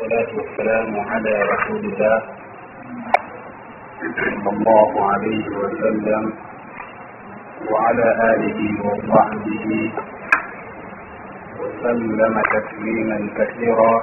والصلاة 0.00 0.32
والسلام 0.36 1.00
على 1.00 1.32
رسول 1.52 1.82
الله 1.84 2.22
صلى 4.00 4.50
الله 4.52 5.10
عليه 5.12 5.46
وسلم 5.48 6.32
وعلى 7.70 8.06
آله 8.32 8.60
وصحبه 8.86 9.66
وسلم 11.60 12.34
تسليما 12.54 13.18
كثيرا. 13.38 13.94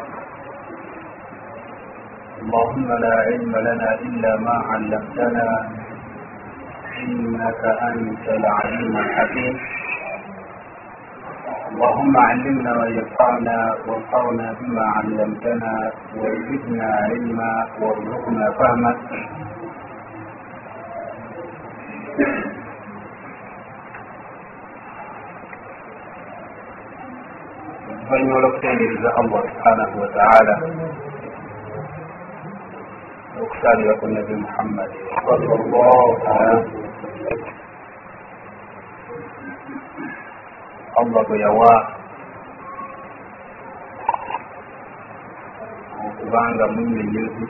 اللهم 2.41 2.87
لا 3.05 3.15
علم 3.27 3.53
لنا 3.69 3.89
إلا 4.07 4.31
ما 4.37 4.55
علمتنا 4.69 5.49
إنك 7.03 7.61
أنت 7.89 8.25
العليم 8.37 8.97
الحكيم. 8.97 9.55
اللهم 11.77 12.17
علمنا 12.17 12.71
وينفعنا 12.79 13.57
وانفعنا 13.87 14.47
بما 14.59 14.85
علمتنا 14.97 15.73
وزدنا 16.21 16.87
علما 17.09 17.51
وارزقنا 17.81 18.45
فهما. 18.59 18.91
Oluvannyuma 28.09 28.35
olwokutengereza 28.39 29.09
allah 29.21 29.41
subhanahu 29.51 29.95
wataala 30.03 30.55
okusalira 33.41 33.93
ku 34.01 34.05
nabi 34.17 34.33
muhammadi 34.45 34.97
sallallahu 35.25 36.11
alaihi 36.25 36.73
wasallam. 36.81 37.66
Allah 40.97 41.21
bwe 41.27 41.37
yawa. 41.37 41.73
Okubanga 46.07 46.65
munyonyozi 46.73 47.45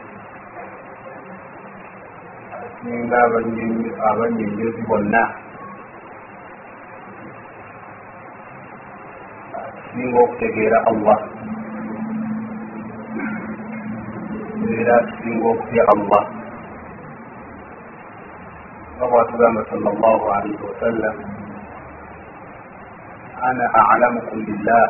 asinga 2.60 3.18
abanyonyozi 4.12 4.82
bonna. 4.88 5.24
Asinga 9.56 10.18
okutegeera 10.28 10.78
allah. 10.92 11.18
Era 14.68 14.96
asinga 15.08 15.48
okutya 15.48 15.84
allah. 15.96 16.24
Nga 18.98 19.06
bwatugamba 19.08 19.62
sala 19.70 19.90
llahu 19.94 20.26
alaihi 20.36 20.64
wasallam 20.68 21.37
ana 23.48 23.66
aclamukum 23.80 24.40
billah 24.48 24.86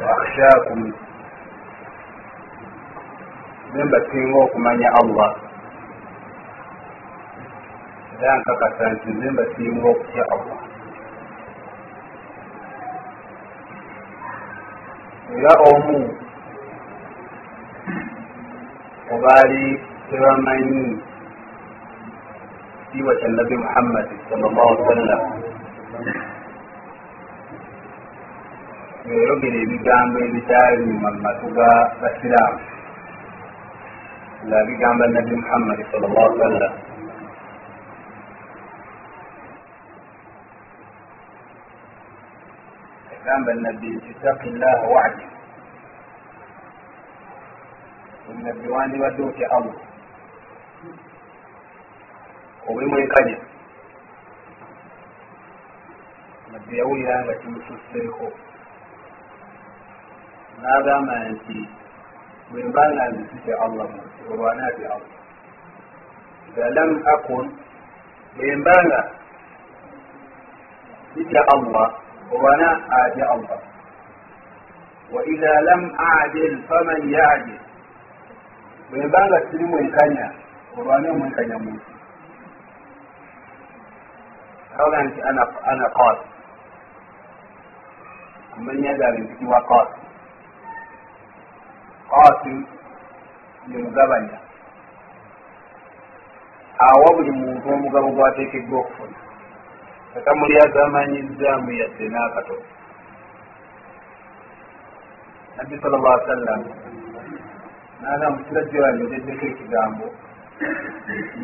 waakhshakum 0.00 0.80
nze 3.70 3.82
mbasinga 3.88 4.36
okumanya 4.44 4.88
allah 5.00 5.30
era 8.20 8.32
nkakasa 8.40 8.84
nti 8.94 9.08
nze 9.16 9.28
mbasinga 9.34 9.86
okutya 9.92 10.24
allah 10.34 10.58
era 15.36 15.52
omu 15.70 15.98
obaali 19.14 19.64
tebamanyi 20.08 20.84
kitiibwa 22.90 23.14
kya 23.20 23.28
nabi 23.36 23.54
muhammadi 23.62 24.14
sal 24.26 24.42
llahu 24.42 25.29
ngayogera 29.10 29.58
ebigambo 29.64 30.16
ebitaali 30.26 30.82
mu 30.86 31.10
matu 31.24 31.46
ga 31.56 31.70
basiraamu 32.00 32.60
nga 34.46 34.58
bigamba 34.66 35.04
nabi 35.10 35.34
muhammadi 35.34 35.82
sal 35.90 36.00
llah 36.06 36.14
wasallam. 36.14 36.72
Agamba 43.12 43.50
nabbi 43.66 43.88
ittaqi 44.10 44.48
llaha 44.60 44.86
wadi. 44.94 45.26
Nabbi 48.46 48.66
wandibadde 48.70 49.20
otya 49.26 49.46
allah? 49.58 49.76
Obimwekanya 52.70 53.38
nabbi 56.54 56.72
yawulira 56.78 57.14
nga 57.26 57.34
kimususseeko 57.42 58.26
n'agamba 60.62 61.14
nti 61.32 61.58
bwe 62.50 62.60
mba 62.68 62.82
nga 62.92 63.04
nzisite 63.12 63.52
allah 63.64 63.86
munsi 63.92 64.20
olwana 64.30 64.62
ati 64.68 64.84
allah 64.94 65.18
iza 66.48 66.66
lam 66.76 66.90
akun 67.14 67.46
bwe 68.36 68.48
mba 68.60 68.74
nga 68.86 69.00
sitya 71.14 71.42
allah 71.54 71.86
olwana 72.32 72.68
atya 73.02 73.26
allah 73.34 73.60
wa 75.14 75.20
iza 75.32 75.52
lam 75.68 75.82
adil 76.20 76.52
faman 76.68 77.00
yadil 77.14 77.60
bwe 78.90 79.00
mba 79.06 79.20
nga 79.28 79.38
siri 79.50 79.64
mwenkanya 79.70 80.26
olwane 80.78 81.06
omwenkanya 81.14 81.56
munsi 81.64 81.90
awoga 84.78 84.98
nti 85.06 85.18
ana 85.70 85.86
qasi 85.96 86.26
amanya 88.56 88.92
gange 89.00 89.20
nzikibwa 89.24 89.58
qasi 89.70 90.09
qasi 92.10 92.54
ye 93.70 93.78
mugabanya. 93.78 94.38
Awa 96.80 97.08
buli 97.16 97.30
muntu 97.30 97.66
omugabo 97.74 98.08
gwateekeddwa 98.16 98.78
okufuna. 98.80 99.18
Katamuli 100.14 100.54
agamanyizaamu 100.64 101.70
yadde 101.80 102.06
n'akatono. 102.08 102.66
Nabbi 105.56 105.74
sal 105.82 105.92
llah 105.92 106.18
sallam 106.26 106.62
nagamba 108.00 108.42
kirajjoyanyogeddeko 108.48 109.44
ekigambo 109.46 110.06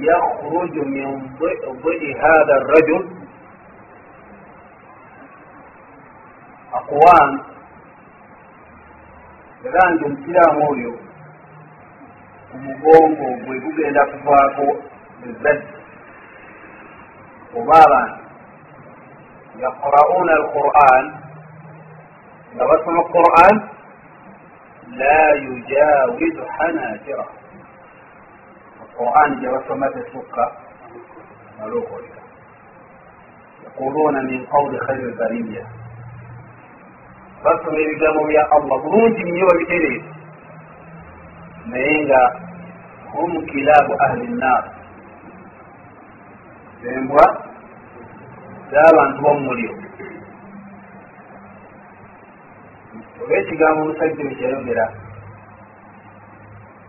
yakhruju 0.09 0.83
min 0.85 1.09
dii 1.39 2.13
hatha 2.21 2.57
rajul 2.73 3.05
aqwan 6.79 7.31
era 9.67 9.81
nti 9.93 10.03
omusiraamu 10.09 10.61
oyo 10.73 10.93
omugongo 12.55 13.27
gwe 13.45 13.57
gugenda 13.65 14.03
kuvaako 14.11 14.67
ezaddi 15.29 15.75
oba 17.59 17.75
abantu 17.87 18.21
yaqra'una 19.63 20.33
alquran 20.41 21.05
nga 22.55 22.65
basoma 22.71 23.03
quran 23.15 23.57
la 24.99 25.19
yujawizu 25.45 26.45
hanajira. 26.57 27.27
Quran 28.97 29.41
gye 29.41 29.49
basoma 29.53 29.87
tesukka 29.93 30.45
malookolera 31.59 32.23
yaquluuna 33.65 34.23
min 34.23 34.47
qawli 34.49 34.79
khayri 34.87 35.13
bariya 35.19 35.65
basoma 37.43 37.79
ebigambo 37.85 38.21
bya 38.29 38.43
allah. 38.57 38.77
Bulungi 38.83 39.23
nnyo 39.25 39.45
babitereeza 39.51 40.11
naye 41.67 41.95
nga 42.05 42.21
hum 43.13 43.33
kilaabu 43.47 43.93
ahli 44.05 44.27
nnar 44.31 44.63
embwa 46.87 47.27
z'abantu 48.71 49.19
b'omumuliro 49.23 49.77
oba 53.23 53.35
ekigambo 53.41 53.81
omusajja 53.83 54.23
ekyayogera 54.31 54.87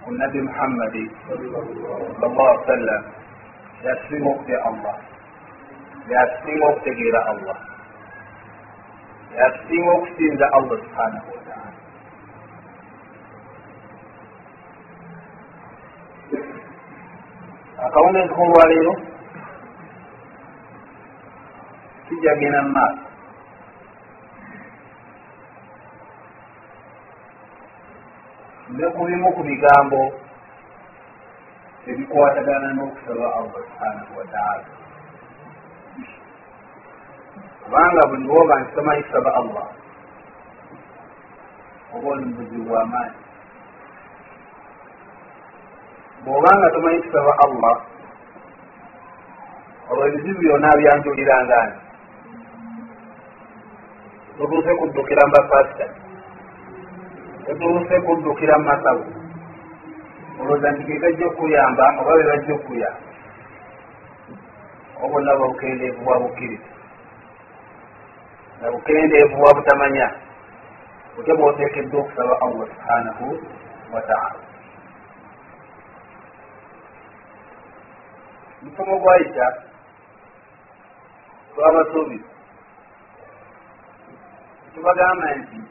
ku 0.04 0.08
nabi 0.14 0.40
muhammadi 0.48 1.04
salllah 1.26 1.64
wasallam. 2.22 3.04
Yasinga 3.86 4.30
okutya 4.30 4.58
allah. 4.66 4.96
Yasinga 6.10 6.66
okutegeera 6.70 7.20
allah 7.32 7.58
yasinga 9.38 9.92
okusinza 9.98 10.46
allah 10.58 10.76
subhanahu 10.84 11.28
wataala 11.36 11.72
akawungeezi 17.86 18.34
k'olwaleero 18.34 18.94
kijagenda 22.08 22.60
mu 22.66 22.72
maaso. 22.78 23.06
Ne 28.76 28.86
ku 28.96 29.02
bimu 29.08 29.30
ku 29.36 29.42
bigambo 29.48 30.02
ebikwatagana 31.90 32.68
n'okusaba 32.76 33.26
allah 33.40 33.62
subhanahu 33.70 34.12
wataala 34.20 34.66
kubanga 37.68 38.02
buli 38.10 38.24
lwoba 38.24 38.54
nti 38.60 38.72
tomanyi 38.76 39.04
kusaba 39.04 39.30
allah. 39.36 39.68
Oba 41.94 42.08
oli 42.16 42.26
mu 42.26 42.34
buzibu 42.40 42.64
bw'amaanyi 42.64 43.28
bw'obanga 46.24 46.68
tomanyi 46.76 47.00
kusaba 47.08 47.32
allah 47.46 47.76
olwo 49.90 50.04
ebizibu 50.08 50.40
byonna 50.44 50.70
byanjulirangani 50.80 51.76
tutuuse 54.38 54.72
kuddukira 54.80 55.24
mubapasita 55.28 55.86
tutuuse 57.46 57.96
kuddukira 58.06 58.56
mumasabu 58.60 59.06
olowooza 60.40 60.68
nti 60.72 60.84
gegajja 60.88 61.26
okuyamba 61.32 61.86
oba 62.00 62.12
bebajja 62.18 62.54
okuyamba 62.60 63.02
obonna 65.04 65.32
bukendeevu 65.40 66.02
bwa 66.04 66.16
bukkiriza 66.22 66.77
na 68.62 68.72
bukendeevu 68.72 69.36
bwa 69.38 69.54
butamanya 69.54 70.08
otya 71.20 71.36
bwoteekeddwa 71.36 72.00
okusaba 72.02 72.42
allah 72.42 72.68
subhanahu 72.74 73.26
wataala 73.94 74.40
musomo 78.62 79.00
gwayita 79.00 79.48
twabasuubiza 81.56 82.30
tubagamba 84.76 85.36
nti 85.36 85.62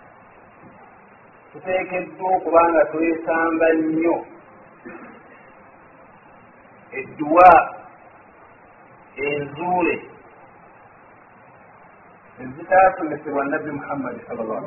tuteekeddwa 1.53 2.37
okuba 2.37 2.61
nga 2.71 2.85
twesamba 2.85 3.67
nnyo. 3.73 4.17
Edduwa 6.93 7.51
enzuule 9.17 9.97
ezitaasomesebwa 12.43 13.45
nabbi 13.45 13.71
muhammadi 13.71 14.21
salllah 14.29 14.63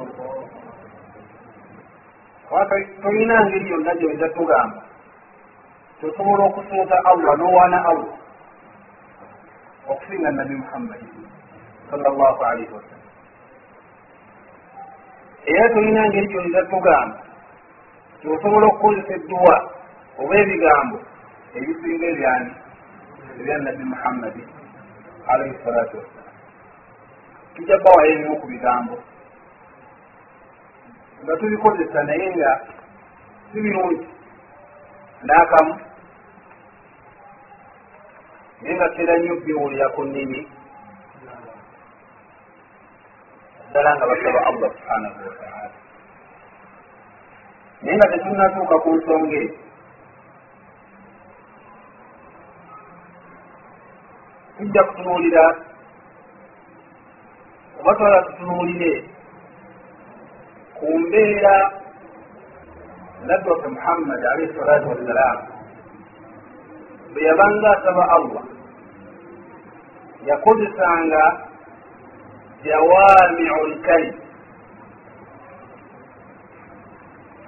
tolina 3.01 3.45
ngeri 3.45 3.69
yonna 3.69 3.95
gyoyinza 3.95 4.30
tugamba. 4.30 4.81
Tosobola 6.01 6.44
okusuuta 6.44 6.95
allah 7.06 7.38
nowaana 7.38 7.86
allah. 7.86 8.18
Okusinga 9.89 10.31
nabbi 10.31 10.56
muhammadi 10.56 11.06
salllahu 11.92 12.44
alaihi 12.44 12.74
wasallam. 12.74 13.06
Era 15.45 15.69
tolina 15.69 16.10
ngeri 16.10 16.27
gyoyinza 16.27 16.66
tugamba. 16.66 17.19
Tyosobola 18.21 18.66
okukozesa 18.68 19.13
edduwa 19.13 19.56
oba 20.19 20.36
ebigambo 20.36 21.00
ebisinga 21.57 22.06
ebyani 22.13 22.51
ebya 23.39 23.57
nabbi 23.57 23.83
muhammadi 23.83 24.44
alaihi 25.31 25.57
salatu 25.63 25.98
wassalam 25.98 26.19
tujja 27.59 27.75
bawayo 27.83 28.11
ebimu 28.15 28.39
ku 28.39 28.47
bigambo. 28.47 28.95
Nga 31.23 31.33
tubikozesa 31.39 32.00
naye 32.07 32.27
nga 32.35 32.51
si 33.51 33.59
birungi 33.59 34.07
n'akamu. 35.27 35.73
Naye 38.63 38.73
nga 38.79 38.88
tera 38.95 39.13
nnyo 39.19 39.35
biwulira 39.44 39.88
ku 39.91 40.01
nnimi. 40.07 40.47
Ddala 43.67 43.91
nga 44.00 44.06
basaba 44.07 44.39
allah 44.47 44.69
subhanahu 44.79 45.19
wataala 45.27 45.69
naye 47.83 47.95
nga 48.00 48.11
tetunatuuka 48.11 48.75
ku 48.83 48.89
nsonga 48.95 49.35
eyo 49.35 49.51
tujja 54.57 54.81
kutunuulira 54.83 55.44
oba 57.89 57.97
twala 57.97 58.21
tutunuulire 58.21 58.94
ku 60.77 60.86
mbeera 61.01 61.56
nabbi 63.25 63.50
waffe 63.50 63.68
muhammad 63.68 64.21
alaihi 64.31 64.53
salatu 64.57 64.89
wassalaamu 64.89 65.44
bwe 67.13 67.21
yabanga 67.27 67.69
asaba 67.77 68.03
allah 68.15 68.44
yakozesanga 70.30 71.24
jawamiu 72.63 73.57
lkalim 73.74 74.15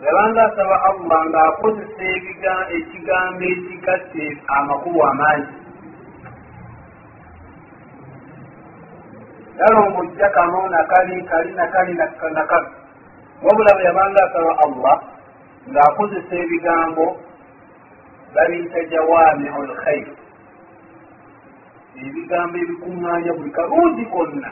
yabanga 0.06 0.42
asaba 0.50 0.76
allah 0.90 1.20
ng'akozesa 1.30 2.04
ekigambo 2.78 3.44
ekigatte 3.54 4.26
amakulu 4.58 5.00
amangi 5.12 5.61
talongojja 9.62 10.30
kano 10.30 10.68
nakali 10.74 11.22
kali 11.30 11.54
nakali 11.54 11.94
nakali 11.94 12.70
wabula 13.46 13.74
bwe 13.76 13.84
yabanga 13.84 14.22
asaba 14.26 14.52
allah 14.66 14.96
ng'akozesa 15.70 16.34
ebigambo 16.36 17.06
babiyita 18.34 18.80
jawamiu 18.90 19.62
lkhair 19.70 20.08
ebigambo 22.02 22.58
ebikuŋŋaanya 22.58 23.32
buli 23.38 23.52
kalungi 23.52 24.06
konna. 24.06 24.52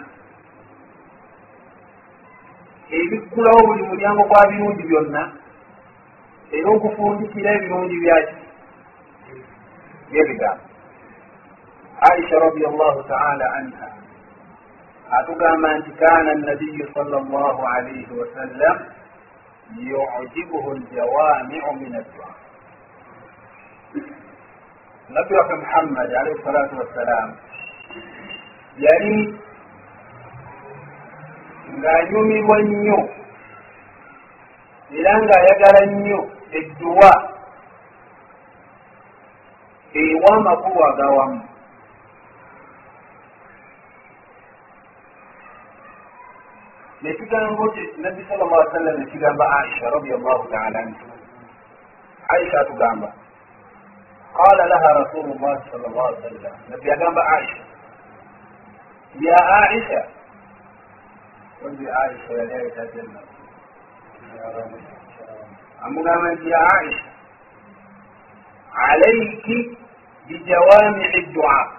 Ebikkulawo 2.90 3.60
buli 3.68 3.84
mulyango 3.90 4.24
gwa 4.30 4.42
birungi 4.50 4.84
byonna 4.90 5.24
era 6.52 6.70
okufundikira 6.70 7.50
ebirungi 7.58 7.96
byaki? 8.02 8.38
Byebigambo 10.10 10.64
aisha 12.10 12.36
radiallahu 12.40 13.04
taala 13.10 13.46
anha 13.58 13.99
atugamba 15.18 15.78
nti 15.78 15.92
kana 15.92 16.34
nabiyu 16.36 16.86
sal 16.94 17.10
llah 17.10 17.58
alaihi 17.76 18.14
wasallam 18.20 18.78
yujibuhu 19.78 20.72
ljawamiu 20.76 21.72
min 21.80 21.96
addua. 21.96 22.30
Nabbi 25.10 25.34
waffe 25.34 25.56
muhammad 25.56 26.10
alaihi 26.14 26.44
salatu 26.44 26.78
wassalam 26.78 27.30
yali 28.78 29.40
ng'anyumirwa 31.80 32.58
nnyo 32.62 33.00
era 35.00 35.14
ng'ayagala 35.22 35.82
nnyo 35.86 36.20
edduwa 36.52 37.12
ewa 39.94 40.30
amakulu 40.38 40.80
agawamu 40.90 41.49
nekigambo 47.02 47.64
nabbi 47.98 48.24
sal 48.30 48.38
llah 48.38 48.60
ali 48.60 48.72
sallam 48.72 48.96
nekigamba 49.00 49.46
aisha 49.60 49.90
radiallahu 49.90 50.48
taala 50.52 50.80
anhu 50.80 51.06
aisha 52.36 52.60
atugamba 52.62 53.14
qala 54.40 54.66
laha 54.74 54.90
rasulu 55.00 55.34
llahi 55.40 55.70
sal 55.72 55.80
llah 55.80 56.08
ali 56.08 56.18
sallam 56.22 56.54
nabbi 56.70 56.92
agamba 56.92 57.22
aisha 57.38 57.64
ya 59.20 59.40
aisha. 59.62 60.02
Ozi 61.66 61.86
aisha 62.02 62.34
yali 62.34 62.54
ayitajanna 62.54 63.20
amugamba 65.84 66.34
nti 66.34 66.50
ya 66.50 66.60
aisha 66.80 67.04
alaiki 68.74 69.78
bijawamii 70.28 71.22
dua. 71.34 71.74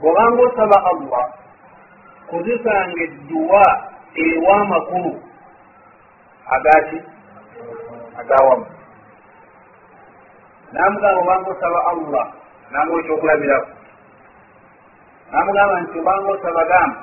Bwobanga 0.00 0.42
osaba 0.42 0.76
allah 0.90 1.37
kozesanga 2.30 3.02
edduwa 3.04 3.64
ewa 4.14 4.60
amakulu 4.62 5.22
agaki 6.54 6.98
agawamu. 8.20 8.66
Namugamba 10.72 11.20
obanga 11.20 11.50
osaba 11.50 11.80
allah 11.92 12.24
nanga 12.70 12.94
ekyokulabirako 13.00 13.70
namugamba 15.32 15.76
nti 15.80 15.96
obanga 16.00 16.28
osaba 16.36 16.62
gamba 16.70 17.00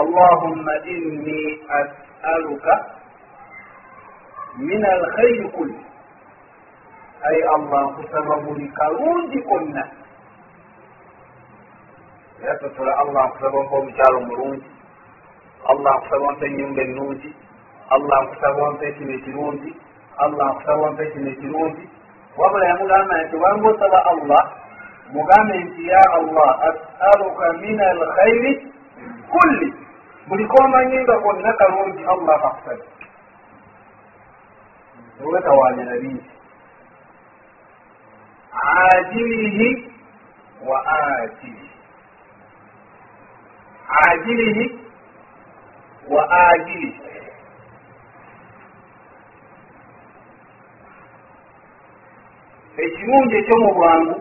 allahumma 0.00 0.72
inni 0.94 1.40
asaluka 1.78 2.74
min 4.58 4.82
alkhairi 4.84 5.48
kulli. 5.54 5.80
Ay 7.28 7.38
allah 7.54 7.82
nkusaba 7.90 8.34
buli 8.44 8.66
kalungi 8.78 9.40
konna 9.48 9.84
era 12.46 12.54
totola 12.62 12.92
allah 13.02 13.22
nkusaba 13.28 13.58
mpa 13.64 13.76
omukyalo 13.78 14.18
mulungi 14.20 14.70
allah 15.70 15.92
nkusaba 15.98 16.26
mpa 16.32 16.44
enyumba 16.46 16.80
ennungi 16.86 17.30
allah 17.94 18.16
nkusaba 18.24 18.62
mpa 18.72 18.84
ekino 18.90 19.12
ekirungi 19.18 19.70
allah 20.24 20.46
nkusaba 20.54 20.84
mpa 20.92 21.02
ekino 21.06 21.28
ekirungi 21.34 21.84
wabula 22.38 22.64
yamugamba 22.70 23.14
nti 23.22 23.34
obanga 23.36 23.68
osaba 23.68 23.98
allah. 24.12 24.42
Mugambe 25.12 25.54
nti 25.64 25.82
ya 25.88 26.02
allah 26.18 26.50
asaluka 26.68 27.46
min 27.62 27.78
alkhairi 27.80 28.52
kulli. 29.30 29.68
Buli 30.28 30.44
komanyi 30.46 30.98
nga 31.02 31.16
konna 31.24 31.50
kalungi 31.60 32.02
allah 32.12 32.36
kakusabe 32.42 32.84
owetawanya 35.24 35.84
nabingi 35.84 36.30
ajilihi 38.92 39.90
wa 40.68 40.78
ajilihi 40.86 41.65
ajilihi 43.88 44.80
wa 46.08 46.30
ajilihi 46.30 47.00
ekirungi 52.76 53.36
ekyomu 53.36 53.74
bwangu 53.74 54.16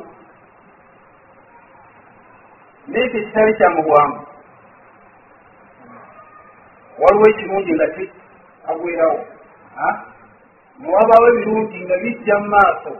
naekyo 2.87 3.19
ekitali 3.19 3.53
kya 3.57 3.69
mu 3.69 3.81
bwangu. 3.83 4.21
Waliwo 6.99 7.25
ekirungi 7.29 7.71
nga 7.73 7.87
agwerawo 8.71 9.19
newabawo 10.79 11.25
ebirungi 11.31 11.77
nga 11.85 11.95
bijja 12.03 12.35
mu 12.39 12.47
maaso 12.51 12.91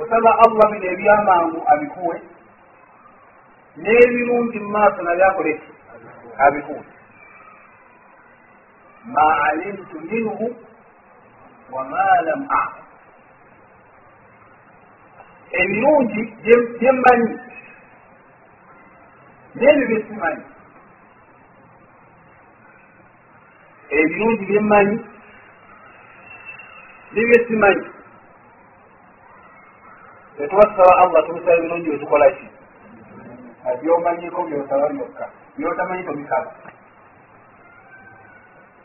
osaba 0.00 0.30
allah 0.44 0.64
bino 0.72 0.86
ebyamangu 0.94 1.60
abikuwe 1.72 2.16
n'ebirungi 3.80 4.58
mu 4.64 4.68
maaso 4.76 4.98
nabyakoleki 5.02 5.73
abikuwe 6.38 6.84
ma 9.04 9.26
alimtu 9.44 10.00
minhu 10.00 10.56
wama 11.70 12.20
lam 12.26 12.42
alam. 12.50 12.84
Ebirungi 15.52 16.22
byemmanyi 16.78 17.32
n'ebyo 19.54 19.86
byesimanyi 19.86 20.44
ebirungi 23.98 24.44
byemmanyi 24.50 24.96
nebyesimanyi 27.14 27.86
tetubasaba 30.36 30.92
allah 31.02 31.20
tubisaba 31.26 31.56
ebirungi 31.58 31.88
byetukolaki 31.90 32.46
byomanyiko 33.80 34.38
byosaba 34.48 34.86
byokka 34.94 35.26
byotamanyi 35.56 36.02
tobisaba 36.04 36.50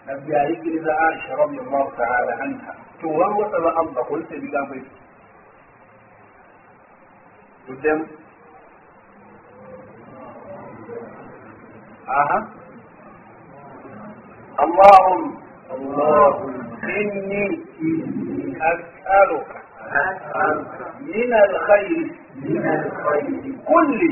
nabbi 0.05 0.35
ayigiriza 0.35 0.91
aisha 1.07 1.35
radiallahu 1.35 1.91
taala 1.97 2.33
anha. 2.45 2.73
Tiwawasaba 2.99 3.69
allah 3.79 4.03
kozesa 4.07 4.35
ebigambo 4.35 4.73
ebyo 4.75 4.91
tuddemu 7.65 8.05
aha. 12.07 12.39
Allahumma 14.59 16.11
inni 16.99 17.43
as'aluka. 18.71 19.57
Min 21.05 21.29
alkhayri. 21.33 22.01
Kulli 23.65 24.09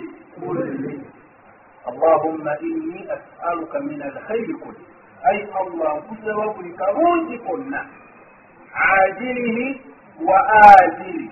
allahumma 1.90 2.54
inni 2.62 3.08
as'aluka 3.16 3.80
min 3.80 4.02
alkhayri 4.02 4.54
kulli. 4.64 4.86
Ay 5.30 5.40
allah 5.62 5.92
nkusaba 6.02 6.54
buli 6.56 6.72
kalungi 6.82 7.38
konna 7.48 7.82
ajilihi 8.74 9.82
wa 10.22 10.38
ajilihi 10.80 11.32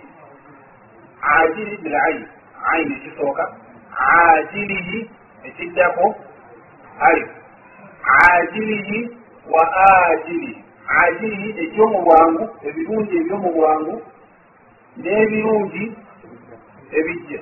ajili 1.22 1.78
bilaini 1.78 2.28
aini 2.72 2.94
ekisooka 2.96 3.56
ajilihi 4.08 5.10
ekiddako 5.44 6.16
alif 7.00 7.30
ajilihi 8.34 9.18
wa 9.50 9.64
ajilihi 10.12 10.64
ajilihi 10.88 11.50
ekyomu 11.64 12.02
bwangu 12.06 12.46
ebirungi 12.68 13.18
ebyomu 13.18 13.50
bwangu 13.54 13.96
n'ebirungi 14.98 15.86
ebijja 16.98 17.40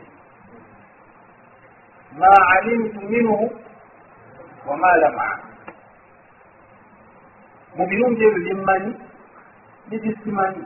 ma 2.19 2.31
alimtu 2.55 2.99
minhu 3.09 3.51
wama 4.67 4.91
lam 5.01 5.15
alam 5.19 5.41
mu 7.75 7.83
birungi 7.89 8.21
ebyo 8.27 8.39
byemmanyi 8.45 8.91
nebisimanyi 9.89 10.63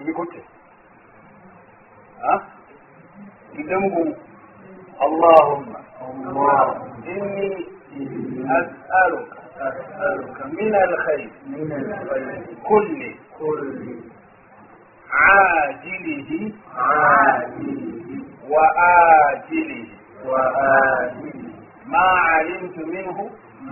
ibikutte 0.00 0.40
idemu 3.60 3.86
gumu 3.94 4.14
allahumma 5.04 5.78
inni 7.12 7.48
as'aluka 8.58 9.38
min 10.56 10.74
alkhayr 10.74 11.30
kulli 12.66 13.10
عاجله 15.14 16.30
وآجله. 18.48 19.88
ما 21.86 22.06
علمت 22.28 22.78
منه. 22.78 23.18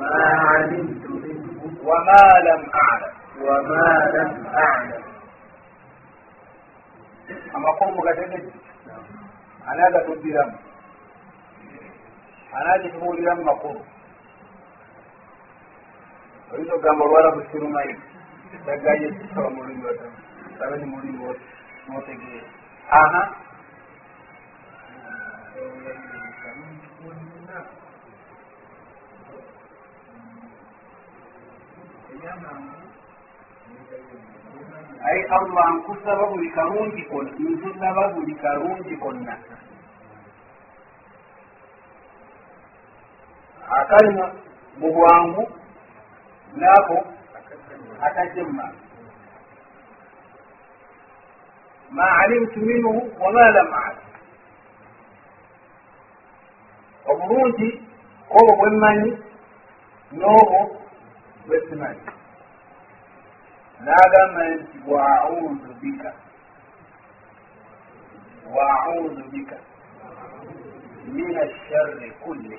ما 0.00 0.16
علمت 0.48 1.04
منه. 1.24 1.48
وما 1.88 2.24
لم 2.48 2.62
أعلم. 2.82 3.12
وما 3.40 3.88
لم 4.14 4.30
أعلم. 4.46 5.02
amakomu 7.54 8.02
gategedde 8.02 8.52
ani 9.68 9.82
agatuddiramu 9.82 10.56
ani 12.54 12.68
agitubuulira 12.74 13.34
mu 13.34 13.44
makulu 13.44 13.80
oyinza 16.52 16.72
okugamba 16.74 17.04
olwala 17.04 17.30
busirumayo 17.36 17.96
tagayo 18.66 19.08
ekisaba 19.08 19.48
mulimi 19.56 19.84
otamu 19.90 20.16
sabe 20.62 20.76
ni 20.78 20.86
mulimi 20.86 21.18
notegeera 21.88 22.48
aha. 23.00 23.22
Aye 35.04 35.22
allah 35.36 35.66
nkusaba 35.76 36.24
buli 36.30 36.48
kalungi 36.56 37.02
konna 37.10 37.30
nkusaba 37.38 38.02
buli 38.14 38.34
kalungi 38.42 38.94
konna 39.02 39.34
akali 43.78 44.10
mu 44.78 44.88
bwangu 44.94 45.44
naako 46.60 46.96
atajje 48.06 48.40
mu 48.46 48.52
maaso 48.58 48.91
ma 51.96 52.06
alimtu 52.22 52.60
minhu 52.60 52.92
wama 53.20 53.44
lam 53.56 53.68
alam 53.72 53.96
obulungi 57.10 57.68
obwo 58.36 58.52
bwemmanyi 58.58 59.10
n'obwo 60.18 60.60
bwesimanyi 61.46 62.06
n'agamba 63.84 64.42
nti 64.54 64.76
waaudu 64.90 65.70
bika 65.80 66.10
waaudu 68.54 69.22
bika 69.32 69.56
min 71.14 71.36
asharri 71.44 72.10
kulli 72.22 72.58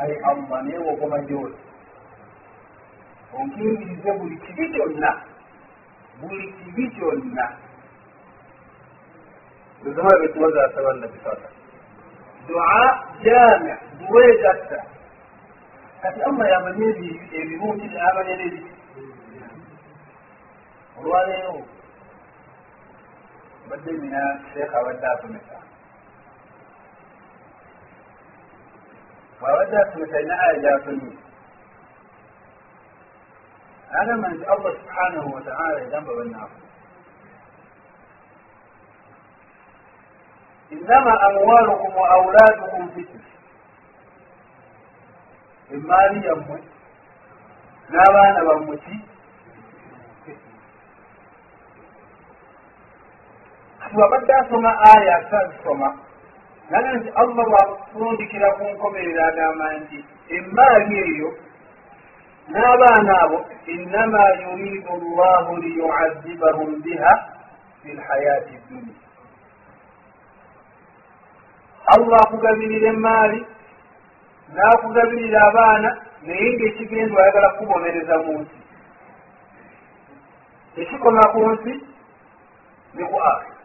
ayi 0.00 0.14
allah 0.30 0.62
naye 0.64 0.78
wogoma 0.86 1.18
gyoli 1.28 1.56
onkingirize 3.38 4.10
buli 4.18 4.36
kibi 4.44 4.64
kyonna 4.74 5.10
buli 6.20 6.52
kibi 6.52 6.90
kyonna 6.90 7.46
ezama 9.86 10.18
betuwaza 10.20 10.64
asaba 10.64 10.92
nabisasa 10.92 11.48
dua 12.48 13.04
jami 13.24 13.72
duwegatta 13.98 14.84
kati 16.02 16.20
allah 16.22 16.50
yamanye 16.50 16.88
ebirungi 17.40 17.86
nayamanye 17.88 18.34
nebiti 18.36 18.72
olwaleero 20.98 21.62
badde 23.70 23.92
nina 23.92 24.22
sheekh 24.52 24.74
abadde 24.74 25.06
asomesa 25.06 25.56
bwabadde 29.40 29.76
asomesa 29.82 30.16
alina 30.18 30.38
aya 30.44 30.58
gyasomye 30.62 31.12
agamba 34.00 34.28
nti 34.28 34.44
allah 34.44 34.72
subhanahu 34.80 35.28
wataala 35.34 35.80
yagamba 35.80 36.12
bannaafu 36.18 36.58
innama 40.70 41.12
amwalukum 41.20 41.96
wa 41.96 42.08
auladukum 42.10 42.90
fitna 42.94 43.20
emaali 45.74 46.26
yammwe 46.26 46.58
n'abaana 47.90 48.40
bammwe 48.48 48.76
ki 48.84 48.96
kati 53.80 53.96
wabadde 53.96 54.32
asoma 54.34 54.70
aya 54.96 55.16
asazisoma 55.16 55.88
naga 56.70 56.92
nti 56.92 57.08
allah 57.20 57.44
bwakutundikira 57.50 58.48
ku 58.56 58.64
nkomerero 58.74 59.22
agamba 59.30 59.66
nti 59.80 59.98
emaali 60.36 60.94
eyo 61.08 61.28
n'abaana 62.52 63.12
abo 63.24 63.38
innama 63.74 64.22
yuridu 64.42 64.92
llahu 65.16 65.56
liyuazibahum 65.62 66.70
biha 66.82 67.12
fi 67.82 67.92
lhayati 67.98 68.54
dunia 68.68 68.96
allah 71.94 72.18
akugabirira 72.24 72.88
emaali 72.94 73.40
n'akugabirira 74.54 75.38
abaana 75.48 75.90
naye 76.26 76.46
ngaekigenda 76.54 77.14
oyagala 77.20 77.48
kubonereza 77.58 78.14
mu 78.24 78.32
nsi. 78.42 78.58
Ekikoma 80.80 81.22
ku 81.32 81.40
nsi 81.52 81.72
ne 82.94 83.02
ku 83.10 83.16
akhira 83.30 83.58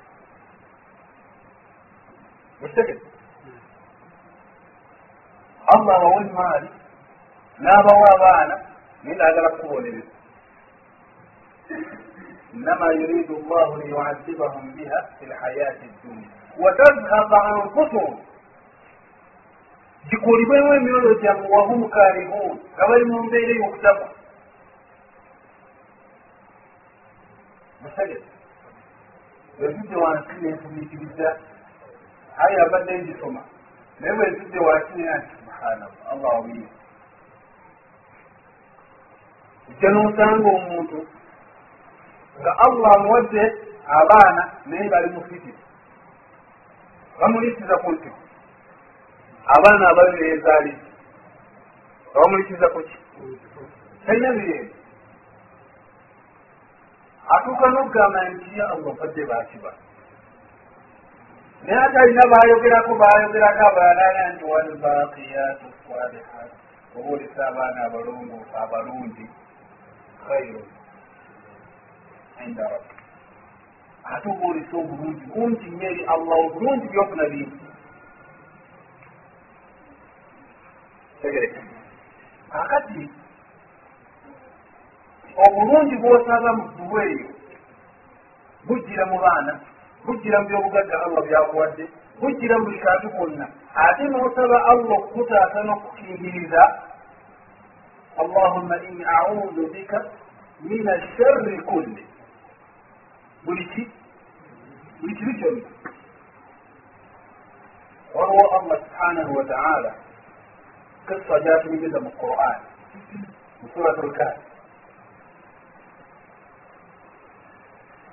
ekitegete 2.64 3.06
allah 5.74 5.96
abawa 5.98 6.22
emaali 6.28 6.70
n'abawa 7.64 8.08
abaana 8.16 8.56
naye 9.04 9.16
naagala 9.18 9.50
kukubonereza 9.50 10.12
innama 12.54 12.94
yuridu 12.94 13.36
llahu 13.50 13.78
liyuadibahum 13.82 14.74
biha 14.76 15.00
fi 15.20 15.26
lhayati 15.26 15.90
dunia 16.04 16.28
watazhaba 16.60 17.44
anfusuhum. 17.44 18.20
Gikulibwemu 20.10 20.74
emyoyo 20.74 21.14
gyammwe 21.22 21.48
wahum 21.50 21.90
karihun. 21.90 22.60
Nga 22.76 22.88
bali 22.88 23.06
mu 23.06 23.24
mbeera 23.24 23.52
ey'okutakwa 23.56 24.10
musagete 27.82 28.30
bwezudde 29.60 29.96
wansi 29.96 30.34
nenfumiikiriza 30.42 31.30
aye 32.38 32.58
abadde 32.66 32.94
ngisoma 33.02 33.42
naye 34.00 34.14
bwezudde 34.18 34.60
wansi 34.60 34.92
nera 34.98 35.18
nti 35.18 35.36
subhanallah. 35.40 36.12
Allah 36.12 36.30
wabiri 36.36 36.68
ojja 39.70 39.90
n'osanga 39.94 40.50
omuntu 40.58 41.00
nga 42.40 42.52
allah 42.66 42.90
amuwadde 42.98 43.44
abaana 44.00 44.44
naye 44.66 44.90
bali 44.90 45.08
mu 45.16 45.22
fitiri 45.28 45.62
bamulisiza 47.20 47.76
ku 47.84 47.90
ntiko 47.96 48.22
abaana 49.56 49.84
abali 49.92 50.14
neyezaaliza 50.20 50.88
bamulisiza 52.14 52.68
ku 52.74 52.80
ki? 52.88 52.98
Talina 54.06 54.30
mirembe 54.38 54.74
atuuka 57.36 57.66
n'okugamba 57.70 58.20
nti 58.34 58.52
allah 58.62 58.94
badde 59.00 59.24
bakiba 59.32 59.72
naye 61.64 61.80
ate 61.86 61.98
alina 62.04 62.24
bayogerako 62.34 62.92
bayogerako 63.02 63.62
abalala 63.70 64.24
nti 64.34 64.44
walbaqiyatu 64.52 65.68
salihat 65.88 66.52
obuulisa 66.98 67.42
abaana 67.48 67.80
abalongoofu 67.88 68.54
abalungi 68.64 69.26
khairu 70.28 70.62
inda 72.46 72.64
rabbi 72.74 72.96
ate 74.14 74.28
obuulisa 74.30 74.76
obulungi 74.78 75.26
bungi 75.34 75.68
nnyo 75.70 75.88
eri 75.92 76.04
allah 76.14 76.38
obulungi 76.46 76.88
byofuna 76.92 77.26
bingi 77.32 77.60
tegereka 81.22 81.62
akati 82.62 83.10
obulungi 85.46 85.96
bwosaba 86.02 86.50
mu 86.58 86.64
ddulu 86.70 86.98
eyo 87.08 87.28
bujjira 88.68 89.04
mu 89.12 89.18
baana 89.24 89.54
bujjira 90.06 90.38
mu 90.42 90.48
byobugagga 90.50 90.96
allah 91.06 91.22
byakuwadde 91.28 91.84
bujjira 92.20 92.56
mu 92.58 92.64
buli 92.66 92.80
kantu 92.86 93.08
konna 93.18 93.46
ate 93.86 94.04
nosaba 94.14 94.58
allah 94.72 94.92
okukutaasa 95.00 95.60
n'okukingiriza 95.64 96.62
allahumma 98.18 98.76
inni 98.84 99.04
audu 99.06 99.68
bika 99.74 100.00
min 100.62 100.88
asharri 100.90 101.58
kulli. 101.66 102.06
Buli 103.46 103.66
ki 103.76 103.84
buli 105.02 105.16
kibi 105.16 105.34
kyonna 105.40 105.68
waliwo 108.14 108.46
allah 108.60 108.78
subhanahu 108.86 109.34
wa 109.36 109.44
taala 109.44 109.92
kissa 111.08 111.40
gyatumigiza 111.44 112.00
mu 112.00 112.12
quran 112.22 112.58
mu 113.62 113.68
surat 113.74 113.98
lkafi 113.98 114.42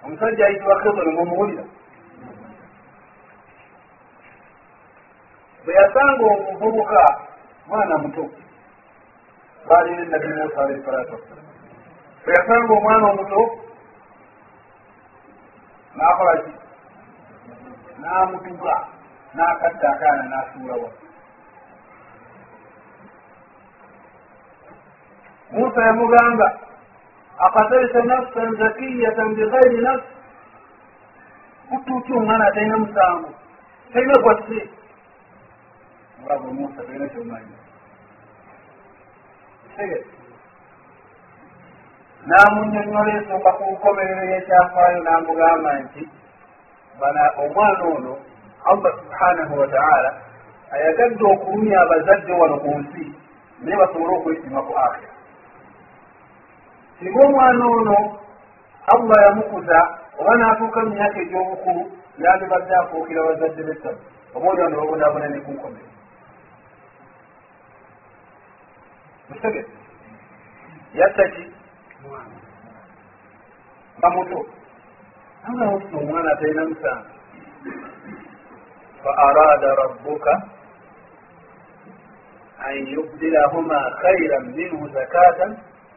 omusajja 0.05 0.47
ayitibwa 0.47 0.77
khidiri 0.83 1.11
mumuwulira 1.17 1.65
bwe 5.65 5.75
yasanga 5.75 6.25
omuvubuka 6.35 7.01
mwana 7.69 7.99
muto 7.99 8.25
baalina 9.68 10.05
nabi 10.12 10.29
musa 10.38 10.59
alaihi 10.64 10.85
salatu 10.85 11.12
wassalam 11.14 11.46
bwe 12.25 12.33
yasanga 12.37 12.73
omwana 12.79 13.05
omuto 13.12 13.40
n'akola 15.96 16.33
ki 16.44 16.53
n'amutuga 18.01 18.75
n'akatta 19.37 19.87
akaana 19.94 20.23
n'asuulawa 20.31 20.90
musa 25.53 25.81
yamugamba 25.88 26.46
akatalisa 27.46 28.01
nafsan 28.11 28.57
zakiyatan 28.61 29.35
bighairi 29.37 29.79
nafs 29.87 30.07
kutuuki 31.68 32.12
omwana 32.12 32.44
atalina 32.49 32.77
musango 32.79 33.31
talina 33.92 34.16
gwasse 34.23 34.59
mulabe 36.20 36.49
musa 36.59 36.83
talina 36.87 37.07
kyomanyi 37.12 37.55
n'amunyonnyola 42.27 43.11
ensonga 43.19 43.51
ku 43.57 43.62
nkomerero 43.75 44.23
y'ekyafaayo 44.31 44.99
n'amugamba 45.03 45.71
nti 45.83 46.03
bana 47.01 47.23
omwana 47.43 47.83
ono 47.95 48.12
allah 48.71 48.93
subhanahu 49.01 49.55
wa 49.61 49.69
taala 49.75 50.11
ayagadde 50.75 51.25
okulumya 51.33 51.77
abazadde 51.81 52.33
wano 52.40 52.57
ku 52.62 52.71
nsi 52.81 53.05
naye 53.62 53.77
basobole 53.81 54.12
okwesima 54.16 54.61
ku 54.69 54.73
akhira. 54.85 55.12
Singa 56.99 57.21
omwana 57.27 57.64
ono 57.77 57.97
allah 58.93 59.16
yamukuza 59.27 59.79
oba 60.21 60.33
n'atuuka 60.37 60.79
mu 60.85 60.90
myaka 60.95 61.19
egy'obukulu 61.25 61.83
yandibadde 62.23 62.73
afuukira 62.77 63.21
bazadde 63.29 63.62
bessabu 63.69 64.01
oba 64.35 64.47
oli 64.51 64.61
wano 64.62 64.77
babonaabona 64.81 65.27
ne 65.29 65.40
ku 65.40 65.51
nkomero 65.57 65.88
musegete 69.35 69.73
yatta 70.99 71.25
ki 71.35 71.45
nga 73.99 74.09
muto 74.14 74.38
angaosi 75.47 75.95
omwana 76.01 76.29
atalina 76.33 76.62
musango 76.71 77.11
fa 79.03 79.11
arada 79.27 79.69
rabbuka 79.81 80.33
an 82.66 82.77
yubdilahuma 82.93 83.79
khairan 84.03 84.45
minhu 84.57 84.88
zakatan 84.95 85.53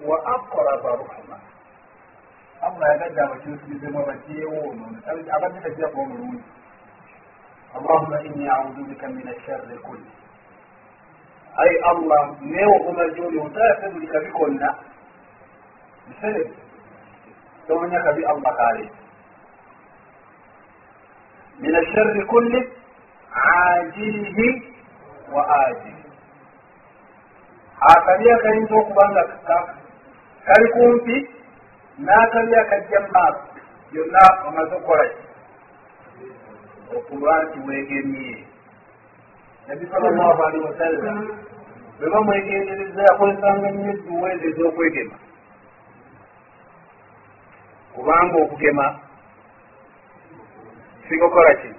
wa 0.07 0.17
aqraba 0.35 0.91
ruhma. 0.99 1.37
Allah 2.63 2.87
yagadde 2.95 3.19
abakyusibizemu 3.21 3.97
abajjeewo 3.99 4.59
abadde 5.35 5.59
tajja 5.63 5.87
kuba 5.87 6.05
mulungi 6.05 6.43
allahuma 7.75 8.21
inni 8.23 8.47
audu 8.47 8.83
bika 8.87 9.07
min 9.07 9.27
asharri 9.27 9.77
kulli 9.83 10.07
ayi 11.57 11.75
allah 11.91 12.23
neewogoma 12.41 13.05
gyoli 13.15 13.37
otaase 13.39 13.89
buli 13.93 14.07
kabi 14.07 14.29
konna. 14.31 14.69
Biserebe 16.07 16.53
tomanya 17.67 17.99
kabi 18.03 18.25
allah 18.25 18.51
kaleeta 18.57 19.03
min 21.59 21.75
asharri 21.75 22.25
kulli 22.25 22.69
ajilihi 23.31 24.47
wa 25.31 25.43
ajili 25.65 26.03
akabi 27.79 28.31
akayinza 28.31 28.75
okuba 28.75 29.03
nga 29.11 29.23
kali 30.45 30.67
kumpi 30.73 31.17
n'akabi 31.99 32.55
akajja 32.55 32.99
mu 32.99 33.09
maaso 33.13 33.43
byonna 33.91 34.23
omaze 34.47 34.73
okukola 34.75 35.05
ki 35.09 35.23
okuba 36.97 37.31
nti 37.43 37.57
weegemye 37.67 38.35
nabi 39.67 39.87
sal 39.91 40.01
llahu 40.01 40.43
alihi 40.43 40.65
wasallam 40.65 41.27
bwe 41.99 42.09
bamwegendereza 42.09 43.01
yakozesanga 43.03 43.71
nnyo 43.71 43.91
edduweezi 43.93 44.47
ez'okwegema 44.47 45.15
kubanga 47.93 48.35
okugema 48.43 48.99
singa 51.07 51.25
okukola 51.25 51.53
ki 51.55 51.69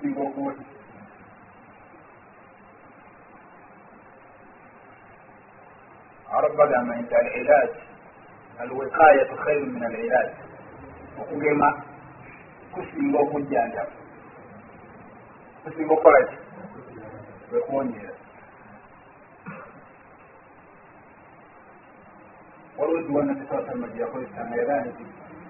singa 0.00 0.20
okuwa 0.20 0.54
arab 6.36 6.56
bagamba 6.56 6.94
nti 6.96 7.14
al 7.14 7.28
ilaj 7.40 7.70
alwiqayatu 8.60 9.36
khairu 9.36 9.66
min 9.66 9.84
al 9.84 9.94
ilaj 9.94 10.30
okugema 11.20 11.83
kusinga 12.74 13.18
okujjanjaba 13.24 13.92
kusinga 15.62 15.92
okukola 15.94 16.20
ki? 16.28 16.36
Kwekuwonyera 17.48 18.14
ekiwana 23.04 23.34
kisaasama 23.34 23.86
gyeyakozesanga 23.88 24.56
era 24.62 24.84
nti 24.84 25.04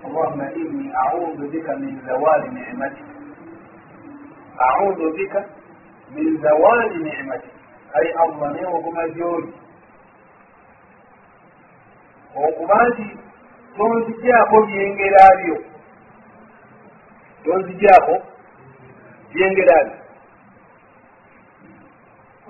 allahuma 0.04 0.52
inni 0.52 0.92
audu 1.06 1.48
bika 1.48 1.76
min 1.76 2.00
zawali 2.06 2.48
nicmatik 2.48 3.06
audu 4.58 5.12
bika 5.16 5.44
min 6.14 6.42
zawali 6.42 6.98
nicmati 7.04 7.48
ayi 7.94 8.10
allah 8.12 8.52
naye 8.52 8.66
oguma 8.66 9.08
gyoli 9.08 9.52
okuba 12.46 12.88
nti 12.88 13.06
tonzigyako 13.76 14.56
byengera 14.66 15.28
byo 15.42 15.56
tonzigyako 17.44 18.14
byengera 19.32 19.76
byo 19.84 20.04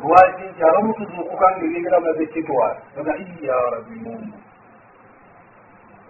lwaki 0.03 0.43
nti 0.51 0.63
abamu 0.69 0.95
tuzuukuka 0.95 1.47
nga 1.51 1.65
ebyengera 1.65 2.01
maze 2.01 2.27
kitwala 2.33 2.77
oga 2.99 3.13
iya 3.17 3.57
rabbi 3.73 3.97
mungu 4.05 4.39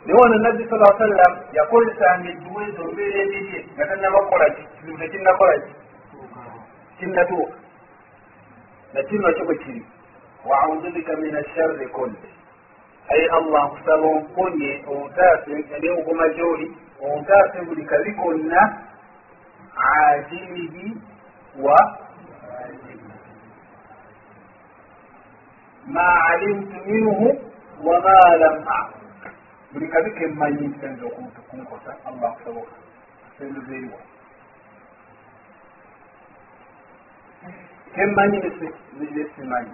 naye 0.04 0.18
wano 0.20 0.36
nabbi 0.38 0.68
sala 0.68 0.98
sallam 0.98 1.32
yakozesanga 1.52 2.28
edduwa 2.28 2.60
ezo 2.68 2.82
mbeera 2.92 3.18
ebirye 3.24 3.58
nga 3.74 3.84
tannabakola 3.88 4.46
ki? 4.54 4.62
Kizibu 4.76 4.98
tekinnakola 4.98 5.54
ki? 5.64 5.72
Kinnatuuka. 6.98 7.56
Nakino 8.92 9.28
bwe 9.46 9.56
kiri. 9.56 9.82
Waaudu 10.44 10.90
bika 10.92 11.16
min 11.16 11.36
asharri 11.36 11.86
kulli. 11.86 12.18
Aye 13.08 13.26
allah 13.28 13.62
nkusaba 13.68 14.06
onponye 14.06 14.84
ontaase 14.86 15.64
ne 15.80 15.90
ogoma 15.90 16.28
gyoli 16.28 16.66
ontaase 17.12 17.58
buli 17.66 17.84
kabi 17.84 18.12
konna 18.14 18.62
ajilihi 19.74 20.96
wa 21.64 21.78
ma 25.86 26.06
alimtu 26.24 26.76
minhu 26.86 27.28
wama 27.84 28.14
lam 28.40 28.56
alam. 28.68 28.92
Buli 29.72 29.88
kabi 29.88 30.10
kemmanyi 30.18 30.66
nsenza 30.68 31.04
okunkosa 31.06 31.96
allah 32.08 32.30
nkusaba 32.32 32.60
sendezeriwa 33.38 33.98
kemmanyi 37.94 38.38
nesimanyi 39.14 39.72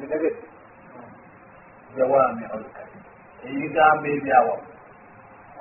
bitegete 0.00 0.42
jawami 1.96 2.44
olkalim 2.56 3.02
ebigambo 3.48 4.06
ebyawa 4.16 4.56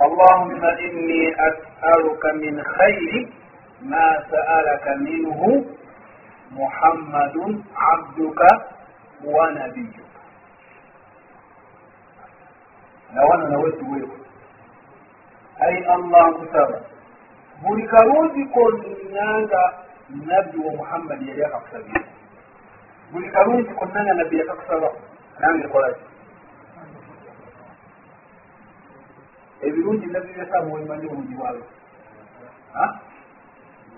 allahumma 0.05 0.69
inni 0.85 1.21
asaluka 1.47 2.29
min 2.41 2.55
khayri 2.73 3.19
ma 3.91 4.05
sa'alaka 4.31 4.91
minhu 5.05 5.51
muhammadun 6.57 7.53
abduka 7.91 8.49
wa 9.23 9.45
nabiyuka. 9.51 10.19
Nawana 13.13 13.45
nawe 13.49 13.71
tuweeko 13.79 14.17
ai 15.59 15.77
allah 15.95 16.23
nkusaba 16.35 16.77
buli 17.63 17.83
kalungi 17.87 18.43
konna 18.53 19.27
nga 19.43 19.63
nabbi 20.27 20.57
wa 20.65 20.71
muhammadi 20.79 21.29
yali 21.29 21.43
akakusabira 21.43 22.03
buli 23.11 23.29
kalungi 23.29 23.73
konna 23.73 24.03
nga 24.03 24.13
nabbi 24.13 24.37
yakakusaba 24.37 24.89
nange 25.39 25.67
kolaki 25.67 26.05
ebirungi 29.61 30.07
nabbi 30.07 30.33
byasaba 30.33 30.67
wemanyi 30.73 31.05
obulungi 31.05 31.35
bwabyo 31.35 31.65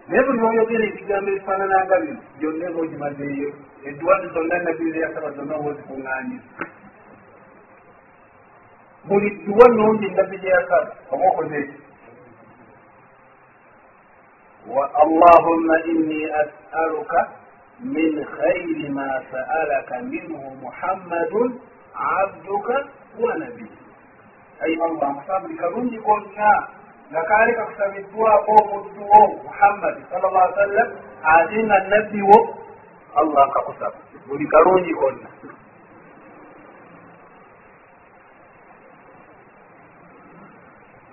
naye 0.07 0.21
buli 0.23 0.39
oyogera 0.39 0.83
ebigambo 0.87 1.29
ebifaanananga 1.31 1.95
bino 2.01 2.21
byonna 2.39 2.65
eba 2.69 2.79
ogimazeeyo 2.83 3.49
edduwazi 3.87 4.27
zonna 4.33 4.57
nabbi 4.65 4.91
zeyasaba 4.91 5.29
zonna 5.35 5.53
oba 5.55 5.69
ozikuŋŋaanyiza 5.69 6.49
buli 9.07 9.29
dduwa 9.35 9.65
nungi 9.75 10.07
nabbi 10.09 10.37
gyeyasaba 10.41 10.91
oba 11.11 11.25
okoze 11.31 11.57
eki 11.63 11.77
allahumma 15.03 15.75
inni 15.91 16.21
asaluka 16.41 17.19
min 17.81 18.25
khayri 18.25 18.89
ma 18.89 19.07
sa'alaka 19.31 20.01
minhu 20.09 20.41
muhammadun 20.61 21.59
abduka 21.93 22.75
wa 23.21 23.31
nabiy 23.37 23.69
ai 24.65 24.73
allah 24.81 25.09
musaba 25.13 25.39
buli 25.45 25.57
kalungi 25.57 25.99
konna 26.01 26.53
nga 27.11 27.21
kaali 27.29 27.51
kakusabiddwako 27.55 28.51
omudduwo 28.61 29.21
muhammadi 29.45 30.01
sala 30.09 30.27
llah 30.33 30.47
sallam 30.57 30.89
ate 31.21 31.57
nga 31.69 31.77
nabbi 31.93 32.21
wo 32.29 32.39
allah 33.21 33.45
kakusaba 33.53 33.99
buli 34.27 34.45
kalungi 34.49 34.93
konna 34.97 35.29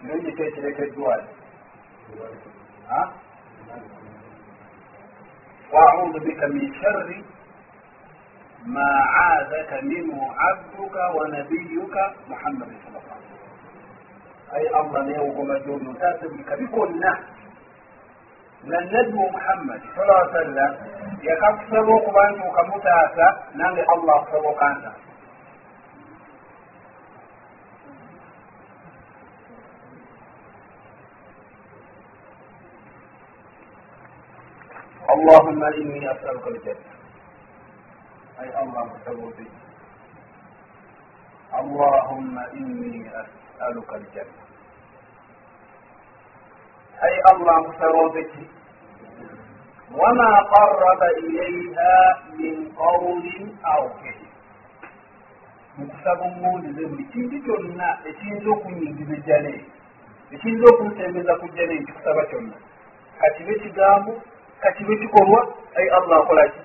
nenye 0.04 0.30
kyekirekeddwali 0.32 1.28
bika 6.24 6.46
min 6.48 6.74
sharri 6.80 7.18
ma 8.66 8.88
aadaka 9.24 9.82
minhu 9.82 10.20
abduka 10.48 11.02
wa 11.16 11.28
nabiyuka 11.28 12.02
muhammadin 12.28 12.78
sal 12.84 12.96
llah 12.96 13.18
ay 14.56 14.64
allah 14.80 15.00
naye 15.04 15.20
ogoma 15.20 15.58
gyoli 15.66 15.86
otaase 15.92 16.24
buli 16.30 16.44
kabi 16.44 16.66
konna 16.72 17.12
nga 18.64 18.78
nabbi 18.92 19.16
wa 19.20 19.28
muhammadi 19.36 19.86
sala 19.96 20.16
sallam 20.32 20.72
yakakusaba 21.28 21.90
okuba 21.98 22.22
nti 22.32 22.40
okamutaasa 22.48 23.26
nange 23.60 23.82
allah 23.94 24.14
akusaba 24.24 24.48
okantaasa 24.48 25.03
kembali 35.54 35.86
mengingatkan 35.86 36.34
kerja. 36.42 36.74
Ay 38.42 38.50
Allah 38.58 38.90
bertawudi. 38.90 39.46
Allahumma 41.54 42.42
inni 42.58 43.06
as'aluka 43.06 44.02
al-jannah. 44.02 44.46
Hai 46.98 47.14
Allah 47.30 47.56
bertawudi. 47.70 48.50
وما 49.94 50.32
قرب 50.50 51.02
إليها 51.22 51.94
من 52.34 52.54
قول 52.74 53.26
أو 53.62 53.82
فعل 54.02 54.26
mukusaba 55.78 56.22
omuwulize 56.26 56.82
buli 56.86 57.04
kintu 57.14 57.38
kyonna 57.46 57.98
ekiyinza 58.02 58.48
okunyingiza 58.50 59.14
ejjana 59.14 59.48
eyo 59.54 59.66
ekiyinza 60.34 60.64
okunsemeza 60.72 61.32
ku 61.38 61.46
jjana 61.46 61.72
eyo 61.78 61.82
kikusaba 61.86 62.22
kyonna 62.26 62.56
katibe 63.20 63.54
kigambo 63.62 64.12
kakibe 64.62 64.94
kikolwa 65.00 65.40
ai 65.78 65.88
allah 65.88 66.18
akolaki 66.22 66.60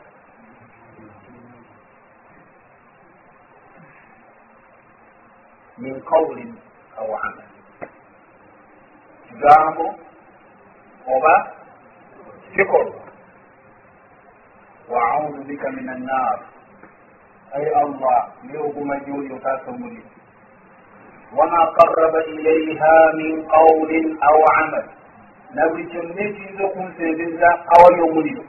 min 5.79 5.95
qawlin 6.03 6.51
aw 6.99 7.07
amal. 7.07 7.47
Kigambo 9.29 9.87
oba 11.07 11.35
kikolwa 12.55 12.99
wa 14.89 15.01
audu 15.15 15.43
bika 15.47 15.69
min 15.71 15.87
annar 15.89 16.37
ai 17.55 17.65
allah 17.81 18.19
nioguma 18.43 18.95
gyoli 19.05 19.31
otaasa 19.37 19.69
omuliro 19.71 20.09
wama 21.37 21.61
qaraba 21.77 22.21
ilaiha 22.35 22.95
min 23.17 23.35
qawlin 23.53 24.07
aw 24.29 24.37
amal 24.59 24.85
na 25.53 25.61
buli 25.69 25.85
kyonna 25.91 26.21
ekiyinza 26.21 26.63
okunsembeza 26.63 27.49
awali 27.73 28.01
omuliro 28.01 28.43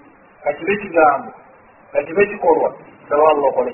kakibe 0.44 0.76
kigambo 0.76 1.30
kakibe 1.92 2.26
kikolwa 2.26 2.68
saba 3.08 3.30
allah 3.30 3.48
okole. 3.50 3.72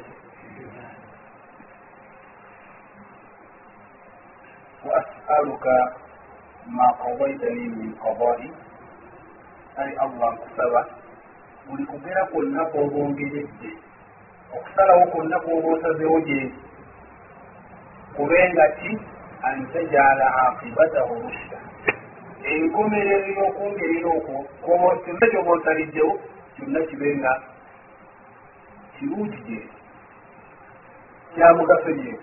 Waasaluka 4.89 5.75
ma 6.67 6.87
qadaitani 7.03 7.69
min 7.79 7.91
qadai 8.03 8.51
ai 9.77 9.93
allah 10.05 10.35
nkusaba 10.35 10.87
buli 11.67 11.85
kugera 11.87 12.25
kwonna 12.31 12.65
kwobongeredde 12.65 13.71
okusalawo 14.57 15.07
kwonna 15.07 15.39
kwoba 15.41 15.69
osazewo 15.69 16.21
gyendi 16.21 16.59
kubenga 18.17 18.69
ki 18.69 18.99
antajala 19.43 20.27
aqibatahu 20.47 21.15
rushda 21.23 21.65
enkomerero 22.44 23.27
y'okwongerera 23.37 24.09
okwo 24.18 24.35
kyonna 25.05 25.27
kyoba 25.31 25.51
osaliddewo 25.57 26.12
kyonna 26.55 26.81
kibe 26.88 27.09
nga 27.18 27.33
kirungi 28.94 29.38
gye 29.46 29.61
kyamugaso 31.35 31.90
gye. 32.01 32.14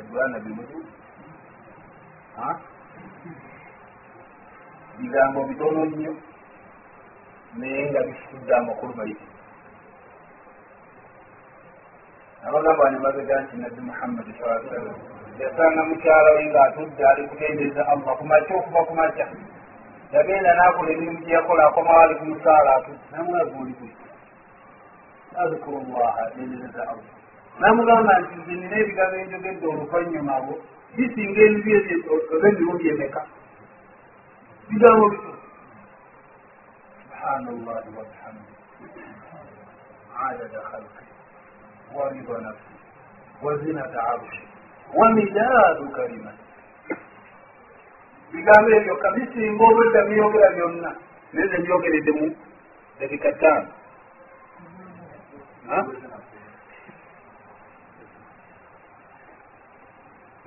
Ebwana 0.00 0.36
bimutu 0.44 0.78
bigambo 4.98 5.44
bitono 5.48 5.84
nnyo 5.84 6.12
naye 7.58 7.90
nga 7.90 8.00
bisitudde 8.06 8.52
amakulu 8.56 8.92
mayiti 8.96 9.26
abagamba 12.46 12.90
nemabega 12.90 13.40
nti 13.40 13.56
nabbi 13.56 13.80
muhammadi 13.80 14.32
saa 14.40 14.60
sallam 14.68 14.96
yasanga 15.40 15.82
mukyala 15.84 16.30
we 16.36 16.44
ngaatudde 16.46 17.02
ali 17.06 17.28
kutendeeza 17.28 17.82
allah 17.88 18.16
kumakya 18.18 18.56
okuva 18.56 18.84
kumakya 18.84 19.26
yagenda 20.12 20.54
nakola 20.54 20.90
emirimu 20.90 21.18
gyeyakola 21.24 21.66
akomawo 21.66 22.00
ali 22.00 22.14
kumusaala 22.14 22.70
atudde 22.76 23.04
namulaga 23.12 23.56
oli 23.62 23.74
kwe. 23.78 23.88
Azkuru 25.42 25.86
llaha 25.86 26.30
tendereza 26.34 26.82
allah. 26.82 27.08
Namugamba 27.60 28.18
nti 28.20 28.34
nze 28.40 28.52
nina 28.52 28.76
ebigambo 28.82 29.16
enjogedde 29.16 29.66
oluvanyuma 29.66 30.36
abo 30.36 30.54
bisinga 30.96 31.40
ebibi 31.46 31.94
oba 32.12 32.48
emirundi 32.48 32.88
emeka 32.88 33.22
bigambo 34.68 35.04
bito. 35.12 35.32
Subhana 36.98 37.50
llahi 37.64 37.90
wabihamdi 37.96 38.52
adada 40.26 40.60
khalqi 40.68 41.09
warida 41.96 42.38
nafsi 42.46 42.72
wazinata 43.42 44.00
arshi 44.12 44.42
wamidaadu 44.94 45.88
kalimati 45.96 46.44
bigambo 48.32 48.68
ebyo 48.78 48.94
kabisinga 49.02 49.62
obwedda 49.70 50.00
byogera 50.08 50.48
byonna 50.56 50.90
naye 51.32 51.46
ze 51.50 51.58
byogeredde 51.64 52.12
mu 52.18 52.26
dakika 53.00 53.28
ttaano 53.32 53.68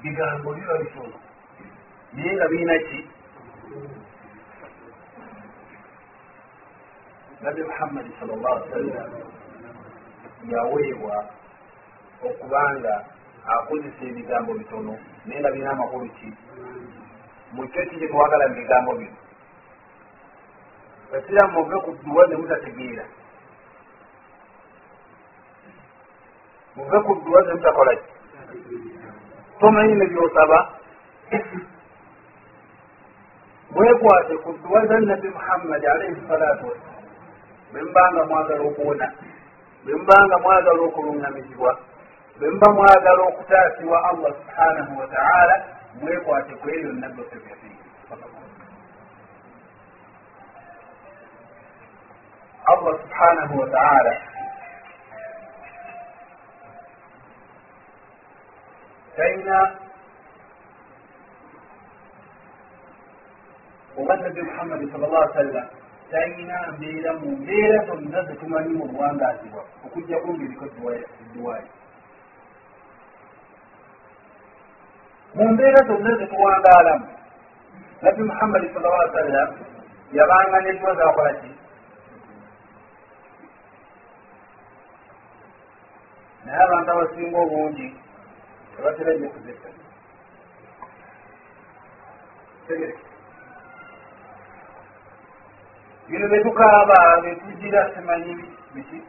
bigambo 0.02 0.48
biba 0.54 0.76
bitono 0.82 1.18
naye 2.14 2.32
nga 2.36 2.48
birina 2.52 2.76
ki 2.88 3.00
nabbi 7.42 7.62
muhammadi 7.68 8.12
sal 8.20 8.28
llah 8.42 8.58
sallam 8.72 9.12
yaweebwa 10.52 11.26
okubanga 12.28 13.06
akozesa 13.46 14.04
ebigambo 14.10 14.54
bitono 14.54 14.94
naye 15.26 15.40
nga 15.40 15.52
birina 15.52 15.72
amakulu 15.72 16.10
ki? 16.18 16.30
Mukyo 17.54 17.82
ki 17.90 17.96
kyetwagala 18.00 18.48
mu 18.48 18.56
bigambo 18.56 18.92
bino? 19.00 19.18
Basiraamu 21.12 21.54
muve 21.54 21.78
ku 21.86 21.92
dduwa 21.92 22.24
ne 22.28 22.36
mutategeera. 22.36 23.06
Muve 26.76 26.98
ku 27.06 27.12
dduwa 27.16 27.40
ne 27.42 27.54
mutakola 27.54 27.94
ki? 27.96 28.10
Tomanyi 29.60 29.94
ne 29.96 30.06
byosaba? 30.06 30.60
Mwekwate 33.72 34.34
ku 34.44 34.50
dduwa 34.54 34.86
za 34.88 35.00
nabbi 35.00 35.30
muhammadi 35.30 35.88
alaihi 35.88 36.28
salatu 36.28 36.68
wassalam 36.68 37.04
bwe 37.72 37.82
mubanga 37.84 38.26
mwagala 38.26 38.62
okuwona 38.70 39.08
bwe 39.84 39.94
mubanga 40.00 40.38
mwagala 40.44 40.82
okulungamizibwa 40.88 41.72
bwe 42.38 42.48
muba 42.54 42.70
mwagala 42.74 43.22
okutaasibwa 43.30 43.98
allah 44.10 44.32
subhanahu 44.40 44.92
wataala 45.00 45.56
mwekwate 46.02 46.54
ku 46.62 46.66
ebyo 46.70 46.92
nabbi 46.94 47.22
osebyati 47.22 47.70
allah 52.72 52.94
subhanahu 53.02 53.54
wataala 53.62 54.14
talina 59.18 59.58
oba 63.98 64.16
nabbi 64.16 64.42
muhammadi 64.42 64.92
sal 64.92 65.02
llah 65.02 65.26
sallam 65.34 65.68
talina 66.14 66.58
mbeera 66.78 67.12
mu 67.20 67.28
mbeera 67.42 67.78
zonna 67.88 68.20
zetumanyi 68.28 68.74
mu 68.80 68.86
buwangaazibwa 68.92 69.62
okujja 69.86 70.18
kumbiriko 70.24 70.66
edduwayi 70.66 71.68
mu 75.36 75.44
mbeera 75.54 75.80
zonna 75.88 76.12
zetuwangaalamu 76.20 77.08
nabbi 78.02 78.22
muhammadi 78.30 78.68
sal 78.74 78.84
llah 78.86 79.12
sallam 79.14 79.50
yabanga 80.18 80.58
nedduwa 80.62 80.94
zakola 81.00 81.32
ki? 81.40 81.50
Naye 86.46 86.62
abantu 86.66 86.90
abasinga 86.92 87.38
obungi 87.46 87.88
tebatera 88.76 89.12
nyo 89.20 89.30
kuzesa 89.34 89.70
bino 96.08 96.26
betukaaba 96.32 97.22
betugira 97.24 97.82
simanyi 97.94 98.34
biki? 98.74 99.00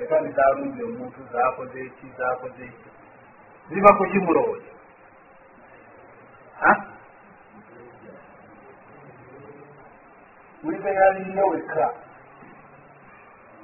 Eka 0.00 0.20
nizalumbi 0.20 0.80
omuntu 0.84 1.20
zakoze 1.32 1.78
eki 1.86 2.06
zakoze 2.18 2.62
eki 2.64 2.88
ziba 3.68 3.90
kukimulowooza 3.98 4.72
wegayalirya 10.64 11.44
wekka. 11.44 11.86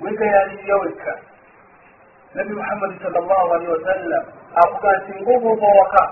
Wegayalirya 0.00 0.76
wekka. 0.76 1.14
Nabbi 2.34 2.52
muhammadi 2.54 2.98
sal 3.02 3.12
llahu 3.12 3.52
alihi 3.54 3.72
wasallam 3.72 4.24
akuga 4.54 4.90
nti 4.98 5.12
ngaobuuba 5.22 5.66
waka 5.80 6.04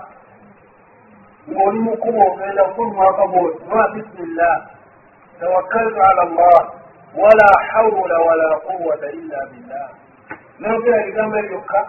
ng'oli 1.49 1.79
mukuba 1.85 2.21
ogenda 2.29 2.61
okulumwaka 2.69 3.23
bwoti 3.31 3.63
ma 3.69 3.81
bisimillah 3.93 4.55
tawakkaltu 5.39 5.99
ala 6.09 6.23
llah 6.35 6.61
wala 7.21 7.47
hawla 7.71 8.17
wala 8.27 8.47
quwata 8.65 9.07
illa 9.19 9.39
billah 9.51 9.87
nogera 10.59 10.97
ebigambo 11.01 11.35
ebyokka 11.43 11.79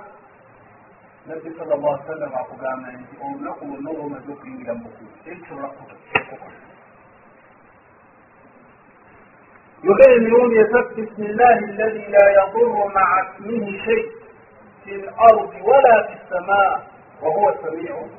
nabbi 1.26 1.50
sal 1.58 1.68
llah 1.68 1.94
sallam 2.06 2.32
akugamba 2.40 2.88
nti 2.96 3.14
olunaku 3.24 3.62
lwonna 3.68 3.90
oba 3.90 4.02
omaze 4.06 4.28
okuyingira 4.32 4.72
mukuba 4.74 5.12
tekisobola 5.24 5.68
kukola 5.68 6.56
yogera 9.84 10.12
emirundi 10.16 10.56
esatu 10.64 10.90
bisimillahi 10.96 11.64
alladi 11.70 12.02
la 12.14 12.24
yadurru 12.38 12.88
maa 12.94 13.16
ismihi 13.22 13.78
shei 13.84 14.02
fi 14.84 14.90
lardi 14.96 15.58
wala 15.68 15.94
fi 16.08 16.14
ssama 16.24 16.58
wahuwa 17.22 17.52
samiu 17.62 18.10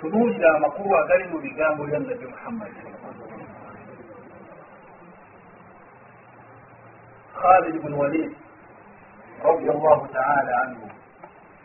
tunuulira 0.00 0.48
amakulu 0.56 0.98
agali 0.98 1.24
mu 1.32 1.38
bigambo 1.44 1.84
bya 1.88 1.98
nabbi 1.98 2.26
muhammadi 2.26 2.80
khalid 7.40 7.76
bun 7.82 7.94
walid 7.94 8.32
radi 9.44 9.66
allahu 9.74 10.04
taala 10.14 10.52
anhu 10.64 10.86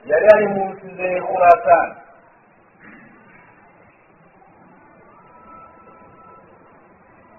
yali 0.09 0.27
ali 0.35 0.47
mu 0.53 0.63
nsi 0.73 0.87
ze 0.97 1.09
khurasan. 1.27 1.89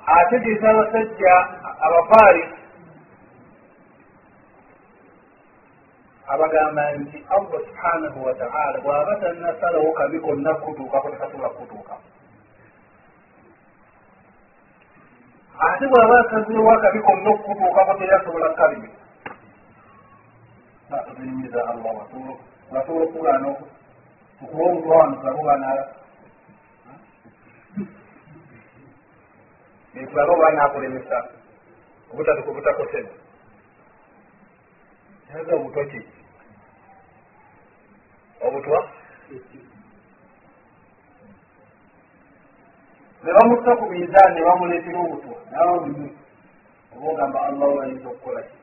Ategeeza 0.06 0.70
abasajja 0.70 1.34
abafaari 1.86 2.42
abagamba 6.34 6.82
nti 6.98 7.18
allah 7.30 7.60
subhanahu 7.68 8.18
wataala 8.26 8.76
bw'aba 8.82 9.12
tannasalawo 9.22 9.92
kabi 9.92 10.18
konna 10.20 10.54
kutuukako 10.54 11.10
tekasobola 11.10 11.48
kutuuka. 11.48 11.94
Ate 15.58 15.84
bw'aba 15.86 16.14
asazeewo 16.20 16.70
akabi 16.72 17.00
konna 17.06 17.28
okukutuukako 17.30 17.92
teyasobola 17.98 18.48
kalimi 18.58 18.90
tuzinyiza 21.06 21.60
allah 21.68 21.92
wasobola 22.70 23.04
okulaana 23.06 23.48
okuba 24.42 24.62
omutwawanosabubanala 24.68 25.84
ekulaga 29.94 30.32
oba 30.32 30.50
nakulemesa 30.50 31.18
obutakoseza 32.12 33.14
yaga 35.30 35.54
obutwa 35.54 35.84
ki 35.90 36.00
obutwa 38.46 38.78
ne 43.22 43.30
bamutta 43.36 43.72
ku 43.78 43.84
mizaani 43.90 44.34
ne 44.34 44.44
bamuleetera 44.46 44.98
obutwa. 45.04 45.36
Nabamumu 45.50 46.08
oba 46.94 47.06
ogamba 47.10 47.38
allahu 47.48 47.80
ayinza 47.82 48.08
okukola 48.08 48.40
ki? 48.48 48.56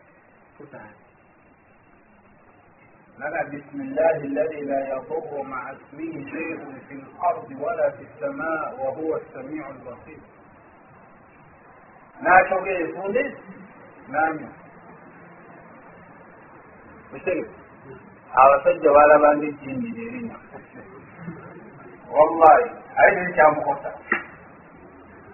Laga 3.20 3.44
bisimillahi 3.50 4.28
alladi 4.28 4.60
la 4.70 4.80
yadurru 4.90 5.44
maa 5.44 5.74
ismihi 5.74 6.30
sheiun 6.32 6.76
fi 6.88 6.96
lardi 6.96 7.56
wala 7.64 7.92
fi 7.92 8.04
lsamaa 8.04 8.72
wahuwa 8.82 9.22
samiu 9.34 9.66
lbasir 9.78 10.20
nakyogera 12.22 12.80
enfunde 12.80 13.24
nanya 14.12 14.50
ekitege 17.14 17.61
abasajja 18.36 18.90
balabanga 18.96 19.46
ejjindira 19.52 20.02
erinya 20.08 20.36
wallahi 22.16 22.66
aye 23.00 23.12
neri 23.16 23.34
kyamukosa 23.36 23.90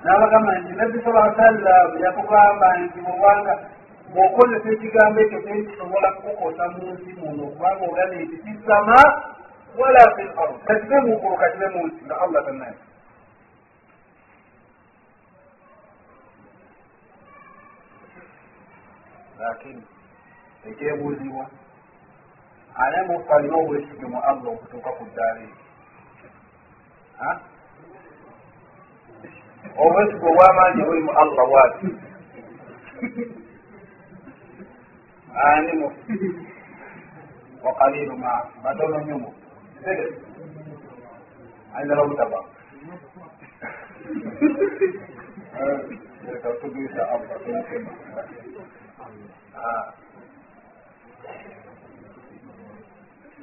n'abagamba 0.04 0.52
nti 0.60 0.72
nabbi 0.78 0.98
sala 1.04 1.34
sallam 1.38 1.90
yakugamba 2.04 2.68
nti 2.84 2.98
mubanga 3.08 3.54
bw'okozesa 4.14 4.70
ekigambo 4.76 5.20
ekyo 5.24 5.40
tekisobola 5.46 6.10
kukukosa 6.16 6.64
mu 6.74 6.86
nsi 6.94 7.12
muno 7.20 7.44
kubanga 7.54 7.84
ogambe 7.90 8.16
nti 8.26 8.38
fisama 8.44 9.00
wala 9.80 10.02
fi 10.16 10.24
lard 10.36 10.54
kakibe 10.68 10.98
muggulu 11.06 11.36
kakibe 11.42 11.68
mu 11.74 11.82
nsi 11.88 12.02
nga 12.06 12.16
allah 12.24 12.42
tannaye 12.46 12.78
lakini 19.40 19.84
ekyebuuzibwa 20.70 21.46
ane 22.84 22.98
mufu 23.08 23.34
alina 23.34 23.56
obwesige 23.58 24.06
mu 24.12 24.20
allah 24.30 24.50
okutuuka 24.54 24.90
ku 24.98 25.04
ddaala 25.10 25.42
ekyo 25.48 25.66
obwesige 29.84 30.26
obwamaanyi 30.32 30.82
buli 30.88 31.02
mu 31.08 31.12
allah 31.22 31.44
bwati 31.50 31.90
ani 35.48 35.72
mufu 35.82 36.14
wakalilu 37.64 38.16
ma 38.18 38.34
batono 38.64 38.98
nnyo 39.02 39.18
mu? 39.24 39.30
Ayinzala 41.76 42.02
obutaba 42.02 42.40
tugisa 46.62 47.02
allah 47.14 47.38
tumukema 47.44 47.92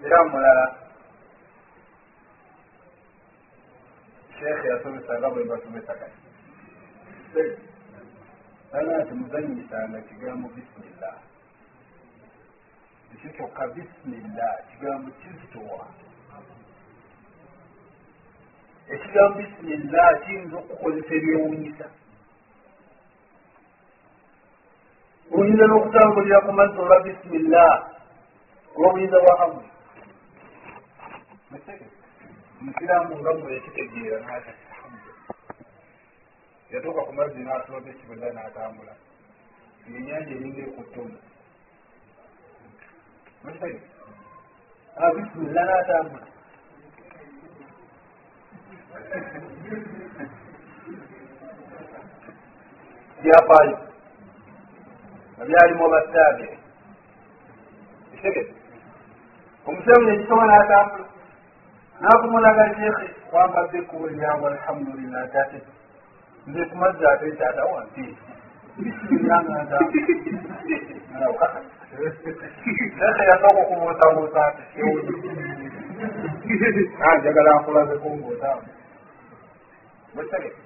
era 0.02 0.24
mulala 0.24 0.76
sheekhe 4.38 4.68
yasomesa 4.68 5.18
nga 5.18 5.30
bwe 5.30 5.44
basomesa 5.44 5.94
kati 5.94 6.20
alina 8.72 8.98
nti 8.98 9.14
muzanyisanga 9.14 10.00
kigambo 10.00 10.48
bisimillah 10.48 11.16
ekyo 13.14 13.30
kyokka 13.30 13.66
bisimillah 13.66 14.52
kigambo 14.70 15.10
kizitowa 15.10 15.86
ekigambo 18.88 19.38
bisimillah 19.38 20.08
kiyinza 20.24 20.56
okukozesa 20.56 21.14
ebyewunyisa 21.14 21.86
oyinza 25.34 25.64
n'okutambulira 25.66 26.38
ku 26.40 26.52
mazzi 26.52 26.78
olwa 26.82 26.98
bisimillah 27.04 27.72
olw'obuyinza 28.76 29.18
bwa 29.22 29.34
allah 29.44 29.73
musiraamu 32.60 33.14
nga 33.20 33.30
mwe 33.34 33.54
yakitegeera 33.54 34.18
nati 34.26 34.52
yatuuka 36.72 37.00
ku 37.06 37.12
mazzi 37.18 37.40
n'atulota 37.44 37.88
ekibeza 37.90 38.28
n'atambula. 38.34 38.94
Enyanja 39.96 40.32
eringa 40.36 40.62
ekuttona 40.68 41.18
bisimillah 45.14 45.64
n'atambula. 45.68 46.26
Byafaayo 53.22 53.76
nga 55.34 55.44
byalimu 55.48 55.84
abasaabire 55.86 56.56
kitegete 58.10 58.52
omusaamu 59.66 60.04
nekisoma 60.06 60.44
n'atambula 60.50 61.13
nakumulaga 62.04 62.64
sheekhe 62.76 63.06
wambadde 63.32 63.78
ekkubo 63.78 64.06
lyangu 64.16 64.46
alhamdulillah 64.46 65.22
tate 65.32 65.58
nze 66.46 66.62
kumazzi 66.70 67.04
ate 67.12 67.26
kyatawa 67.38 67.80
nti 67.84 68.04
sheekhe 72.98 73.22
yasooka 73.30 73.60
okubuusabuusa 73.62 74.40
ati 74.46 74.62
njagala 77.20 77.50
nkulaze 77.60 77.94
kumbuusaamu 78.02 78.68
mutegete 80.14 80.60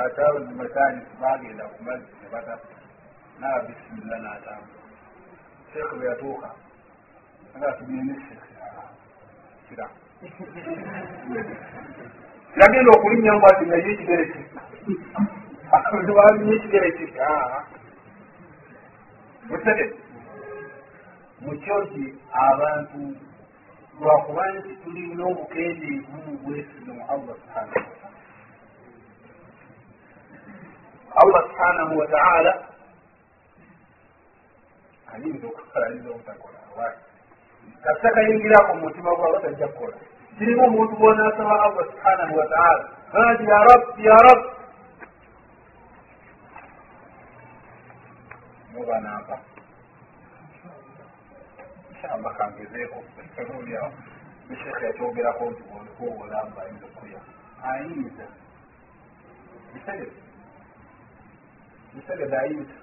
akyabazimataani 0.00 1.00
bagenda 1.20 1.64
ku 1.72 1.78
mazzi 1.86 2.12
nebata 2.22 2.54
naa 3.40 3.58
bisimilla 3.66 4.16
n'atambula. 4.24 4.82
Sheekhe 5.72 5.94
bwe 5.98 6.06
yatuuka 6.10 6.48
nga 7.56 7.68
tugende 7.76 8.14
sheekhe 8.24 8.48
kira 9.68 9.86
yagenda 12.60 12.90
okulinnya 12.96 13.32
mbu 13.36 13.46
ati 13.46 13.64
naye 13.64 13.92
ekigere 13.92 14.24
ki? 14.32 14.40
Walinye 16.16 16.54
ekigere 16.56 16.88
ki? 16.96 17.04
Mutege 19.48 19.84
mukyo 21.40 21.74
nti 21.84 22.04
abantu 22.32 23.00
lwakuba 24.00 24.42
nti 24.54 24.72
tulina 24.82 25.22
obukendeevu 25.30 26.14
mu 26.24 26.32
bwesige 26.42 26.90
mu 26.96 27.02
allah 27.12 27.34
subhanahu 27.42 27.78
wataala 27.90 28.20
allah 31.20 31.42
subhanahu 31.48 31.92
wataala 32.00 32.52
ayinza 35.12 35.46
okukola 35.46 35.86
ayinza 35.86 36.08
obutakola 36.10 36.58
kasita 37.82 38.08
kayingirako 38.14 38.74
mumutima 38.74 39.14
gwaba 39.16 39.40
tajja 39.40 39.68
kukola 39.68 39.96
kirimu 40.38 40.64
omuntu 40.66 40.96
bwonasaba 40.96 41.54
allah 41.66 41.84
subhanahu 41.92 42.34
wataala 42.38 42.84
ati 43.12 43.44
ya 43.44 43.58
rab 43.68 43.82
ya 43.98 44.16
rab. 44.26 44.40
Muba 48.72 49.00
nampa 49.00 49.36
inshallah 51.90 52.32
kangezeeko 52.36 52.98
olyawo 53.58 53.92
mishekhe 54.48 54.86
yakyogerako 54.86 55.50
nti 55.50 55.62
bwoliko 55.68 56.02
obulamu 56.12 56.52
ayinza 56.60 56.86
okuya 56.86 57.20
ayinza 57.70 58.26
bisegede 59.72 60.16
bisegede 61.94 62.36
ayinza 62.42 62.74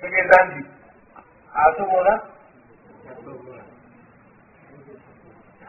tegeza 0.00 0.36
nti 0.46 0.60
asobola 1.64 2.14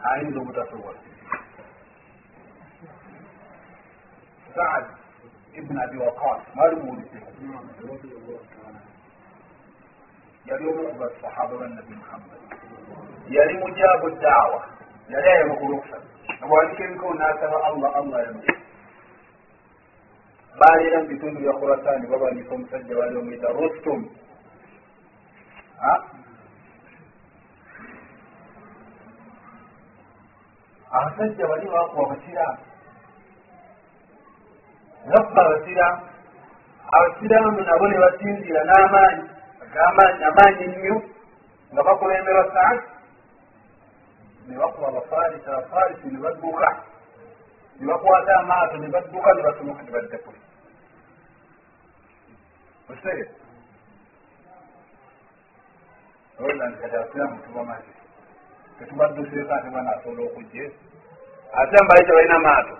ayinza 0.02 0.38
obutasobola 0.40 0.98
saad 4.54 4.84
ibn 5.54 5.78
abi 5.78 5.98
waqas 5.98 6.42
mwali 6.54 6.76
muwulizeko 6.76 7.30
yali 10.46 10.64
omu 10.68 10.82
ku 10.88 10.94
basahaba 11.00 11.54
bannabi 11.58 11.94
muhammad 11.94 12.40
yali 13.28 13.54
mujabu 13.58 14.10
daawa 14.10 14.68
yali 15.08 15.28
ayamukulukusa 15.28 15.96
abwandika 16.42 16.84
emikono 16.84 17.14
nasaba 17.18 17.58
allah 17.64 17.90
allah 17.96 18.18
yamu 18.26 18.42
baleera 20.60 20.98
mu 21.02 21.06
bitundu 21.08 21.40
bya 21.40 21.52
khurasani 21.52 22.06
babanyisa 22.06 22.54
omusajja 22.54 22.94
bali 22.96 23.14
bamwita 23.16 23.48
rostom 23.48 24.00
abasajja 30.96 31.44
bali 31.50 31.66
bakuba 31.74 32.02
abasiraamu 32.06 32.62
bakuba 35.12 35.42
abasiraamu 36.96 37.60
nabo 37.68 37.84
ne 37.88 37.98
basinzira 38.04 38.60
n'amaanyi 38.64 39.24
amaanyi 40.28 40.62
ennyo 40.68 40.96
nga 41.72 41.82
bakulemberwa 41.86 42.44
saati 42.54 42.88
ne 44.46 44.54
bakuba 44.60 44.86
abafarisi 44.88 45.46
abafarisi 45.50 46.06
ne 46.12 46.18
badduka 46.24 46.68
ne 47.78 47.84
bakwata 47.90 48.32
amaato 48.40 48.76
ne 48.78 48.88
badduka 48.94 49.30
ne 49.34 49.42
basomoka 49.46 49.82
ne 49.82 49.90
badde 49.94 50.16
kule 50.24 50.40
osere 52.92 53.24
oza 56.40 56.64
nti 56.68 56.78
kati 56.80 56.96
abasiraamu 56.96 57.36
tubamaze 57.44 57.92
tetubadduseeko 58.78 59.54
ate 59.54 59.68
bwana 59.70 59.90
asobola 59.96 60.22
okujja 60.28 60.70
ate 61.52 61.76
mbaite 61.84 62.12
balina 62.12 62.38
maato 62.38 62.78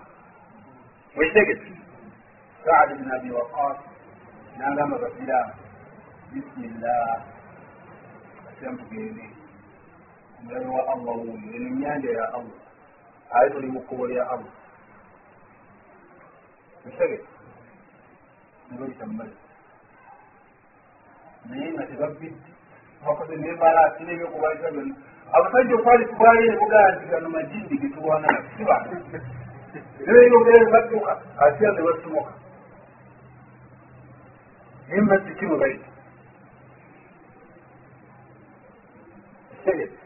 wekitegete 1.17 1.73
saadi 2.65 2.95
bin 2.95 3.11
abi 3.13 3.31
waqas 3.31 3.79
nagamba 4.59 4.99
basiraamu 4.99 5.53
bisimillah 6.33 7.23
basiraamu 8.45 8.79
tugende 8.79 9.25
omulabe 10.41 10.67
wa 10.67 10.83
allah 10.93 11.15
wuuyo 11.17 11.57
eno 11.57 11.67
enyanja 11.69 12.11
ya 12.11 12.27
allah 12.35 12.61
aye 13.31 13.51
tuli 13.51 13.67
mu 13.67 13.81
kkubo 13.81 14.07
lya 14.07 14.31
allah. 14.31 14.53
Wekitegete 16.85 17.27
nibabita 18.71 19.07
mumazzi 19.07 19.37
naye 21.49 21.73
nga 21.73 21.87
tebabbidde 21.87 22.51
bakoze 23.05 23.37
nembalaasi 23.37 24.03
nebyokubalisa 24.05 24.71
byonna 24.71 24.95
abasajja 25.33 25.75
okwali 25.75 26.05
kubalayo 26.07 26.51
nebugaa 26.51 26.91
nti 26.97 27.07
gano 27.11 27.29
majindi 27.29 27.79
getulwana 27.79 28.29
siba 28.57 28.77
nebeyogere 30.07 30.71
badduka 30.73 31.13
asira 31.45 31.73
ne 31.73 31.83
basomoka 31.83 32.33
himmati 34.91 35.35
kimubaita 35.35 35.87
tegete 39.65 39.99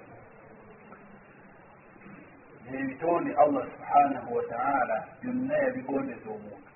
ebitonde 2.80 3.34
allah 3.34 3.64
subhanahu 3.72 4.34
wataala 4.36 4.96
byonna 5.22 5.54
yabigondeza 5.64 6.30
omuntu 6.30 6.70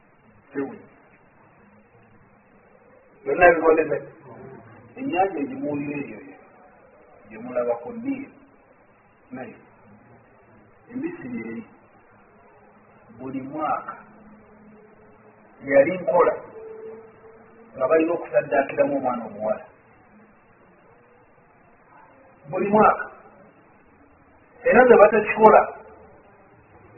sewe 0.52 0.78
byonna 3.24 3.44
yabigondeze 3.46 3.96
enyanja 4.96 5.38
egimuwulira 5.44 5.98
eyo 5.98 6.33
gyemulabako 7.34 7.92
niiri 7.92 8.30
naye 9.30 9.54
emisiri 10.92 11.38
eri 11.50 11.64
buli 13.18 13.40
mwaka. 13.42 13.94
Yali 15.66 15.98
nkola 15.98 16.34
nga 17.76 17.88
balina 17.88 18.12
okusaddaakiramu 18.12 18.96
omwana 18.96 19.24
omuwala 19.24 19.64
buli 22.50 22.68
mwaka. 22.68 23.04
Era 24.64 24.80
nga 24.86 24.96
batakikola 24.96 25.60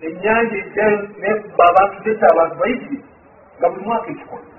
enyanja 0.07 0.57
ejjayo 0.63 0.99
nekuba 1.21 1.65
abantu 1.71 1.97
tetta 2.05 2.27
abantu 2.31 2.55
bayitiri 2.61 2.99
nga 3.59 3.67
buli 3.71 3.85
mwaka 3.85 4.09
ekikola 4.11 4.56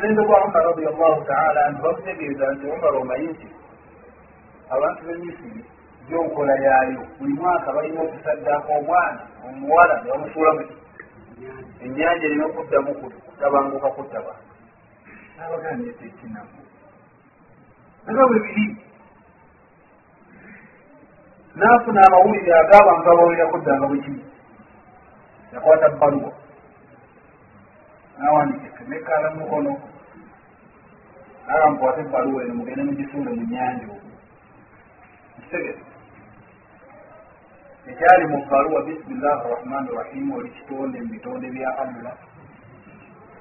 kati 0.00 0.14
ku 0.14 0.16
mulembe 0.16 0.22
gwa 0.24 0.44
umar 0.44 0.64
radiallahu 0.64 1.24
taala 1.24 1.66
anhu 1.66 1.82
bamutegeeza 1.82 2.52
nti 2.52 2.66
umar 2.66 2.94
omanyi 2.96 3.26
nti 3.26 3.48
abantu 4.70 5.00
bemisiri 5.06 5.64
gyonkola 6.08 6.54
yaayo 6.64 7.02
buli 7.18 7.34
mwaka 7.34 7.72
balina 7.72 8.00
okusaddaaka 8.00 8.72
omwana 8.78 9.20
omuwala 9.44 9.94
ne 10.00 10.10
bamusuula 10.10 10.52
mu 10.56 10.64
enyanja 11.84 12.26
erina 12.26 12.46
okuddamu 12.46 12.94
kutabanguka 12.94 13.88
kutaba 13.88 14.32
nabagambye 15.36 15.92
tekinamu 15.92 16.60
nga 18.10 18.24
bwe 18.26 18.38
biri 18.44 18.66
naafuna 21.54 22.00
amawulire 22.06 22.52
ag'abantu 22.56 23.06
abawulira 23.10 23.46
kuddanga 23.52 23.86
bwekiri 23.86 24.22
yakwata 25.52 25.88
bbaluwa. 25.88 26.32
Nawandika 28.18 28.84
nekala 28.88 29.30
mukono 29.30 29.89
aga 31.52 31.66
mukwate 31.70 32.00
ebbaluwa 32.00 32.42
eno 32.44 32.54
mugende 32.54 32.82
mugisuule 32.82 33.30
mu 33.38 33.44
nyanja 33.52 33.86
omu 33.94 34.10
kitegete 35.42 35.84
ekyali 37.90 38.24
mu 38.30 38.38
bbaluwa 38.44 38.80
bisimillahi 38.86 39.40
arrahmani 39.44 39.88
rrahimu 39.94 40.30
oli 40.38 40.50
kitonde 40.56 40.96
mu 41.02 41.08
bitonde 41.14 41.46
bya 41.54 41.70
allah 41.82 42.14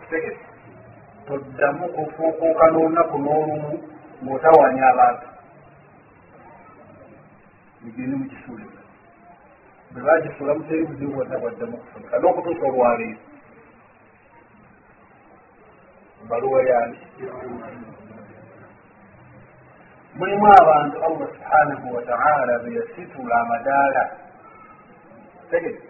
kitegete 0.02 0.50
toddamu 1.30 1.86
kufuukuuka 1.96 2.66
n'olunaku 2.72 3.16
n'olumu 3.22 3.72
ng'otawanya 4.24 4.84
abantu. 4.92 5.28
Mugende 7.82 8.16
mukisuule 8.22 8.66
bwe 9.92 10.02
bagisuula 10.08 10.58
muteri 10.58 10.88
buzibu 10.90 11.14
bwonna 11.14 11.42
bwaddamu 11.42 11.76
okufunika 11.78 12.16
n'okutuusa 12.20 12.66
olwaleero. 12.70 13.22
Baluwa 16.30 16.60
yani 16.70 16.98
mulimu 20.20 20.48
abantu 20.62 20.98
allah 21.08 21.28
subhanahu 21.36 21.96
wataala 21.96 22.60
beyasitula 22.64 23.36
amadaala. 23.42 24.04
Tegete 25.50 25.84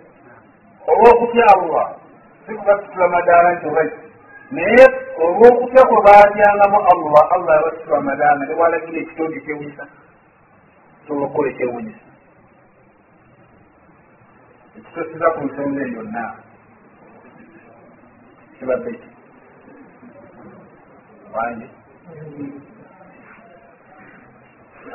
olwokutya 0.88 1.46
allah 1.56 1.86
sikubasitula 2.46 3.06
amadaala 3.06 3.54
nti 3.56 3.68
obai 3.68 3.90
naye 4.52 4.86
olwokutya 5.24 5.82
kwe 5.90 6.00
batyangamu 6.06 6.78
allah 6.94 7.24
allah 7.36 7.54
yabasitula 7.58 7.98
amadaala 7.98 8.46
ne 8.46 8.54
walagira 8.54 9.00
ekitonde 9.02 9.40
kyewunyisa. 9.40 9.86
Sobola 11.08 11.26
okukola 11.26 11.50
ekyewunyisa. 11.50 12.06
Ekitosiza 14.78 15.28
ku 15.36 15.42
nsonga 15.46 15.82
eyo 15.82 15.94
yonna 15.98 16.26
kibadde 18.60 18.92
ki? 18.94 19.10
Wange 21.34 21.68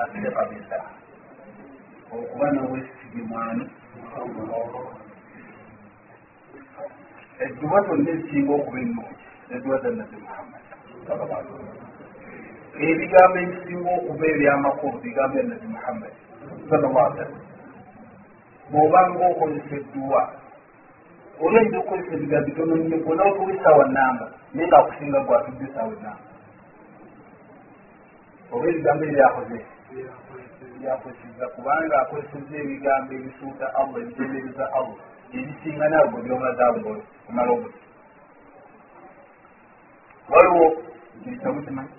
ate 0.03 0.30
kabisa 0.30 0.76
okuba 2.12 2.51
nobwesige 2.51 3.22
mwani 3.28 3.70
edduba 7.45 7.78
zonna 7.87 8.11
ezisinga 8.11 8.53
okuba 8.55 8.78
ennungi 8.80 9.24
edduba 9.55 9.78
za 9.78 9.91
nabi 9.91 10.16
muhammad. 10.24 10.62
Ebigambo 12.80 13.37
ebisinga 13.45 13.91
okuba 13.99 14.24
ebyamakulu 14.26 14.99
bigambo 15.03 15.32
bya 15.35 15.43
nabi 15.43 15.66
muhammad. 15.66 16.12
Sallam 16.68 16.95
bw'obanga 18.70 19.24
okozesa 19.30 19.74
edduwa 19.76 20.22
olwayinza 21.43 21.76
okukozesa 21.78 22.14
ebigambo 22.16 22.47
bitono 22.47 22.74
nnyo 22.76 22.97
gwona 23.05 23.22
otuwa 23.28 23.53
esawa 23.55 23.85
namba 23.89 24.26
naye 24.55 24.68
ngaakusinga 24.68 25.20
gwatudde 25.26 25.64
esawa 25.68 25.93
enamba 25.97 26.24
oba 28.53 28.66
ebigambo 28.70 29.05
byakozesa 30.80 31.45
kubanga 31.55 31.95
akozeseza 32.03 32.57
ebigambo 32.62 33.11
ebisuuta 33.18 33.66
allah 33.78 33.97
ebigendereza 34.03 34.64
allah. 34.78 34.99
Ebisinga 35.34 35.86
byomazaawo 36.24 36.76
nga 36.80 36.90
omala 37.28 37.51
obuti 37.57 37.80
waliwo 40.30 40.66
ekitabu 41.26 41.59
kimanyi 41.62 41.95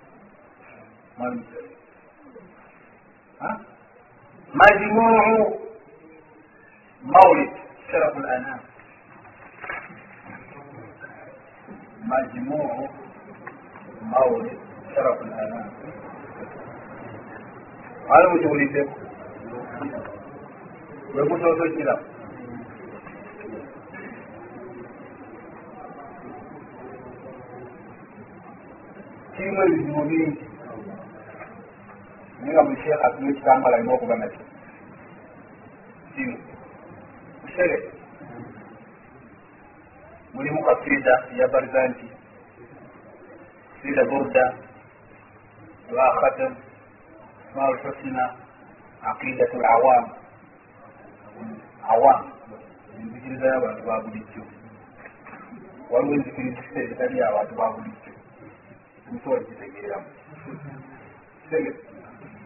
majmuu 4.54 5.60
maulid 7.04 7.52
sharafu 7.92 8.20
lanam 8.20 8.60
majmuu 12.08 12.90
maulid 14.12 14.60
sharafu 14.96 15.24
lanam 15.24 15.70
ali 18.10 18.28
mukiwuliddeko 18.28 18.96
wekutootokira 21.16 22.00
kirimu 29.36 29.64
ebizibu 29.64 30.02
bingi 30.10 30.46
naye 32.42 32.54
nga 32.54 32.64
buli 32.64 32.82
sheekh 32.82 33.06
atuma 33.06 33.30
ekitambala 33.32 33.76
alina 33.78 33.94
okuba 33.94 34.16
nakyo 34.16 34.44
kino 36.16 36.38
musere 37.44 37.78
mulimu 40.34 40.64
kasida 40.68 41.14
eyabaliza 41.34 41.88
nti 41.88 42.08
kasida 43.72 44.04
burda 44.10 44.46
dua 45.90 46.08
khatam 46.22 46.54
asmau 47.56 47.74
lhusina 47.74 48.36
aqidatu 49.02 49.58
lawam 49.58 50.06
awam. 51.88 52.32
Enzikiriza 53.00 53.46
y'abantu 53.48 53.84
ba 53.88 54.00
bulijjo. 54.04 54.44
Waliwo 55.90 56.14
enzikiriza 56.16 56.80
ezitali 56.84 57.24
abantu 57.24 57.56
ba 57.56 57.72
bulijjo. 57.72 58.12
Musobola 59.12 59.44
kitegeeramu 59.44 60.08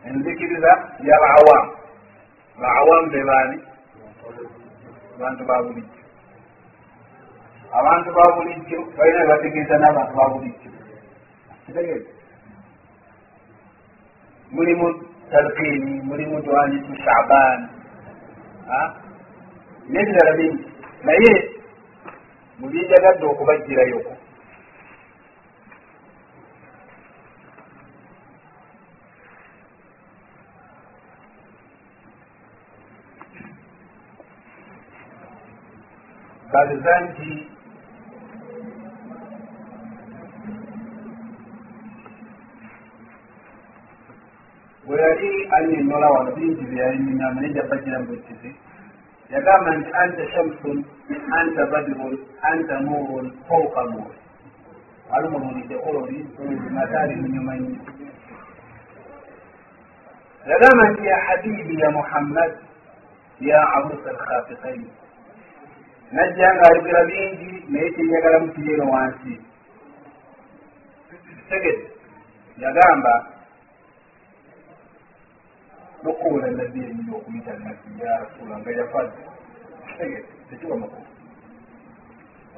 enzikiriza 0.06 0.72
yabawam 1.02 1.66
bawam 2.62 3.10
be 3.10 3.24
baani? 3.24 3.58
Abantu 5.16 5.44
ba 5.46 5.64
bulijjo. 5.64 6.04
Abantu 7.74 8.10
ba 8.14 8.24
bulijjo 8.36 8.80
balina 8.98 9.26
bebategeeza 9.26 9.76
n'abantu 9.78 10.14
ba 10.18 10.30
bulijjo. 10.30 10.70
Kitegeeza 11.66 12.19
mulimu 14.52 14.88
talqini 15.32 16.02
mulimu 16.10 16.42
duanitu 16.46 16.92
shaban 17.04 17.60
nebirala 19.90 20.32
bingi 20.38 20.66
naye 21.06 21.34
mubyenjagadde 22.60 23.26
okubajjirayoko 23.32 24.14
baliza 36.54 36.94
bwe 44.90 44.98
yali 45.02 45.30
anyonyola 45.56 46.08
wano 46.10 46.32
bingi 46.36 46.64
byeyalinyama 46.66 47.42
naye 47.42 47.54
jabajira 47.54 48.00
mbutizi 48.00 48.52
yagamba 49.30 49.76
nti 49.78 49.90
anta 50.02 50.24
shamsun 50.34 50.78
anta 51.40 51.66
badirun 51.72 52.18
anta 52.42 52.80
nurun 52.80 53.28
fauka 53.48 53.84
nur 53.84 54.12
alumululidde 55.14 55.76
ololi 55.88 56.20
matali 56.74 57.16
munyuma 57.22 57.54
nnyo 57.56 57.82
yagamba 60.50 60.84
nti 60.92 61.06
ya 61.06 61.18
habibi 61.28 61.80
ya 61.82 61.90
muhammad 61.92 62.52
ya 63.40 63.60
arusa 63.76 64.10
alkhafiqain 64.10 64.84
najja 66.12 66.48
nga 66.56 66.66
ayogera 66.70 67.06
bingi 67.06 67.52
naye 67.70 67.90
kyenjagala 67.92 68.40
mukirero 68.40 68.86
wansi. 68.94 69.34
Tegede 71.50 71.86
yagamba 72.58 73.14
nokuwola 76.04 76.48
nabbi 76.52 76.80
enyini 76.80 77.12
okuyita 77.16 77.52
nabbi 77.52 78.04
ya 78.04 78.18
rasula 78.20 78.60
nga 78.60 78.72
yafadde. 78.72 79.24
Tekiwa 80.50 80.78
makulu. 80.78 81.08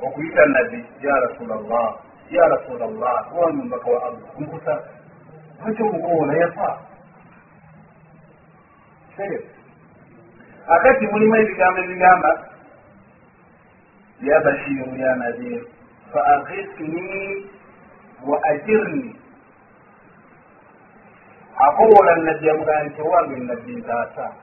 Okuyita 0.02 0.46
nabbi 0.46 0.86
ya 1.02 1.16
rasula 1.16 1.56
llah 1.56 1.96
ya 2.30 2.44
rasula 2.48 2.86
llah 2.88 3.38
wanu 3.38 3.64
mbaka 3.64 3.90
wa 3.92 4.04
allah. 4.06 4.30
Nkusa 4.40 4.84
lwaki 5.66 5.84
omukowola 5.84 6.34
yafa? 6.38 6.80
Akati 10.68 11.08
mulimu 11.08 11.36
ebigambo 11.36 11.80
ebigamba 11.84 12.32
ya 14.22 14.40
bashiru 14.40 14.96
ya 14.96 15.16
nadir 15.16 15.62
faakisni 16.14 17.46
wa 18.28 18.44
ajirni 18.44 19.16
akowola 21.58 22.16
nabbi 22.16 22.50
amugamba 22.50 22.84
nti 22.84 23.02
owange 23.02 23.36
nabbi 23.36 23.76
ntaasa 23.76 24.34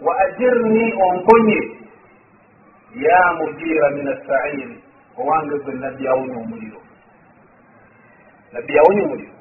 wa 0.00 0.20
ajirni 0.20 0.94
onkonye 1.02 1.60
ya 2.94 3.32
mujira 3.38 3.90
min 3.90 4.08
assairi 4.08 4.82
owange 5.18 5.56
gwe 5.58 5.74
nabbi 5.74 6.08
awonya 6.08 6.36
omuliro. 6.38 6.80
Nabbi 8.52 8.78
awonya 8.78 9.02
omuliro? 9.04 9.32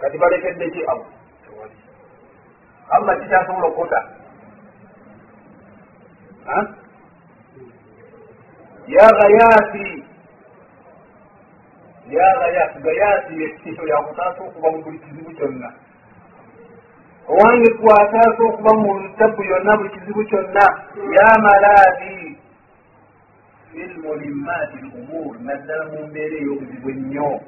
Kati 0.00 0.18
balekedde 0.18 0.70
ki 0.70 0.82
abo 0.86 1.06
allah 2.90 3.18
kikyasobola 3.20 3.66
okota 3.66 4.00
ya 8.86 9.06
gayasi 9.18 9.95
ya 12.10 12.26
gayasi 12.38 12.78
gayasi 12.78 13.44
ekitiso 13.44 13.86
yakutaasa 13.86 14.40
okuba 14.44 14.70
mu 14.70 14.82
buli 14.82 14.98
kizibu 14.98 15.30
kyonna. 15.34 15.72
Owange 17.28 17.70
twataasa 17.78 18.42
okuba 18.48 18.72
mu 18.78 18.90
tabu 19.18 19.42
yonna 19.42 19.76
buli 19.76 19.90
kizibu 19.90 20.24
kyonna 20.24 20.64
ya 21.16 21.28
malaadi. 21.42 22.38
Fi 23.70 23.80
lmulimati 23.84 24.76
lumur 24.76 25.34
naddala 25.40 25.84
mu 25.90 26.06
mbeera 26.06 26.36
ey'obuzibu 26.36 26.90
ennyo. 26.90 27.40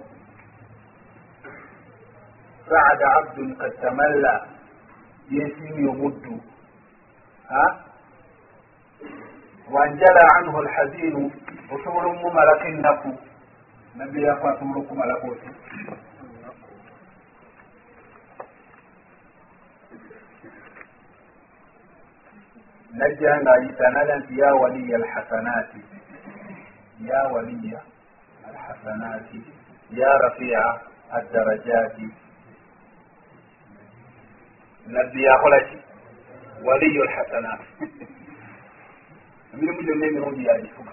Saada 2.69 3.07
abdun 3.19 3.57
kad 3.57 3.73
tamalla 3.81 4.47
yeesiimye 5.31 5.89
omuddu. 5.89 6.41
Wanjala 9.71 10.23
anhu 10.37 10.59
alhazinu 10.59 11.33
osobola 11.71 12.07
omumumalako 12.09 12.67
ennaku 12.69 13.11
nabbi 13.99 14.23
yako 14.23 14.49
asobola 14.49 14.79
okumalako 14.81 15.27
oti 15.27 15.49
najja 22.93 23.41
ngaayita 23.41 23.91
nala 23.91 24.17
nti 24.17 24.39
ya 24.39 24.55
waliya 24.55 24.97
alhasanati 24.97 25.81
ya 27.09 27.23
waliya 27.23 27.81
alhasanati 28.49 29.43
ya 29.91 30.19
rafia 30.19 30.81
addarajati 31.11 32.09
nabbi 34.87 35.23
yakola 35.23 35.61
ki 35.61 35.79
waliyu 36.65 37.03
alhasanat 37.03 37.61
emirimu 39.53 39.83
gyonna 39.83 40.07
emirungi 40.07 40.45
yagifuna 40.47 40.93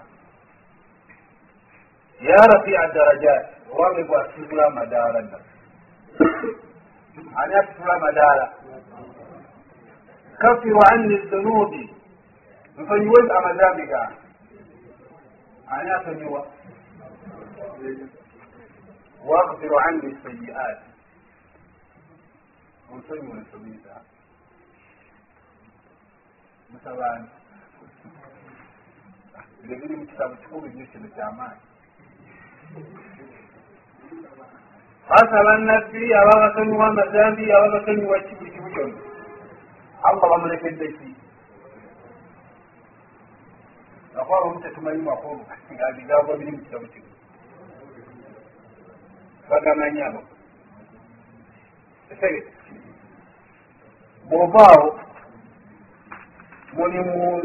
ya 2.20 2.36
rafia 2.36 2.86
darajat. 2.94 3.46
Owange 3.72 4.04
gwasitula 4.04 4.66
amadaala 4.66 5.20
nna 5.22 5.38
ani 7.36 7.54
asitula 7.54 7.94
amadaala 7.94 8.52
kafiru 10.38 10.80
anni 10.92 11.18
zunubi. 11.30 11.94
Nsonyiwe 12.78 13.20
amazambi 13.38 13.86
gange 13.86 14.16
ani 15.68 15.90
asonyiwa 15.90 16.46
wakfiru 19.26 19.78
anni 19.78 20.18
sayiat 20.22 20.78
onsonyiwe 22.92 23.38
ensomiza 23.38 24.00
musabaani 26.70 27.28
bino 29.62 29.76
biri 29.80 29.96
mu 29.96 30.06
kitabo 30.06 30.34
kikulu 30.36 30.66
nnyo 30.68 30.86
kino 30.86 31.08
kyamaanyi 31.08 31.60
basaba 35.08 35.52
nabbi 35.58 36.14
aba 36.14 36.40
basonyiwa 36.42 36.86
amazambi 36.86 37.52
aba 37.52 37.68
basonyiwa 37.74 38.18
ki 38.26 38.34
buli 38.34 38.50
kimu 38.50 38.68
kyonna 38.74 39.00
allah 40.02 40.30
bamulekedde 40.30 40.86
ki 40.98 41.08
akwaba 44.20 44.46
omu 44.46 44.60
tetumanyi 44.60 45.02
makulu 45.02 45.42
nga 45.72 45.86
bigambo 45.96 46.30
biri 46.38 46.50
mu 46.52 46.58
kitabo 46.58 46.86
kino 46.92 47.10
bagamanyi 49.50 50.00
abo 50.02 50.20
esege 52.10 52.42
bwovaawo 54.28 54.88
mulimu 56.76 57.42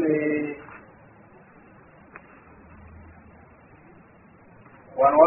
wano 5.02 5.18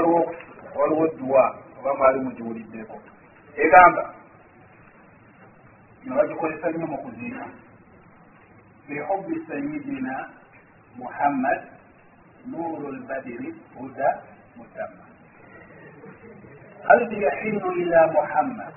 waliwo 0.75 1.07
duwa 1.17 1.57
oba 1.79 1.93
mwali 1.97 2.19
mugiwuliddeko. 2.19 3.01
Egamba 3.55 4.13
nebagikozesa 6.05 6.69
nnyo 6.71 6.87
mu 6.87 6.97
kuziika. 6.97 7.45
Bihubi 8.87 9.35
sayidina 9.47 10.29
muhammad 10.95 11.61
nuru 12.45 12.91
lbadiri 12.91 13.55
huda 13.75 14.21
mutamma. 14.55 15.05
Qalbi 16.87 17.23
yahinu 17.23 17.71
ila 17.71 18.07
muhammad? 18.07 18.73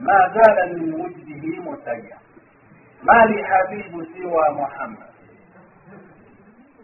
Ma 0.00 0.28
zala 0.34 0.66
min 0.66 0.94
wujdihi 0.94 1.60
mutaya 1.60 2.16
ma 3.02 3.24
li 3.26 3.42
habibu 3.42 4.04
siwa 4.06 4.50
muhammad? 4.52 5.06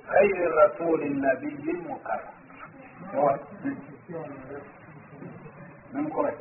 غير 0.07 0.55
رسول 0.64 1.03
النبي 1.03 1.70
المكرم 1.70 2.35
من 5.93 6.10
كويس 6.10 6.34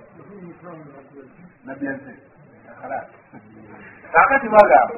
نبي 1.65 1.87
ينزل 1.87 2.17
خلاص 2.83 3.05
فقط 4.13 4.45
بقى 4.45 4.89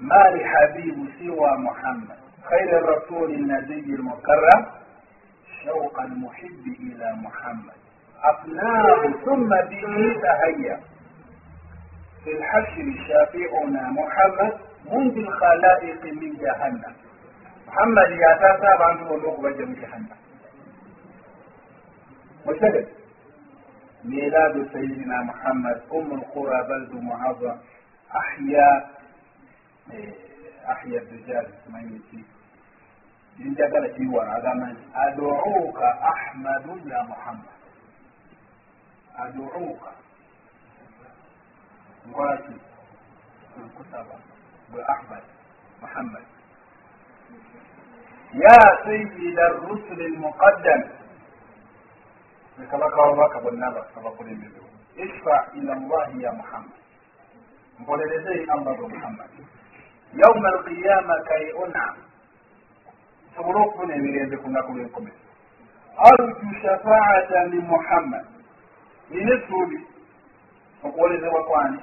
ما 0.00 0.30
لحبيب 0.36 1.08
سوى 1.18 1.56
محمد 1.56 2.16
خير 2.50 2.78
الرسول 2.78 3.30
النبي 3.34 3.94
المكرم 3.94 4.66
شوق 5.64 6.00
المحب 6.00 6.64
إلى 6.80 7.12
محمد 7.12 7.74
أقناه 8.22 9.02
ثم 9.24 9.48
به 9.48 10.20
تهيأ 10.22 10.80
في 12.24 12.30
الحشر 12.38 13.06
شافعنا 13.08 13.90
محمد 17.66 18.08
منذ 18.08 18.08
الخلائق 18.08 18.08
من 18.08 18.10
جهنم 18.10 18.10
محمد 18.10 18.10
يا 18.10 18.32
تاسع 18.40 18.86
عنده 18.86 19.10
ولوك 19.12 19.40
بجم 19.40 19.72
جهنم 19.74 20.16
وسلم 22.46 22.86
ميلاد 24.04 24.68
سيدنا 24.72 25.22
محمد 25.22 25.82
أم 25.94 26.12
القرى 26.14 26.62
بلد 26.68 26.92
معظم 26.94 27.56
أحيا 28.16 28.86
أحيا 30.70 30.98
الرجال 31.00 31.46
ميتي 31.68 32.24
njagala 33.40 33.88
kiwano 33.88 34.32
agamba 34.32 34.66
nti 34.66 34.82
aduuka 34.94 35.86
ahmadu 36.02 36.88
ya 36.88 37.02
muhammad 37.02 37.56
aduuka 39.22 39.90
nkolaki 42.06 42.52
nkusaba 43.64 44.14
gwe 44.70 44.82
ahmad 44.94 45.22
muhammad 45.80 46.22
Ya 48.33 48.57
sayida 48.83 49.47
rusuli 49.47 50.07
lmuqaddam 50.07 50.81
ne 52.57 52.65
kabaka 52.65 53.01
wabaka 53.01 53.39
bonna 53.39 53.67
abakulembezewo 53.97 54.65
ishfa 54.95 55.47
ila 55.53 55.75
llahi 55.75 56.23
ya 56.23 56.31
muhammad. 56.31 56.79
Mpolereze 57.79 58.45
allah 58.51 58.75
gwe 58.77 58.87
muhammadi 58.87 59.45
yauma 60.13 60.49
alqiyama 60.49 61.19
kai 61.27 61.51
unam 61.51 61.95
nsobole 63.31 63.59
okufuna 63.59 63.95
emirembe 63.95 64.37
ku 64.37 64.47
lunaku 64.47 64.71
lwenkomeza 64.73 65.17
arju 65.97 66.55
shafaata 66.61 67.45
min 67.49 67.61
muhammad. 67.61 68.25
Nina 69.09 69.35
essuubi 69.35 69.87
okuwolezebwa 70.83 71.43
kwani 71.43 71.79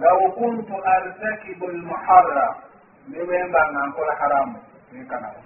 law 0.00 0.32
kuntu 0.32 0.74
artakibu 0.84 1.66
lmuharram 1.66 2.54
ne 3.08 3.24
bwemba 3.24 3.72
nga 3.72 3.86
nkola 3.86 4.14
haramu 4.14 4.58
nenkanawo 4.92 5.40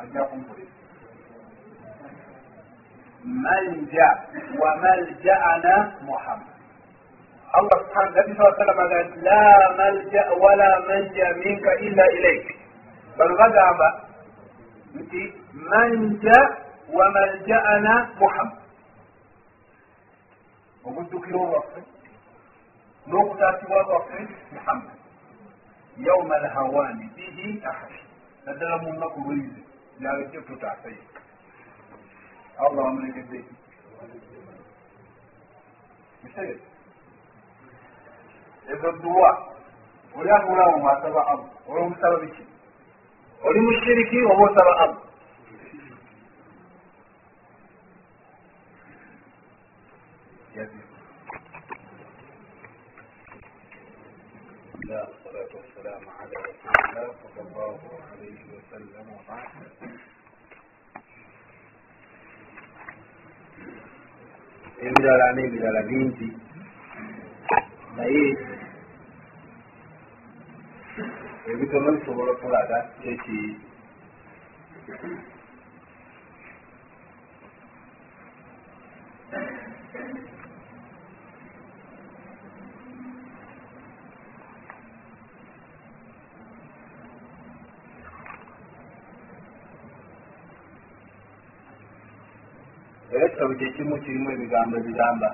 ajja 0.00 0.22
kumpulira 0.24 0.70
manja 3.24 4.08
wa 4.60 4.76
maljaana 4.76 5.74
muhammad. 6.04 6.52
Allah 7.56 7.76
subhana 7.86 8.10
nabi 8.16 8.32
saa 8.38 8.52
sallam 8.58 8.78
aga 8.84 8.98
nti 9.04 9.18
la 9.24 9.40
malja 9.78 10.22
wala 10.42 10.70
manja 10.88 11.26
minka 11.44 11.72
illa 11.86 12.04
ilaik 12.18 12.46
bano 13.18 13.34
bagamba 13.40 13.88
nti 15.00 15.20
manja 15.70 16.38
wa 16.96 17.06
maljaana 17.16 17.94
muhammad. 18.20 18.60
Obuddukiro 20.84 21.40
olwaffe 21.40 21.80
n'okutaasibwa 23.08 23.84
kwaffe 23.88 24.20
muhammad 24.52 24.96
yauma 25.98 26.34
alhawani 26.34 27.10
bihi 27.16 27.62
ahadi 27.64 28.00
naddala 28.46 28.78
mu 28.82 28.92
lunaku 28.92 29.20
lweize 29.20 29.60
lyalejjo 30.00 30.40
tutaasaye 30.40 30.98
allah 32.58 32.84
wamulekedde 32.84 33.38
ki 33.38 33.54
kisege 36.22 36.58
ezo 38.72 38.92
duwa 38.92 39.48
oli 40.18 40.30
atulawo 40.30 40.78
mwasaba 40.78 41.26
allah 41.26 41.48
olwomusaba 41.68 42.16
biki 42.20 42.44
oli 43.44 43.60
mushiriki 43.60 44.22
oba 44.24 44.44
osaba 44.50 44.76
allah 44.78 44.96
الله 56.23 57.13
صلى 57.23 57.41
الله 57.47 57.79
عليه 58.11 58.39
وسلم 58.55 59.05
وبعد 59.15 59.51
ebirala 64.79 65.27
n'ebirala 65.35 65.81
bingi 65.89 66.27
naye 67.99 68.25
ebitono 71.51 71.87
bisobola 71.95 72.31
okulaga 72.35 72.77
eki 73.11 73.39
ebitabo 93.14 93.54
kyekimu 93.54 93.94
kirimu 94.02 94.28
ebigambo 94.34 94.74
ebigamba 94.76 95.28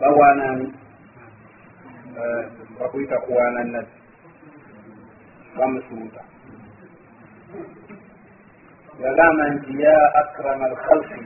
bawaanani 0.00 0.66
eh, 2.18 2.44
bakuyita 2.80 3.18
kuwaana 3.18 3.64
nabbi 3.64 3.96
bamusuuta. 5.58 6.20
Yagamba 9.02 9.48
nti 9.48 9.82
ya 9.82 10.14
akrama 10.14 10.64
alkhalqi 10.66 11.22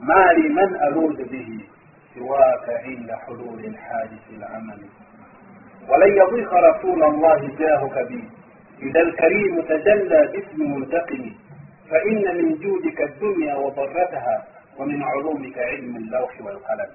maali 0.00 0.48
man 0.48 0.76
aluudu 0.80 1.24
bihi 1.24 1.68
siwaaka 2.14 2.82
inda 2.82 3.16
hululi 3.26 3.68
lhadisi 3.68 4.36
lamali 4.40 4.88
ولن 5.88 6.12
يضيق 6.16 6.52
رسول 6.54 7.02
الله 7.04 7.40
جاهك 7.58 7.96
بي 8.08 8.24
إذا 8.82 9.00
الكريم 9.00 9.60
تجلى 9.60 10.20
باسم 10.32 10.58
منتقم 10.74 11.24
فإن 11.90 12.24
من 12.38 12.48
جودك 12.58 13.00
الدنيا 13.00 13.54
وضرتها 13.54 14.36
ومن 14.76 15.02
علومك 15.02 15.58
علم 15.58 15.96
اللوح 15.96 16.40
والقلم. 16.40 16.90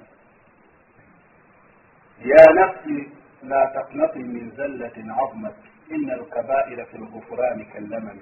يا 2.25 2.45
نفسي 2.61 3.09
لا 3.43 3.61
تقنطي 3.75 4.19
من 4.19 4.51
زلة 4.57 4.95
عظمت 5.13 5.55
إن 5.91 6.09
الكبائر 6.11 6.85
في 6.85 6.95
الغفران 6.97 7.63
كاللمم. 7.73 8.19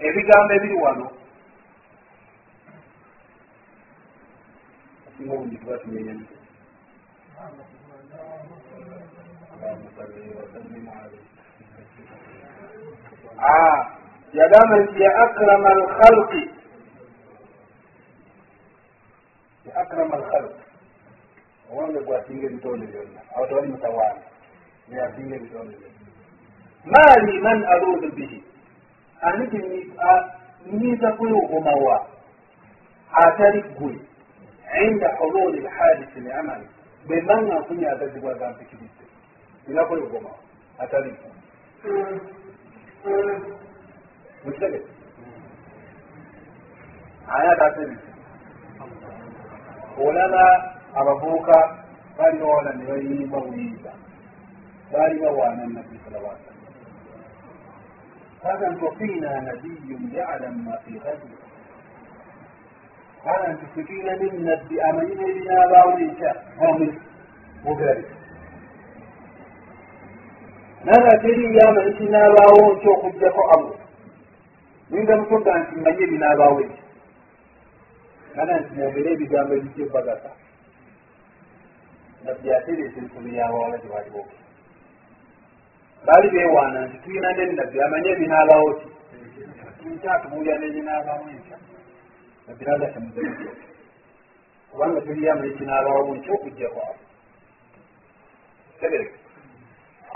ebigambo 0.00 0.52
ebiri 0.54 0.74
wano 0.74 1.06
singa 5.16 5.32
obungi 5.34 5.56
tuba 5.60 5.76
tumenyani 5.78 6.26
ah 13.38 13.99
yagamba 14.32 14.76
nti 14.78 15.02
ya 15.02 15.10
akrama 15.24 15.68
alkhalqi 15.68 16.50
ya 19.66 19.76
akrama 19.76 20.14
alkhalqi 20.16 20.62
owange 21.72 22.00
gwasinga 22.00 22.46
ebitonde 22.46 22.86
byonna 22.86 23.20
awo 23.36 23.46
tewali 23.46 23.68
mutawaana 23.68 24.22
neyasinga 24.88 25.34
ebitonde 25.36 25.76
byonna 25.80 26.00
maali 26.92 27.38
man 27.40 27.64
aluudu 27.64 28.08
bihi 28.12 28.44
ani 29.20 29.44
nyiza 30.72 31.12
kwewogomawa 31.12 32.06
atali 33.12 33.62
gwe 33.62 33.98
inda 34.86 35.16
hululi 35.16 35.60
lhadisi 35.60 36.20
liamali 36.20 36.66
bwe 37.06 37.20
mbanga 37.20 37.58
nfunye 37.60 37.88
agazibwa 37.88 38.34
gampikiridde 38.34 39.04
nina 39.66 39.84
kwewogomawa 39.84 40.38
atali 40.78 41.10
gwe 41.10 41.30
mukitege 44.44 44.80
ani 47.28 47.48
atatebize 47.52 48.10
olaba 50.06 50.74
abavubuka 50.94 51.76
balina 52.18 52.46
wana 52.46 52.72
ne 52.72 52.84
bayimba 52.84 53.40
buyimba 53.40 53.92
baali 54.92 55.20
bawaana 55.20 55.66
nabbi 55.66 56.00
sala 56.04 56.18
wa 56.18 56.36
sallam 56.44 56.60
kaga 58.42 58.70
nti 58.70 58.84
wafiina 58.84 59.40
nabiyun 59.40 60.10
yalam 60.14 60.64
ma 60.64 60.76
fi 60.84 60.92
gadi 60.92 61.30
kaga 63.24 63.52
nti 63.52 63.66
fetulina 63.74 64.16
nenabbi 64.16 64.80
amanyi 64.80 65.14
nebinaabaawo 65.14 65.92
nekya 65.98 66.34
omuli 66.68 67.00
bugari 67.64 68.04
naga 70.84 71.18
teriyo 71.22 71.68
amanyi 71.68 71.92
kinaabaawo 71.92 72.72
nky 72.74 72.88
okugjako 72.88 73.42
allah 73.54 73.79
ninga 74.90 75.14
mutoga 75.16 75.52
nti 75.60 75.74
manye 75.84 76.02
ebinaabaawo 76.06 76.58
ekyo 76.66 76.84
kaga 78.34 78.54
nti 78.60 78.70
mwogere 78.76 79.08
ebigambo 79.12 79.52
ebikyebagasa 79.58 80.30
nabbi 82.24 82.46
atereesa 82.56 82.98
ensobi 83.02 83.30
yabawala 83.38 83.76
gye 83.82 83.88
baliwo 83.94 84.22
baali 86.06 86.28
beewaana 86.32 86.78
nti 86.86 86.96
tulina 87.02 87.28
nenabbi 87.32 87.76
amanye 87.84 88.08
ebinaabaawo 88.14 88.70
ki 89.78 89.88
nkyatubuulira 89.88 90.56
nebinaabaawo 90.58 91.24
enkya. 91.34 91.56
Nabbi 92.46 92.64
nagatemuze 92.64 93.20
kubanga 94.70 95.00
teriyo 95.00 95.32
amanyi 95.32 95.54
kinaabaawo 95.58 96.14
nkyo 96.16 96.32
okujjako 96.34 96.80
abo 96.88 97.02
tegereka 98.80 99.16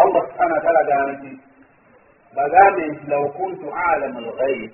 allah 0.03 0.22
subhana 0.29 0.55
wataala 0.55 0.81
agamba 0.81 1.12
nti 1.12 1.31
bagambe 2.37 2.87
nti 2.87 3.07
law 3.11 3.28
kuntu 3.32 3.66
alamu 3.91 4.18
alghaib 4.18 4.70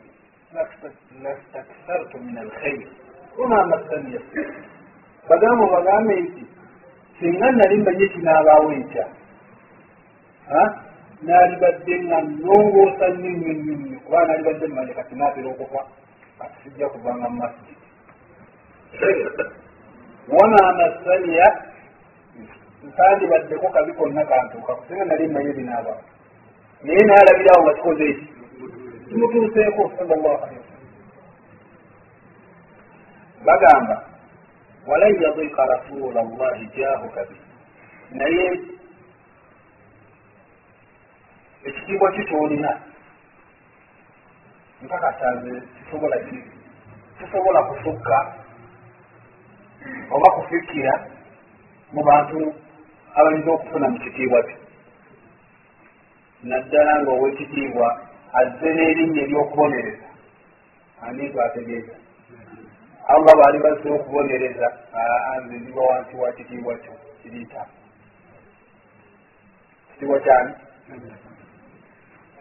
lastakthartu 1.23 2.19
min 2.19 2.39
alkhair 2.39 2.87
wama 3.39 3.67
massani 3.67 4.15
yasir 4.15 4.49
bagambe 5.29 5.67
bagambe 5.71 6.21
nti 6.21 6.47
singa 7.21 7.51
nali 7.53 7.77
mbanye 7.79 8.09
kinaabaawo 8.09 8.73
enkya 8.73 9.07
naalibadde 11.23 11.95
nga 12.05 12.19
nongoosa 12.23 13.09
nnyo 13.09 13.31
nnyo 13.31 13.53
nnyo 13.53 13.99
kubanga 14.05 14.27
naalibadde 14.27 14.67
mmanye 14.67 14.93
kati 14.95 15.15
naatera 15.15 15.49
okufa 15.51 15.81
kati 16.39 16.57
sijja 16.63 16.89
kuvanga 16.89 17.29
mu 17.29 17.37
masjid 17.43 17.79
wama 20.29 20.73
massaniya 20.79 21.47
nsandibaddeko 22.87 23.69
kabi 23.69 23.93
konna 23.93 24.25
kantuuka 24.25 24.75
kusinga 24.75 25.05
nali 25.05 25.29
mmanye 25.29 25.53
binaabaawo 25.53 26.03
naye 26.85 27.03
naalabirawo 27.07 27.63
nga 27.63 27.75
kikoze 27.75 28.05
eki 28.11 28.27
kimutuuseeko 29.09 29.83
salllah 29.99 30.37
alehi 30.45 30.61
wasallam 30.61 30.87
bagamba 33.47 33.97
walan 34.87 35.23
yadika 35.23 35.67
rasula 35.67 36.23
llahi 36.23 36.67
jahuka 36.77 37.25
bi 37.29 37.37
naye 38.19 38.61
ekitiibwa 41.65 42.13
kitoolina 42.13 42.81
nkakasanze 44.83 45.63
kisobola 45.85 46.17
kisobola 47.19 47.63
kusukka 47.63 48.35
oba 50.11 50.29
kufikira 50.31 50.95
mu 51.93 52.03
bantu 52.05 52.55
abayinza 53.15 53.51
okufuna 53.51 53.89
mu 53.89 53.99
kitiibwa 53.99 54.43
kyo 54.43 54.57
naddala 56.43 57.03
nga 57.03 57.11
owekitiibwa 57.11 57.89
azze 58.41 58.69
n'erinnya 58.75 59.23
eryokubonereza. 59.23 60.09
Ani 61.03 61.29
gwategeeza? 61.33 61.95
Allah 63.09 63.33
baali 63.39 63.59
bazze 63.59 63.89
okubonereza 63.91 64.67
nze 65.43 65.57
ndiba 65.59 65.81
wansi 65.81 66.17
wa 66.17 66.33
kitiibwa 66.33 66.75
kyo 66.83 66.93
kiriita. 67.23 67.67
Kitiibwa 69.93 70.21
kyani? 70.21 70.53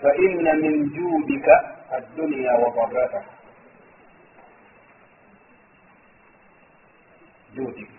Faina 0.01 0.53
min 0.53 0.89
juudika 0.93 1.53
adduniya 1.91 2.53
wa 2.55 2.69
bagataka 2.71 3.39
juudik 7.55 7.89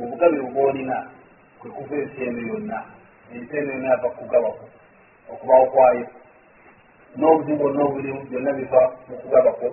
obugabe 0.00 0.40
bwolina 0.40 0.96
kwe 1.58 1.70
kuva 1.70 1.94
ensi 1.96 2.22
eno 2.24 2.40
yonna 2.48 2.78
ensi 3.34 3.56
eno 3.56 3.72
yonna 3.72 3.88
yava 3.88 4.08
kugabako 4.10 4.64
okubawo 5.32 5.64
kwayo 5.72 6.06
n'obuzibu 7.18 7.58
bwonna 7.58 7.82
obulimu 7.88 8.20
byonna 8.28 8.52
biva 8.58 8.82
mu 9.08 9.14
kugabako. 9.20 9.66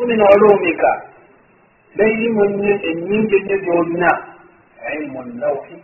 Umina 0.00 0.24
olumika 0.34 0.90
n'erimu 1.96 2.42
ennyingi 2.90 3.36
ennyo 3.38 3.56
byolina 3.62 4.10
ilmu 4.94 5.20
nnawhi 5.22 5.76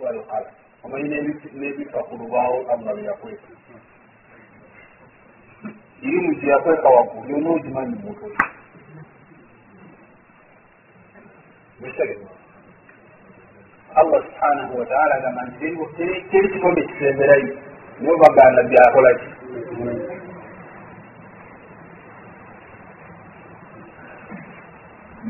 walqala 0.00 0.50
omanyi 0.84 1.08
n'ebifa 1.58 1.98
ku 2.06 2.12
lubaawo 2.20 2.58
allah 2.72 2.92
byeyakweka 2.96 3.48
irimu 6.02 6.30
gyeyakweka 6.40 6.88
waggulu 6.94 7.28
yonna 7.30 7.50
ogimanyi 7.56 7.96
mutwe 8.04 8.28
allah 14.00 14.18
subhanahu 14.26 14.78
wataala 14.78 15.14
agamba 15.14 15.42
nti 15.46 15.66
teri 16.30 16.48
kitonde 16.52 16.82
kisemberayo 16.88 17.54
niwe 18.02 18.16
baganda 18.22 18.60
byakolaki 18.70 19.26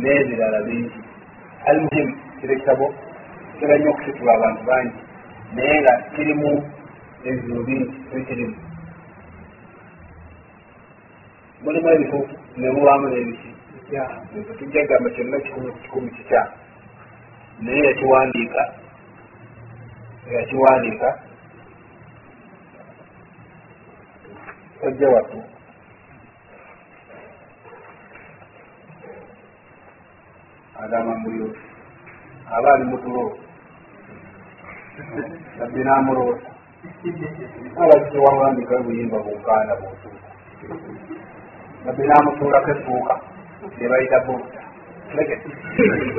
n'ebirala 0.01 0.59
bingi 0.67 1.01
almuhim 1.69 2.09
kiro 2.41 2.53
ekitabo 2.57 2.87
kitera 3.53 3.75
nnyo 3.77 3.91
okusitula 3.93 4.31
abantu 4.35 4.63
bangi 4.69 4.99
naye 5.55 5.75
nga 5.83 5.93
kirimu 6.15 6.51
ebizibu 7.29 7.61
bingi 7.69 7.97
bikirimu 8.13 8.57
mulimu 11.63 11.89
ebituufu 11.95 12.35
nemubaamu 12.61 13.07
n'ebiki 13.09 13.51
tujja 14.59 14.83
gamba 14.89 15.09
kyonna 15.15 15.39
kikumi 15.45 15.71
ku 15.73 15.79
kikumi 15.83 16.09
kikya 16.17 16.43
naye 17.65 17.81
yakiwandiika 17.89 18.63
yakiwandiika 20.35 21.09
ojja 24.83 25.09
wattu 25.09 25.43
agamba 30.83 31.15
muyo 31.15 31.47
aba 32.57 32.75
ali 32.75 32.85
mutulo 32.85 33.39
nabbi 35.59 35.85
namuloosa 35.85 36.51
abakiwawandika 37.83 38.75
obuyimba 38.77 39.19
bunkaana 39.19 39.73
bwotuuka 39.81 40.29
nabbi 41.85 42.03
namutuulako 42.07 42.71
essuuka 42.71 43.15
ebayita 43.85 44.19
buuta 44.27 44.61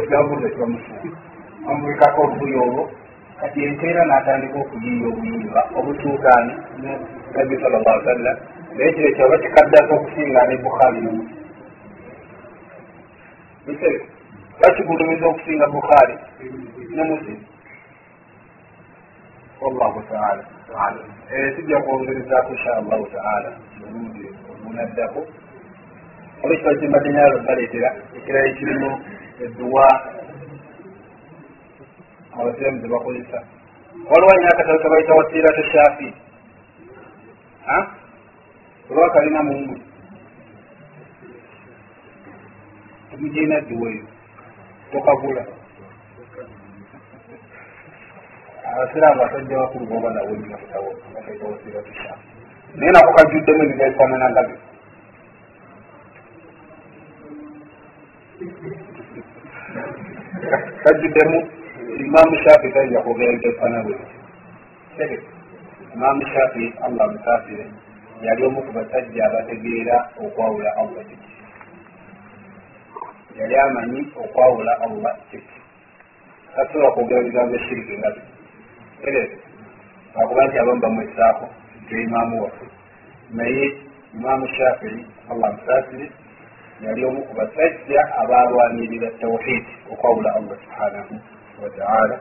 gabuuta 0.09 0.49
kibamusuuka 0.49 1.09
amubikako 1.69 2.21
obubuyi 2.23 2.55
obwo 2.65 2.83
kati 3.39 3.59
enkeera 3.67 4.01
n'atandika 4.05 4.57
okuyiiya 4.63 5.07
obuyimba 5.11 5.61
obutuutaani 5.77 6.53
nabbi 7.35 7.55
sala 7.61 7.79
llah 7.79 7.97
sallam 8.05 8.37
naye 8.77 8.93
kiro 8.93 9.09
kyoba 9.15 9.37
kikaddako 9.37 9.93
okusinga 9.95 10.41
ne 10.47 10.57
bukhari 10.57 11.01
nomusi 11.01 11.33
bakigulumiza 14.61 15.25
okusinga 15.27 15.67
bukhari 15.67 16.15
ne 16.89 17.03
muslim 17.03 17.39
wallahu 19.61 20.01
taala 20.09 20.43
alam 20.87 21.07
tujja 21.55 21.79
kwongerezaako 21.79 22.51
insha 22.53 22.71
allahu 22.77 23.05
taala 23.15 23.51
omulundi 23.87 24.29
ogunaddako 24.51 25.21
oba 26.43 26.53
ekiba 26.53 26.75
kimbadde 26.75 27.09
nyalo 27.09 27.39
baleetera 27.47 27.89
ekirala 28.17 28.47
ekirimu 28.49 28.91
edduwa 29.45 29.87
abasiramu 32.39 32.81
zebakozesa 32.81 33.39
waliwo 34.09 34.31
alina 34.31 34.49
akatabo 34.49 34.79
kebaita 34.79 35.13
wasiratu 35.13 35.63
shafi 35.63 36.13
olwa 38.89 39.09
kalina 39.13 39.43
mungu. 39.43 39.75
Tugijina 43.09 43.61
dduwa 43.61 43.89
eyo 43.91 44.05
tokagula 44.91 45.43
abasiraamu 48.69 49.19
basajja 49.21 49.57
bakulu 49.61 49.85
boba 49.85 50.09
nawe 50.13 50.33
wasiratu 51.49 51.93
shafi 51.93 52.27
naye 52.77 52.91
nako 52.91 53.09
kajjuddemu 53.17 53.61
ebiga 53.63 53.85
ebifaanana 53.87 54.27
nga 54.31 54.41
byo 54.47 54.57
kajjuddemu 60.83 61.37
imaamu 62.03 62.35
shafi 62.43 62.67
tayinza 62.73 62.99
kwogera 63.03 63.31
ebifaanana 63.33 63.83
bwe 63.85 63.95
imaamu 65.95 66.21
shafi 66.33 66.73
allah 66.85 67.05
musaafire 67.11 67.65
yali 68.21 68.41
omu 68.45 68.61
ku 68.65 68.71
basajja 68.71 69.21
abategeera 69.25 69.97
okwawula 70.25 70.69
allah 70.81 71.03
kiki 71.09 71.31
yali 73.39 73.55
amanyi 73.65 74.01
okwawula 74.23 74.73
allah 74.85 75.13
kiki 75.31 75.57
tasobola 76.55 76.91
kwogera 76.93 77.19
ebigambo 77.21 77.55
eshiriki 77.55 77.93
nga 77.97 78.09
byo 78.13 78.23
akuba 80.21 80.41
nti 80.47 80.57
abamu 80.59 80.81
bamwesaako 80.81 81.45
nti 81.83 81.95
imaamu 82.05 82.35
waffe. 82.43 82.65
Naye 83.37 83.65
imaamu 84.13 84.47
shafiri 84.47 85.05
allah 85.31 85.49
musaasire 85.53 86.07
yali 86.83 87.01
omu 87.05 87.21
ku 87.27 87.33
basajja 87.39 88.01
abalwanirira 88.21 89.09
tawhidi 89.21 89.73
okwawula 89.91 90.29
allah 90.37 90.57
subhanahu 90.63 91.13
wataala 91.63 92.15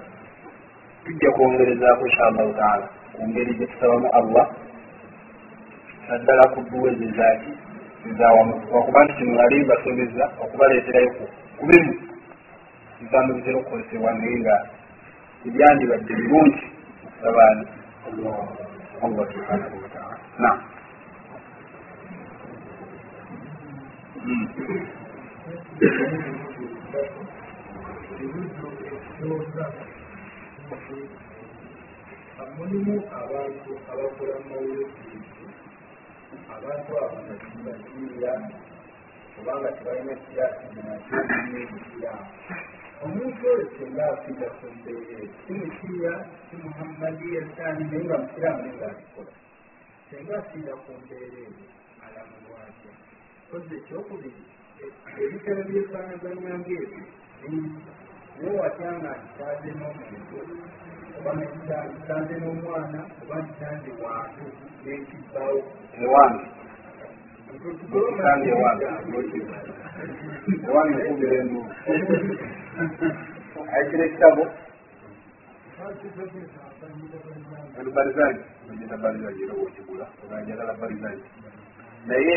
tujja 1.04 1.30
kwongerezaako 1.36 2.06
insha 2.06 2.24
allahu 2.26 2.52
taala 2.52 2.86
ku 3.12 3.20
ngeri 3.28 3.52
gyetusabamu 3.58 4.08
allah 4.18 4.46
naddala 6.08 6.44
ku 6.52 6.58
dduwa 6.64 6.88
ezo 6.92 7.04
ezaki 7.10 7.50
ezawamu 8.08 8.54
okuba 8.76 8.98
nti 9.04 9.12
kino 9.16 9.32
nali 9.38 9.64
mbasomeza 9.64 10.24
okubaleeterayo 10.42 11.08
ku 11.56 11.62
bimu 11.68 11.92
bigambo 12.98 13.30
bitera 13.36 13.56
okukozesebwa 13.58 14.10
naye 14.18 14.36
nga 14.42 14.56
ebyandibadde 15.46 16.12
birungi 16.18 16.64
okusabaani 17.04 17.64
allah 19.04 19.24
subhanahu 19.34 19.76
wataala 19.82 20.16
nam 20.42 20.58
mulimu 32.56 32.94
abantu 33.20 33.72
abakola 33.92 34.36
mawulire 34.48 34.86
abantu 36.54 36.90
abo 37.04 37.18
bakiira 37.64 38.32
kubanga 39.34 39.68
tebalina 39.76 40.14
kiraasinakyoekiraamu 40.24 42.30
omuntu 43.04 43.42
oyo 43.52 43.64
senga 43.74 44.02
afiira 44.12 44.48
ku 44.58 44.66
mbeera 44.76 45.12
eyo 45.18 45.26
si 45.42 45.52
mukiya 45.58 46.12
si 46.46 46.54
muhammadiya 46.62 47.42
sani 47.56 47.82
naye 47.90 48.02
nga 48.06 48.16
mukiraamu 48.22 48.60
naye 48.62 48.74
ngaakikola 48.78 49.32
senga 50.08 50.32
afiira 50.40 50.72
ku 50.84 50.90
mbeera 51.02 51.38
eyo 51.46 51.62
alamulwatya 52.04 52.92
koze 53.48 53.74
ekyokubiri 53.80 54.42
ebitabo 55.22 55.60
byefaanaganya 55.68 56.52
ngaebyo 56.62 57.02
naye 58.38 58.50
watyanga 58.60 59.10
nkisanze 59.18 59.68
n'omuntu 59.78 60.38
oba 61.22 61.32
nkisanze 61.38 62.34
n'omwana 62.42 63.00
oba 63.22 63.36
nkisanze 63.42 63.90
wantu 64.02 64.44
nekibbawo 64.84 65.58
ewange 66.02 66.46
okisange 67.68 68.50
wange 68.62 68.86
owange 70.68 70.98
nkubira 71.02 71.34
enduulu 71.40 71.70
ayitira 73.72 74.04
ekitabo 74.08 74.42
balizanyi. 77.96 78.42
Ogenda 78.70 78.96
balizanyi 78.96 79.42
era 79.44 79.54
wokigula 79.58 80.06
oganjagala 80.24 80.72
balizanyi. 80.80 81.24
Naye 82.06 82.36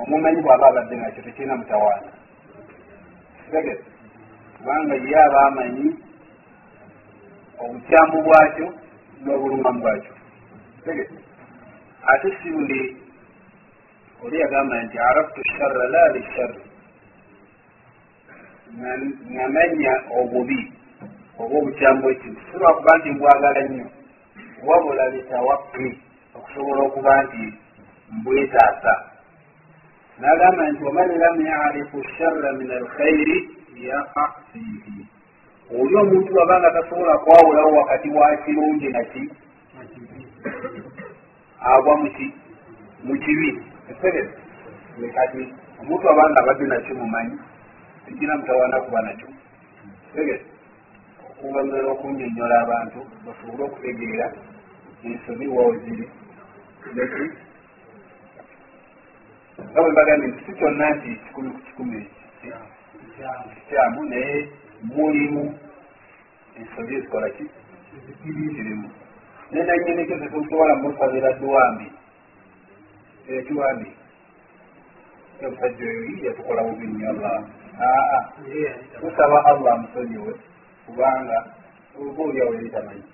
omumanyi 0.00 0.40
bw'aba 0.42 0.66
abadde 0.68 0.94
nakyo 0.96 1.22
tekirina 1.22 1.56
mutawaana. 1.60 2.10
Kitegete 3.44 3.84
kubanga 4.60 4.94
ye 4.94 5.16
aba 5.24 5.40
amanyi 5.48 5.88
obukyamu 7.62 8.16
bwakyo 8.26 8.66
n'obulumamu 9.22 9.80
bwakyo. 9.80 10.12
Ate 12.10 12.28
si 12.38 12.48
buli 12.52 12.96
oli 14.22 14.36
yagamba 14.40 14.82
nti 14.84 14.98
araftu 14.98 15.40
sharra 15.56 15.84
la 15.88 16.02
lisharri 16.12 16.62
namanya 19.32 19.94
obubi 20.18 20.72
oba 21.40 21.54
obukyamu 21.58 22.02
bwekintu 22.02 22.40
si 22.50 22.58
lwakuba 22.58 22.92
nti 22.98 23.10
mbwagala 23.10 23.60
nnyo 23.64 23.86
wabula 24.66 25.08
litawakki 25.08 25.88
okusobola 26.36 26.80
okuba 26.82 27.22
nti 27.22 27.44
mbwetaasa. 28.12 28.94
Nagamba 30.20 30.68
nti 30.68 30.84
waman 30.84 31.10
lam 31.18 31.36
yarifu 31.46 32.04
sharra 32.18 32.52
min 32.52 32.70
alkhairi 32.70 33.56
yaqa 33.88 34.39
oli 34.54 35.94
omuntu 35.96 36.34
wabanga 36.34 36.70
tasobola 36.70 37.18
kwawulawo 37.18 37.72
wakati 37.72 38.10
wa 38.10 38.36
kirungi 38.36 38.88
naki? 38.88 39.30
Agwa 41.60 41.96
muki 41.96 42.34
mukibi 43.04 43.62
etegete 43.90 44.34
kati 45.14 45.54
omuntu 45.80 46.10
abanga 46.10 46.40
abadde 46.40 46.64
nakyo 46.66 46.94
mumanyi 46.94 47.38
tekina 48.06 48.36
mutawaana 48.36 48.80
kuba 48.80 49.02
nakyo. 49.02 49.28
Tegete 50.14 50.44
okubagala 51.30 51.88
okunyonyola 51.90 52.60
abantu 52.60 53.00
basobole 53.26 53.62
okutegeera 53.64 54.26
ensobi 55.04 55.46
wawe 55.46 55.78
ziri. 55.84 56.06
Neki 56.94 57.24
nga 59.70 59.80
bwe 59.82 59.90
mbagambye 59.92 60.28
nti 60.28 60.44
si 60.44 60.52
kyonna 60.58 60.86
nti 60.94 61.08
kikumi 61.22 61.50
ku 61.50 61.60
kikumi 61.66 62.00
kikyamu 63.54 64.04
naye 64.04 64.48
mulimu. 64.82 65.58
Ensobi 66.56 66.94
ezikola 66.94 67.30
ki? 67.30 67.44
Kirimu 68.22 68.90
naye 69.50 69.64
nanyinike 69.66 70.18
tetusobola 70.18 70.74
musabira 70.74 71.32
duwambi. 71.32 71.92
Ekiwambi 73.28 73.90
omusajja 75.46 75.84
oyo 75.84 76.26
yatukola 76.26 76.62
bubi 76.62 76.86
nnyo 76.86 77.10
allah 77.10 77.44
aa 77.80 78.20
tusaba 79.00 79.44
allah 79.44 79.72
amusonyiwe 79.74 80.32
kubanga 80.86 81.38
oba 82.00 82.22
oliawo 82.22 82.54
yali 82.54 82.70
tamanyi 82.70 83.04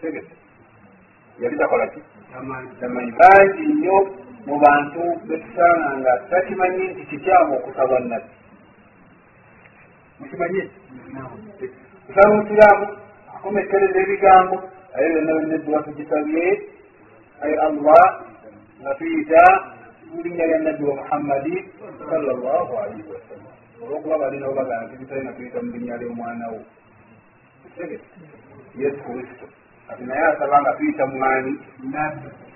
tegete 0.00 0.34
yali 1.40 1.56
takola 1.58 1.86
ki? 1.86 2.00
Tamanyi. 2.80 3.12
Bangi 3.12 3.62
nnyo 3.72 3.96
mu 4.46 4.56
bantu 4.58 5.02
betusanga 5.28 5.90
nga 6.00 6.12
takimanyi 6.30 6.84
nti 6.88 7.02
kikyamu 7.10 7.54
okusaba 7.56 8.00
nabbi 8.00 8.41
mukimanye 10.22 10.62
kusaba 12.06 12.34
musiraamu 12.36 12.86
akomekereza 13.34 13.98
ebigambo. 14.04 14.56
Aye 14.94 15.08
byonna 15.08 15.32
byonna 15.34 15.54
edduwa 15.54 15.82
tugisabye 15.82 16.44
aye 17.42 17.54
allah 17.66 18.02
nga 18.80 18.92
tuyita 18.94 19.42
mulinnya 20.12 20.44
lya 20.46 20.58
nabbi 20.58 20.84
wa 20.84 20.94
muhammadi 21.00 21.56
sallallahu 22.10 22.72
alaihi 22.78 23.08
wasallam 23.08 23.52
olwokuba 23.82 24.18
balina 24.18 24.46
obagana 24.52 24.88
tubitalina 24.92 25.32
tuyita 25.32 25.58
mu 25.64 25.70
linnya 25.72 25.96
ly'omwana 25.96 26.46
wo. 26.52 26.60
Yesu 28.76 29.00
kristo. 29.04 29.46
Kati 29.88 30.02
naye 30.04 30.22
asaba 30.32 30.60
nga 30.62 30.72
tuyita 30.76 31.06
mwani 31.06 31.52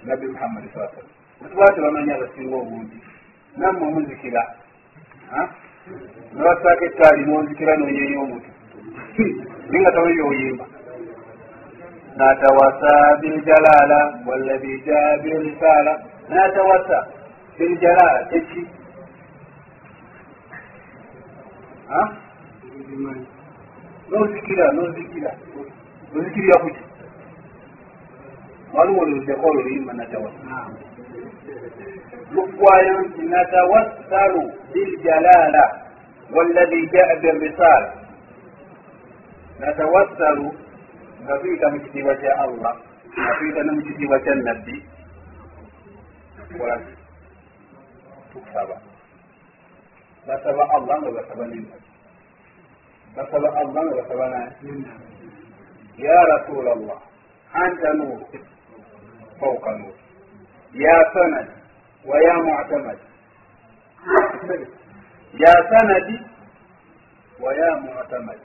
nabbi 0.05 0.27
muhammadi 0.29 0.69
saa 0.75 0.89
sallam. 0.93 1.13
Netuba 1.41 1.73
tebamanyi 1.75 2.13
abasinga 2.13 2.57
obungi 2.57 2.99
nammwe 3.57 3.87
muzikira 3.95 4.43
nebasaako 6.35 6.85
ettaali 6.89 7.23
nonzikira 7.31 7.77
noyeyo 7.77 8.21
omutu 8.25 8.51
naye 9.71 9.81
nga 9.83 9.93
tawe 9.95 10.11
byoyimba 10.17 10.65
natawasa 12.17 12.93
biljalala 13.21 13.99
wallabi 14.27 14.73
jaa 14.87 15.17
birisala 15.23 15.93
natawasa 16.29 16.99
biljalala 17.59 18.21
eki? 18.39 18.63
Nozikira 24.11 24.73
nozikira. 24.73 25.31
Nozikirira 26.13 26.57
kuki? 26.63 26.83
Waliwo 28.75 29.01
oluzeko 29.03 29.47
oluyimba 29.51 29.93
natawasa 29.93 30.39
lukwayo 32.35 32.95
nti 33.01 33.23
natawassalu 33.23 34.43
biljalala 34.73 35.65
wallabi 36.35 36.81
jaa 36.93 37.15
birisala 37.23 37.93
natawassalu 39.61 40.47
nga 41.25 41.35
tuyita 41.41 41.67
mu 41.73 41.79
kitiibwa 41.81 42.15
kya 42.21 42.33
allah 42.45 42.75
nga 43.19 43.33
tuyita 43.39 43.61
ne 43.63 43.71
mu 43.77 43.83
kitiibwa 43.87 44.19
kya 44.25 44.35
nabbi 44.35 44.77
tukola 46.49 46.77
tukusaba 48.33 48.77
basaba 50.27 50.63
allah 50.77 50.95
nga 51.03 51.11
basaba 51.17 51.45
nenabbi 51.47 51.91
basaba 53.17 53.49
allah 53.63 53.81
nga 53.87 53.95
basaba 54.03 54.25
nani 54.35 54.87
ya 55.97 56.19
rasul 56.37 56.67
allah 56.69 56.99
anta 57.55 57.91
nur 57.97 58.21
fauka 59.41 59.71
nur 59.81 59.97
ya 60.77 60.97
sanad 61.15 61.49
wa 62.05 62.17
ya 62.23 62.35
mutamad 62.43 62.99
ya 65.43 65.53
sanadi 65.71 66.21
wa 67.41 67.55
ya 67.55 67.77
mutamad 67.77 68.39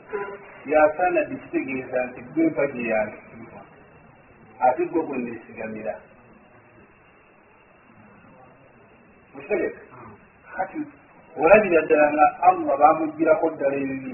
ya 0.65 0.81
sanadi 0.97 1.35
kitegeeza 1.35 2.05
nti 2.05 2.21
gwe 2.21 2.47
mpaji 2.49 2.89
yange 2.89 3.17
ate 4.59 4.85
gwe 4.85 5.01
gwe 5.03 5.17
nesigamira 5.17 5.95
mukitegeka 9.33 9.79
kati 10.55 10.77
olabira 11.37 11.81
ddala 11.81 12.07
nga 12.13 12.25
allah 12.47 12.77
bamugirako 12.79 13.49
ddala 13.49 13.75
ebibi 13.75 14.13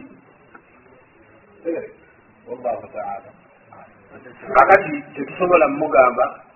wallahu 2.48 2.88
taala 2.94 3.30
kakati 4.56 5.02
tetusobola 5.16 5.68
mumugamba 5.68 6.47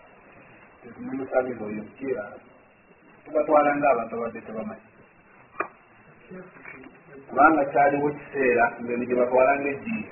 tetumumusabira 0.81 1.61
oyo 1.65 1.81
mukiira 1.87 2.23
tubatwala 3.25 3.69
nga 3.77 3.87
abantu 3.91 4.13
abadde 4.15 4.39
tebamanyi 4.45 4.87
kubanga 7.27 7.61
kyaliwo 7.71 8.09
kiseera 8.17 8.65
ngeni 8.81 9.05
gye 9.07 9.15
batwala 9.19 9.51
ngaeddiini 9.59 10.09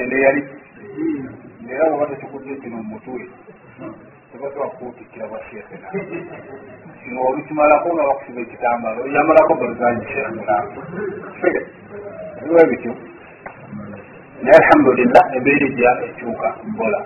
ende 0.00 0.16
yali 0.24 0.42
era 1.72 1.90
baba 1.90 2.06
tekikuddire 2.10 2.56
kino 2.62 2.76
mumutwe 2.76 3.24
tebasobola 4.30 4.70
kukutikira 4.70 5.24
bwasheekena 5.30 5.88
kino 7.02 7.18
olukimalako 7.28 7.88
nga 7.94 8.08
bakusiba 8.08 8.40
ekitambala 8.42 8.98
oyamalako 9.06 9.52
baluzanyiseramulambo 9.60 10.80
biwa 12.42 12.64
bityo 12.70 12.92
naye 14.46 14.58
alhamdulillah 14.62 15.22
embeera 15.36 15.66
ejja 15.68 15.90
ekyuka 16.06 16.48
mbola. 16.70 16.98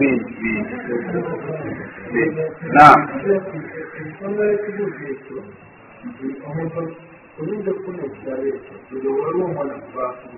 Bingi 0.00 0.34
bingi 2.12 2.44
naam. 2.74 3.00
Oyinza 7.40 7.70
okufuna 7.70 8.02
ekirabo 8.08 8.46
ekyo 8.52 8.74
buli 8.90 9.08
waliwo 9.08 9.44
omwana 9.48 9.74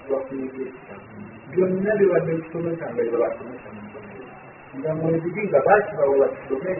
gwafunyiza 0.06 0.62
ekitabo 0.68 1.04
byonna 1.50 1.92
bibadde 1.98 2.32
kusomesa 2.42 2.84
nga 2.92 3.02
byebasomesa 3.06 3.68
munsomero 3.74 4.24
nga 4.78 4.90
mwebiri 4.98 5.42
nga 5.48 5.60
bakibawa 5.66 6.14
bakisome 6.22 6.72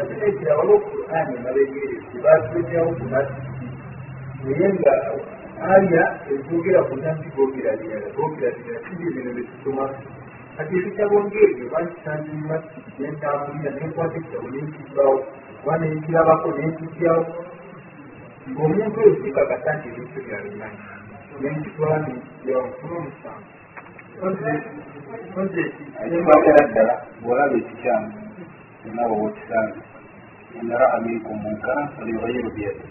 ate 0.00 0.14
nekira 0.20 0.56
waliwo 0.58 0.78
kurani 0.78 1.34
nga 1.40 1.50
begerezi 1.56 2.16
basibenyawo 2.24 2.90
ku 2.98 3.04
masiki 3.12 3.66
naye 4.44 4.68
nga 4.74 4.94
aya 5.72 6.04
ezogera 6.32 6.80
ku 6.88 6.94
nasi 7.02 7.26
gogera 7.36 7.72
lirala 7.80 8.08
gogera 8.16 8.48
lirala 8.56 8.80
sibyo 8.84 9.08
bino 9.14 9.30
byetusoma 9.36 9.84
kati 10.56 10.72
ebitabo 10.78 11.16
ngaebyo 11.24 11.64
bakisanze 11.72 12.30
mu 12.38 12.44
masiki 12.50 12.90
gentambulira 12.96 13.70
nenkwata 13.76 14.16
ekitabo 14.18 14.46
nenkibbawo 14.54 15.16
kuba 15.60 15.74
nenkirabako 15.80 16.48
nenkityawo 16.58 17.22
ng'omuntu 18.50 18.98
oyo 19.02 19.14
kikakasa 19.22 19.70
nti 19.76 19.86
ebintu 19.92 20.18
byalina 20.26 20.66
yenkitwani 21.42 22.14
yawufuna 22.48 22.94
omusango 23.00 23.48
ekikwatera 26.04 26.62
ddala 26.68 26.94
bw'olaba 27.20 27.54
ekikyamu 27.60 28.21
onaaba 28.88 29.14
wokisange 29.22 29.80
inaraa 30.60 31.00
minkum 31.00 31.36
munkaran 31.42 31.88
falyughayiru 31.96 32.50
biyadi 32.56 32.84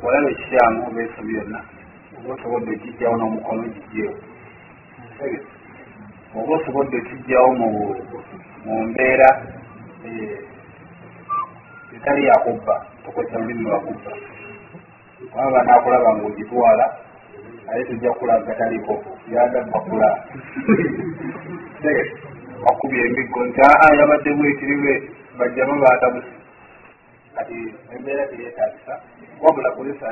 bw'olaba 0.00 0.28
ekikyamu 0.30 0.78
oba 0.86 1.00
efu 1.02 1.20
byonna 1.28 1.60
oba 2.16 2.34
osobodde 2.34 2.70
okijjawo 2.76 3.14
n'omukono 3.16 3.62
gijjeewo 3.74 4.14
oba 6.38 6.52
osobodde 6.56 6.96
okijjawo 7.02 7.48
mu 8.64 8.74
mbeera 8.88 9.28
etali 11.96 12.22
yakubba 12.26 12.74
tokozesa 13.04 13.38
lulimi 13.38 13.64
lwakubba 13.64 14.10
waba 15.34 15.62
nakulaba 15.62 16.16
ngaogitwala 16.16 16.86
aye 17.70 17.84
tujja 17.84 18.10
kulaga 18.12 18.54
taliko 18.54 18.94
yaga 19.32 19.60
bakubya 22.64 23.04
emiggo 23.06 23.40
nti 23.46 23.60
aa 23.68 23.94
yabaddemu 23.98 24.42
ekiriwe 24.52 24.92
bajjamu 25.38 25.74
batabusi 25.84 26.36
kati 27.34 27.58
embeera 27.94 28.24
teyetagisa 28.30 28.92
wabula 29.42 29.70
kulesa 29.76 30.08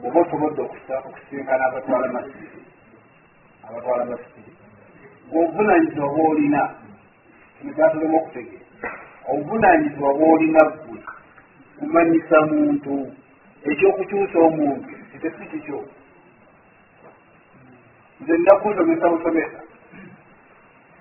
bwoba 0.00 0.20
osobodde 0.20 0.60
okusinkana 0.62 1.64
abatwala 1.66 2.06
masiri 2.12 2.60
abatwala 3.68 4.04
masiri 4.10 4.52
obuvunanyizibwa 5.36 6.08
bwolina 6.14 6.62
kyatulema 7.76 8.16
okutegeera 8.18 8.66
obuvunanyizibwa 9.30 10.10
bwolina 10.18 10.62
gwe 10.64 11.00
kumanyisa 11.78 12.36
muntu 12.50 12.94
ekyokukyusa 13.70 14.38
omuntu 14.48 14.90
kitesi 15.10 15.44
nze 18.20 18.32
nakusomesa 18.38 19.08
busomesa 19.08 19.60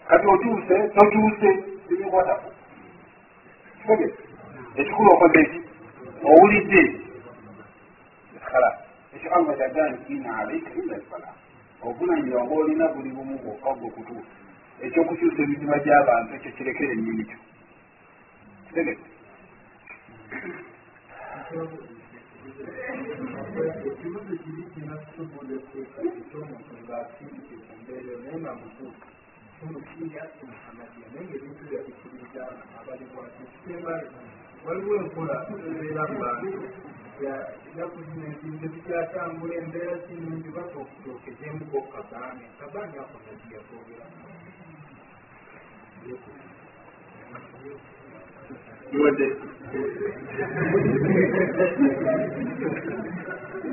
kati 0.08 0.28
okyuse 0.28 0.76
tokyuse 0.96 1.50
bibikwatako 1.88 2.50
kitegese 3.80 4.22
ekikulu 4.80 5.10
okoze 5.14 5.40
eki 5.44 5.60
owulidde 6.30 6.82
kala 8.52 8.70
ekyo 9.16 9.30
allah 9.36 9.54
kyagaa 9.58 9.90
nti 9.90 10.14
ina 10.14 10.38
alaika 10.40 10.70
illa 10.80 10.98
lfala 10.98 11.30
obuvunanyizibwa 11.82 12.44
bwolina 12.50 12.86
buli 12.94 13.10
bumu 13.16 13.36
bwokka 13.44 13.70
gwe 13.80 13.90
kutuusa 13.96 14.36
ekyokukyusa 14.86 15.40
emitima 15.44 15.78
gy'abantu 15.84 16.32
ekyo 16.36 16.52
kirekere 16.56 16.94
ennyini 16.94 17.24
kyo 17.30 17.40
kitegese 18.68 19.08
ekibuzo 23.92 24.34
kiri 24.44 24.64
kirina 24.96 25.08
kusobola 25.08 25.54
okuteeka 25.60 26.00
ekyomuntu 26.20 26.74
ng'asindike 26.84 27.56
ku 27.66 27.74
mbeera 27.80 28.14
naye 28.24 28.38
nga 28.42 28.52
mutuufu 28.60 29.08
omusinga 29.64 30.22
muhamadiya 30.48 31.08
naye 31.12 31.24
ngaebintu 31.28 31.62
byabikiriza 31.70 32.44
abali 32.80 33.06
bwati 33.12 33.40
ekisemba 33.46 33.94
waliwo 34.66 34.94
enkola 35.02 35.36
ebeera 35.54 36.04
bantu 36.20 36.52
yakuzina 37.78 38.26
ebintu 38.34 38.66
bikyatambula 38.74 39.54
embeera 39.62 39.96
sinungi 40.06 40.50
batookezembuka 40.56 41.76
okkabaani 41.82 42.46
kabaani 42.60 42.96
akonagiya 43.04 43.62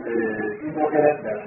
kwogera 0.03 0.35
iwadde 0.35 0.67
nkwogera 0.69 1.11
ddala 1.19 1.45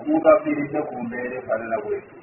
omuntu 0.00 0.26
afiiridde 0.34 0.80
ku 0.88 0.94
mbeera 1.04 1.34
efaanana 1.40 1.76
bwetu 1.84 2.16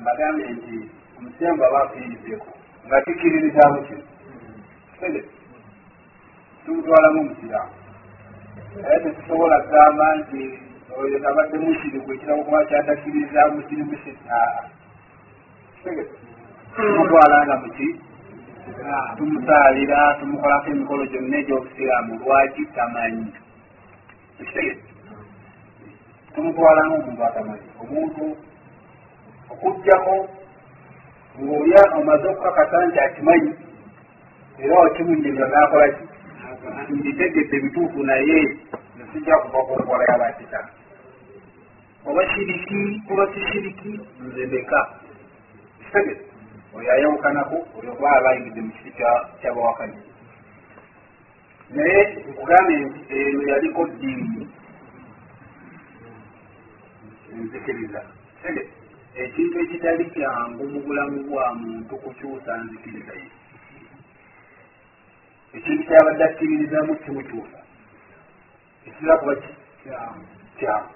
mbagambye 0.00 0.46
nti 0.56 0.76
omusembu 1.18 1.62
aba 1.64 1.78
afiiriddeko 1.84 2.48
nga 2.86 2.96
kikiririzaamu 3.04 3.78
kino 3.86 4.04
tege 5.00 5.20
tumutwalamu 6.64 7.18
omusiraamu 7.20 7.74
naye 8.82 8.98
tetusobola 9.04 9.56
kugamba 9.64 10.04
nti 10.20 10.42
oyo 11.00 11.16
tabadde 11.24 11.56
mushiriku 11.58 12.08
ekirabo 12.14 12.42
kuba 12.46 12.64
kyatakiriza 12.68 13.40
musirimusi 13.54 14.10
aa 14.30 14.62
tumutwalanga 16.74 17.54
muki 17.62 17.88
tumusaalira 19.16 20.16
tumukolako 20.20 20.70
emikolo 20.70 21.02
gyonna 21.06 21.36
egy'obusiraamu 21.38 22.12
lwaki 22.20 22.62
tamanyi. 22.74 23.32
Ekitegete 24.40 24.92
tumutwalanga 26.34 26.94
omuntu 26.94 27.22
atamanyi. 27.24 27.68
Omuntu 27.82 28.24
okugjako 29.52 30.14
ng'olya 31.40 31.82
omaze 31.98 32.26
okukakasa 32.28 32.86
nti 32.86 32.98
akimanyi 33.06 33.52
era 34.62 34.74
wakimunyirira 34.80 35.46
nakolaki 35.48 36.04
nditegedde 36.90 37.56
bituufu 37.60 38.02
naye 38.02 38.40
nesijja 38.96 39.36
kuva 39.42 39.60
ku 39.66 39.72
nkola 39.82 40.04
y'abakita 40.08 40.60
oba 42.08 42.22
kiriki 42.32 43.02
oba 43.10 43.24
kishiriki 43.32 44.00
nze 44.24 44.46
mbeka 44.46 44.80
kitegete 45.80 46.27
oyo 46.76 46.88
ayawukanako 46.92 47.56
oyo 47.78 47.90
kuba 47.96 48.10
aba 48.16 48.28
ayingidde 48.30 48.60
mu 48.60 48.72
kiti 48.76 48.90
kyabawakani 49.40 49.98
naye 51.74 52.00
nkugambye 52.28 52.76
nti 52.78 53.00
eno 53.18 53.42
yaliko 53.50 53.82
ddiini 53.86 54.44
nzikiriza. 57.38 58.00
Tegete 58.42 58.72
ekintu 59.14 59.56
ekitali 59.64 60.04
kyangu 60.10 60.62
mu 60.72 60.80
bulamu 60.80 61.18
bwa 61.28 61.54
muntu 61.54 61.94
kukyusa 62.02 62.52
nzikiriza 62.64 63.12
ye. 63.20 63.28
Ekintu 65.56 65.82
kyabadde 65.88 66.24
akkiririzamu 66.24 66.92
kimukyusa. 67.02 67.58
Ekitera 68.86 69.14
kuba 69.20 69.34
kyangu 70.58 70.92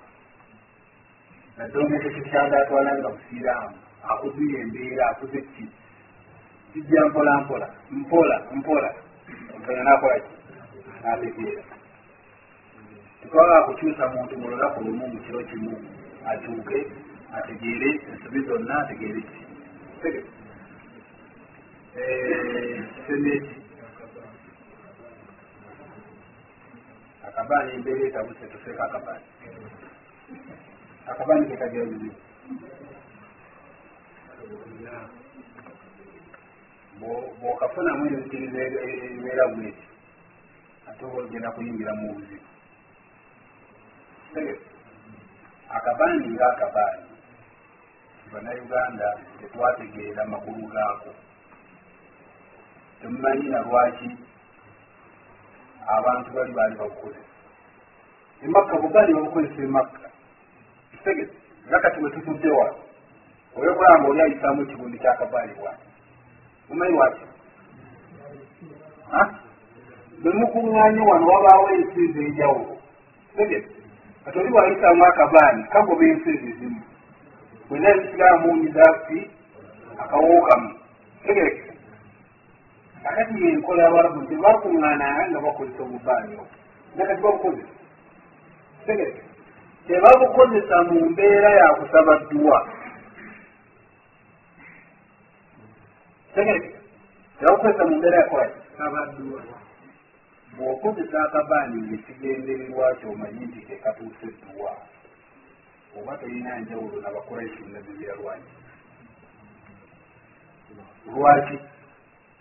nadde 1.57 1.79
omuntu 1.79 2.07
ekyo 2.09 2.23
kyanda 2.31 2.57
atwalanga 2.63 3.09
busiraamu 3.15 3.77
akuzuya 4.09 4.59
embeera 4.61 5.11
akuze 5.11 5.41
ki? 5.41 5.65
Kijja 6.73 7.07
mpola 7.07 7.41
mpola. 7.41 7.67
Mpola 7.91 8.37
mpola. 8.55 8.95
Omutonya 9.55 9.83
nakola 9.85 10.21
ki? 10.21 10.33
Nategeera. 11.05 11.63
Tetwala 13.23 13.63
kukyusa 13.63 14.09
muntu 14.09 14.39
mu 14.39 14.49
lunaku 14.51 14.81
lumu 14.85 15.07
mu 15.09 15.19
kiro 15.21 15.41
kimu 15.45 15.73
akyuke 16.27 16.87
ategeere 17.37 17.91
ensobi 18.13 18.41
zonna 18.47 18.75
ategeere 18.83 19.21
ki? 19.21 19.39
Kisemeeki 22.95 23.55
akabaani 27.29 27.73
embeera 27.75 28.07
etabuse 28.09 28.47
tuseeko 28.53 28.83
akabaani 28.83 29.25
akabaani 31.07 31.47
kekagira 31.47 31.85
buzibu 31.85 32.17
bw'okafunamu 37.41 38.03
enzikiriza 38.07 38.59
ebibeera 38.65 39.45
bweti 39.55 39.87
ate 40.89 41.03
oba 41.05 41.19
ogenda 41.23 41.49
kuyingira 41.55 41.93
mu 41.99 42.07
buzibu 42.15 42.49
akabaani 45.77 46.27
ngaakabaani 46.35 47.07
bannayuganda 48.33 49.09
tetwategeera 49.39 50.25
makulu 50.27 50.67
gaako. 50.73 51.11
Temumanyi 53.01 53.49
na 53.49 53.61
lwaki 53.61 54.09
abantu 55.87 56.31
bali 56.35 56.53
baali 56.53 56.75
babukozesa 56.77 57.33
emakka 58.45 58.75
bugaali 58.83 59.15
babukozesa 59.15 59.63
emakka 59.63 60.09
kitegese 60.91 61.37
nga 61.69 61.79
kati 61.81 62.01
bwe 62.01 62.11
wano 63.57 63.69
oyokulaba 63.69 64.09
oli 64.09 64.21
ayisaamu 64.23 64.63
ekibundi 64.63 64.99
kyakabaali 64.99 65.55
bwati 65.55 65.87
mumanyi 66.69 66.93
lwaki 66.97 67.25
bemukuŋŋanye 70.23 71.01
wano 71.11 71.27
wabaawo 71.27 71.67
ensinzi 71.75 72.21
enjawulo. 72.27 72.77
Tegese 73.37 73.69
kati 74.25 74.39
oli 74.39 74.53
wayisaamu 74.53 75.05
akabaani 75.05 75.63
kagoba 75.73 76.05
ensinzi 76.05 76.53
zimu. 76.53 76.83
Bwena 77.69 77.89
ebisiraamuunyiza 77.91 78.85
fi 79.07 79.31
akawookamu. 79.99 80.71
Tegeke 81.27 81.73
akati 83.05 83.45
yenkola 83.45 83.87
abalabu 83.87 84.21
nti 84.23 84.35
bakuŋŋaananga 84.37 85.31
nga 85.31 85.41
bakozesa 85.41 85.83
obubaani 85.83 86.33
obwo. 86.35 86.47
Nakati 86.97 87.23
babukozesa 87.23 87.75
tegeke 88.87 89.23
tebabukozesa 89.87 90.77
mu 90.83 91.11
mbeera 91.11 91.51
yakusaba 91.61 92.13
dduwa 92.19 92.59
tegeke 96.35 96.71
tebakukozesa 97.39 97.85
mu 97.89 97.97
mbeera 97.97 98.17
yakolaki 98.23 98.59
kabadduwa 98.79 99.43
bw'okozesa 100.57 101.19
akabaani 101.27 101.77
ngekigendererwa 101.87 102.87
kyomanyi 103.01 103.45
nti 103.47 103.61
tekatuuse 103.69 104.27
edduwa 104.27 104.73
oba 105.99 106.17
tolina 106.17 106.59
njawulo 106.61 107.01
nabakuraishi 107.01 107.63
nabibira 107.73 108.15
lwaki? 111.15 111.59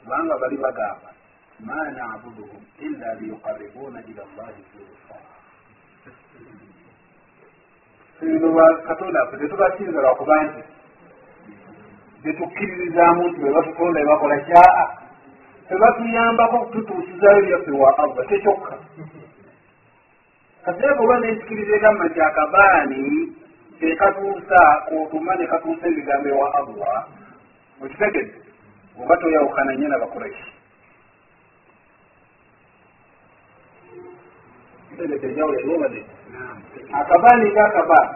Kubanga 0.01 0.37
bali 0.41 0.57
bagamba 0.57 1.09
ma 1.59 1.79
nabuduhum 1.91 2.63
illa 2.79 3.13
liyuqaribuuna 3.19 3.99
ila 4.09 4.23
llahi 4.35 4.61
zulfa. 4.71 5.17
Bino 8.21 8.49
katonda 8.87 9.25
ffe 9.25 9.37
tetubasinza 9.37 10.01
lwakuba 10.01 10.43
nti 10.43 10.61
tetukkiririzaamu 12.23 13.27
nti 13.27 13.39
bebatutonda 13.41 13.99
ebakola 14.01 14.37
kyaa 14.47 14.85
tebatuyambako 15.69 16.57
tutuusizayo 16.71 17.41
byaffe 17.45 17.71
wa 17.71 17.97
allah 17.97 18.27
tekyokka. 18.29 18.75
Kaseera 20.65 20.99
oba 20.99 21.19
nensikiriza 21.19 21.75
egamba 21.75 22.05
nti 22.05 22.21
akabaani 22.21 23.01
tekatuusa 23.79 24.59
kotuma 24.89 25.35
ne 25.35 25.45
katuusa 25.47 25.87
ebigambo 25.87 26.27
ewa 26.29 26.47
allah 26.59 27.07
okitegedde? 27.83 28.35
Oba 29.01 29.17
toyawukana 29.17 29.75
nye 29.75 29.87
nabakuraishi 29.87 30.51
eriobadde 35.61 36.05
akabaani 36.93 37.51
ngaakabaani 37.51 38.15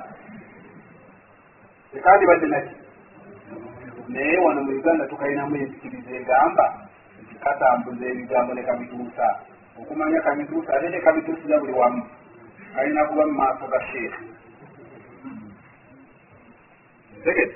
tekandibadde 1.94 2.48
naki 2.48 2.76
naye 4.08 4.38
wano 4.38 4.64
mu 4.64 4.72
uganda 4.72 5.08
tukalinamu 5.08 5.56
enzikiriza 5.56 6.12
egamba 6.16 6.66
nti 7.24 7.36
katambuza 7.44 8.06
ebigambo 8.06 8.54
ne 8.54 8.64
kabituusa 8.64 9.26
okumanya 9.80 10.22
kabituusa 10.22 10.74
ate 10.74 10.90
ne 10.90 11.00
kabituusiza 11.02 11.60
buli 11.60 11.74
wamu 11.74 12.04
kalina 12.76 13.06
kuba 13.06 13.26
mu 13.26 13.34
maaso 13.34 13.68
ga 13.68 13.80
sheekha 13.88 14.22
tegete 17.24 17.56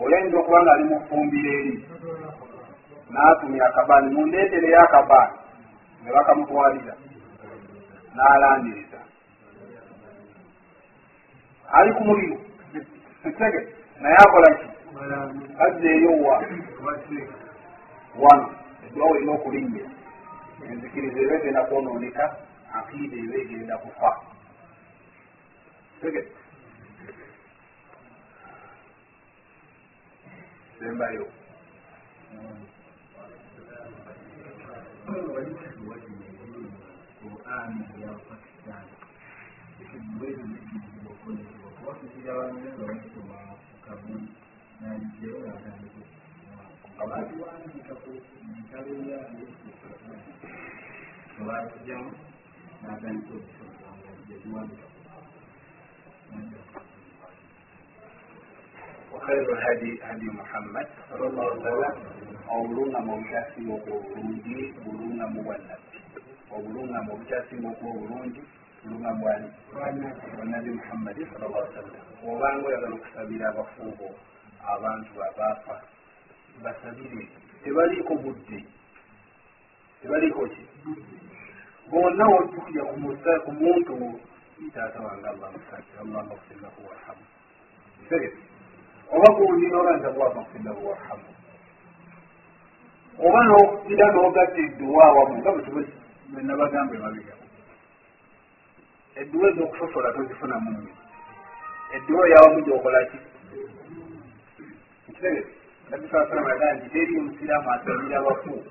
oyinza 0.00 0.36
okuba 0.38 0.62
nga 0.62 0.72
ali 0.72 0.84
mu 0.84 1.00
kufumbira 1.00 1.50
eri 1.58 1.74
n'atumya 3.12 3.64
akabaani 3.66 4.14
mundeetereyo 4.14 4.80
akabaani 4.80 5.36
ne 6.02 6.10
bakamutwalira 6.12 6.94
n'alandiriza 8.14 9.00
ali 11.72 11.90
ku 11.92 12.02
muliro 12.04 12.36
tegete 13.22 13.60
naye 14.00 14.16
akolaki 14.24 14.66
azzeeyo 15.64 16.10
wa 16.24 16.36
wano 18.22 18.48
edwawo 18.86 19.14
erina 19.16 19.32
okulinnya 19.36 19.84
enzikiriza 20.70 21.18
eba 21.24 21.34
egenda 21.38 21.62
kwonooneka 21.68 22.24
akiida 22.78 23.16
eba 23.24 23.36
egenda 23.42 23.74
kufa 23.82 24.10
abakijjamu 51.40 52.10
n'atandika 52.82 53.32
okusoma 53.38 53.90
yagiwandika 54.30 54.86
وخير 59.12 59.44
الهدي 59.52 59.92
هدي 60.08 60.26
محمد 60.40 60.86
صلى 61.10 61.24
الله 61.28 61.44
عليه 61.50 61.60
وسلم 61.60 61.94
obulunga 62.56 62.98
mu 63.06 63.12
obutaasimu 63.16 63.72
obulungi 63.76 64.58
bulunga 64.84 65.26
mu 65.32 65.40
bwannabbi 65.46 65.98
obulunga 66.54 66.98
mu 67.06 67.10
obutaasimu 67.14 67.68
obulungi 67.86 68.42
bulunga 68.82 69.10
bwani 69.20 69.48
bwannabi 70.34 70.70
muhammadi 70.78 71.22
sal 71.32 71.42
llah 71.52 71.64
sallam 71.76 72.04
obanga 72.28 72.66
oyagala 72.68 72.94
okusabira 72.98 73.44
abafuubo 73.52 74.08
abantu 74.74 75.10
babaafa 75.18 75.82
basabire 76.62 77.28
tebaliiko 77.64 78.14
budde. 78.14 78.64
Tebaliiko 80.02 80.46
ki? 80.48 80.66
Bonna 81.90 82.24
wojjukira 82.26 82.84
ku 83.44 83.52
muntu 83.52 84.20
taata 84.74 85.00
wange 85.00 85.26
allah 85.28 85.50
musakira 85.52 86.00
allah 86.00 86.22
mafirlahu 86.24 86.80
warhamu. 86.88 87.24
Tegete 88.08 88.38
oba 89.10 89.28
gundi 89.34 89.66
noga 89.66 89.96
nti 89.96 90.06
allah 90.06 90.34
mafirlahu 90.34 90.86
warhamu. 90.88 91.28
Oba 93.18 93.40
nokira 93.44 94.06
nogatta 94.12 94.60
edduwa 94.60 95.04
awamu 95.04 95.38
nga 95.38 95.50
bwenabagamba 96.32 96.94
emabega 96.96 97.34
edduwa 99.20 99.48
ezokusosola 99.50 100.12
tozifunamu 100.12 100.70
nnyo 100.70 100.94
edduwa 101.96 102.28
eyawamu 102.28 102.60
gyokolaki 102.64 103.18
ekitegete 105.22 105.46
nabi 105.90 106.08
saa 106.08 106.26
salama 106.28 106.50
yagaa 106.50 106.72
nti 106.72 106.88
teri 106.88 107.18
omusiraamu 107.18 107.70
asabira 107.70 108.18
abafu 108.18 108.64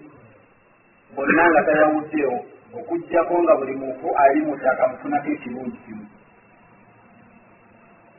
bonna 1.16 1.49
nga 1.49 1.62
tayawuddewo 1.64 2.45
okugjako 2.78 3.43
nga 3.43 3.56
buli 3.56 3.76
mufu 3.76 4.08
ali 4.16 4.41
mutaka 4.41 4.88
mufunako 4.88 5.30
ekirungi 5.32 5.78
kimu 5.86 6.06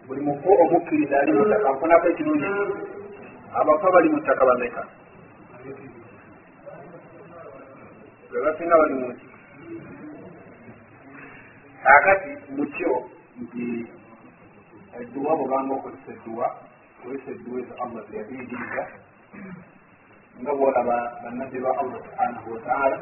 buli 0.07 0.21
mufu 0.21 0.49
omukkiriza 0.63 1.21
ali 1.21 1.33
mutaka 1.33 1.73
nfunako 1.73 2.09
ekirungi 2.09 2.47
abafa 3.55 3.91
bali 3.93 4.09
mutaka 4.09 4.45
bameka 4.45 4.83
webasinga 8.33 8.77
bali 8.79 8.95
muki 8.95 9.27
kakati 11.83 12.31
mukyo 12.57 12.93
nti 13.41 13.87
edduwa 15.01 15.37
bwobanga 15.37 15.75
okozesa 15.75 16.13
edduwa 16.13 16.72
ezo 17.11 17.75
allah 17.83 18.03
zeyabiyigiriza 18.11 18.83
nga 20.43 20.53
bwolaba 20.55 20.97
bannabbi 21.25 21.59
ba 21.65 21.71
allah 21.81 21.99
subhanahu 22.07 22.49
wataala 22.55 22.99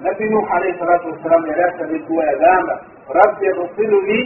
nabbi 0.00 0.24
nuh 0.30 0.44
alaihi 0.56 0.78
salatu 0.78 1.08
wassalamu 1.12 1.46
yali 1.46 1.62
asaba 1.62 1.92
edduwa 1.96 2.24
yagamba 2.24 2.74
rabbi 3.18 3.46
igfirli 3.46 4.20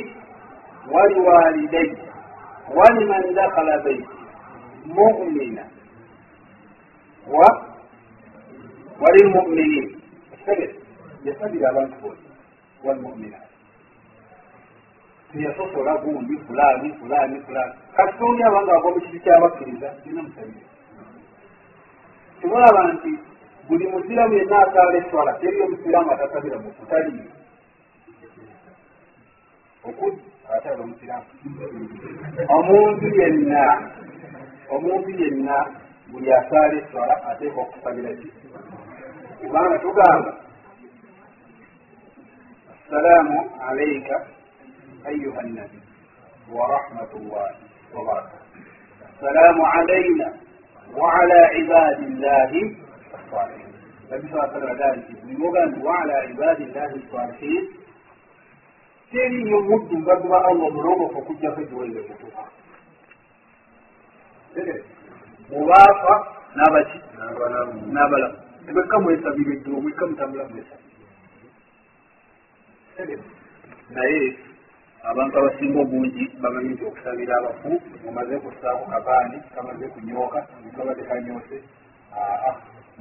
waliwalidayya 0.93 2.09
waliman 2.77 3.35
dakala 3.35 3.79
baiti 3.85 4.09
mumina 4.85 5.65
wa 7.35 7.49
walilmuminin 9.01 10.01
ekitege 10.33 10.75
yasabira 11.25 11.69
abantu 11.71 11.97
bonna 12.03 12.31
walmuminat 12.85 13.48
teyasosola 15.33 15.97
gundi 16.03 16.35
fulani 16.47 16.93
fulani 16.99 17.41
fulani. 17.47 17.73
Kati 17.97 18.19
toni 18.19 18.43
abanga 18.43 18.73
ava 18.77 18.89
mu 18.95 19.01
kiti 19.01 19.19
kyabakkiriza 19.21 19.89
ina 20.07 20.23
musabire 20.23 20.67
tibulaba 22.41 22.93
nti 22.93 23.11
buli 23.69 23.87
musiramu 23.89 24.35
yenna 24.35 24.59
asaala 24.59 24.99
eswala 24.99 25.33
teri 25.41 25.63
omusiramu 25.63 26.11
atasabira 26.13 26.59
mu 26.59 26.71
kutaliyo 26.71 27.25
okudi 29.89 30.23
ate 30.55 30.69
aba 30.69 30.83
omusiramu 30.83 31.27
omuntu 32.57 33.07
yenna 33.21 33.63
omuntu 34.75 35.11
yenna 35.21 35.57
buli 36.11 36.33
asaala 36.33 36.75
eswala 36.81 37.15
ateeka 37.31 37.61
okusabira 37.61 38.11
ki? 38.19 38.29
Kubanga 39.41 39.79
tugamba 39.79 40.33
assalaamu 42.73 43.39
alaika 43.69 44.27
أيها 45.09 45.41
النبي 45.41 45.81
ورحمة 46.53 47.13
الله 47.15 47.51
وبركاته. 47.95 48.39
السلام 49.15 49.63
علينا 49.63 50.29
وعلى 50.97 51.39
عباد 51.55 51.99
الله 52.03 52.51
الصالحين. 53.15 53.69
nabi 54.11 54.29
saa 54.33 54.49
sallam 54.53 54.71
agambye 54.73 55.15
bwemuga 55.25 55.67
nti 55.67 55.81
waala 55.87 56.25
ibadillahi 56.25 56.99
salihin 57.13 57.65
teriyo 59.13 59.61
muddu 59.61 59.99
mbaguba 59.99 60.45
allah 60.45 60.67
omulongofu 60.69 61.19
okugjako 61.19 61.61
egiwalire 61.61 62.03
kutuka 62.09 62.43
mubaafa 65.51 66.15
n'abaki 66.57 66.99
n'abalamu 67.93 68.37
ebekka 68.69 68.97
mwesabira 69.01 69.53
edduwa 69.57 69.81
mwekka 69.81 70.07
mutambula 70.07 70.45
mwesabira 70.49 70.89
naye 73.91 74.37
abantu 75.11 75.35
abasinga 75.39 75.79
obungi 75.81 76.25
bamanyi 76.43 76.69
nti 76.75 76.85
okusabira 76.89 77.33
abafu 77.39 77.71
mumaze 78.05 78.35
kussaako 78.43 78.85
kabaani 78.93 79.37
kamaze 79.55 79.87
kunyooka 79.95 80.41
kabadde 80.77 81.03
kanyoose 81.09 81.57
aa 82.17 82.53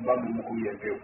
mba 0.02 0.14
mumukubye 0.22 0.70
empewo 0.72 1.00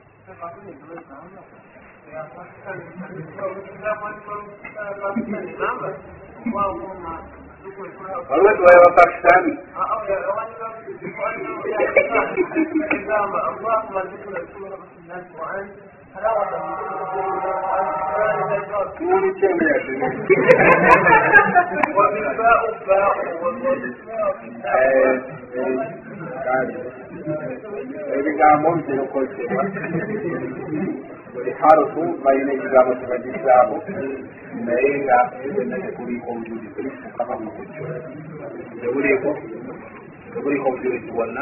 waliwo 11.19 11.63
tuwaya 22.83 23.07
wa 23.07 23.15
pakistani 26.13 26.75
ebigambo 28.17 28.67
bitera 28.75 29.01
okozesebwa 29.05 29.63
buli 31.33 31.51
harufu 31.59 32.01
balina 32.23 32.51
ekigambo 32.53 32.91
kyebagisaamu 32.99 33.75
naye 34.65 34.91
nga 35.03 35.17
byonna 35.43 35.77
tekuliiko 35.83 36.27
obujulizi 36.31 36.81
mukama 37.03 37.35
mukukyo 37.43 37.83
tebuliiko 38.81 39.29
tebuliiko 40.33 40.65
obujulizi 40.69 41.09
bwonna 41.11 41.41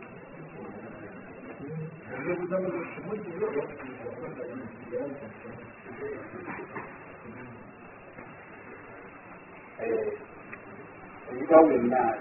byonna 11.71 12.15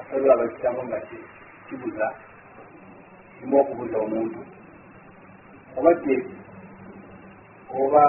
asalula 0.00 0.36
bakitamu 0.36 0.82
nga 0.86 0.98
kibuza 1.68 2.06
kimu 3.38 3.56
okubuza 3.60 3.96
omuntu 4.04 4.40
oba 5.76 5.90
kye 6.02 6.16
oba 7.80 8.04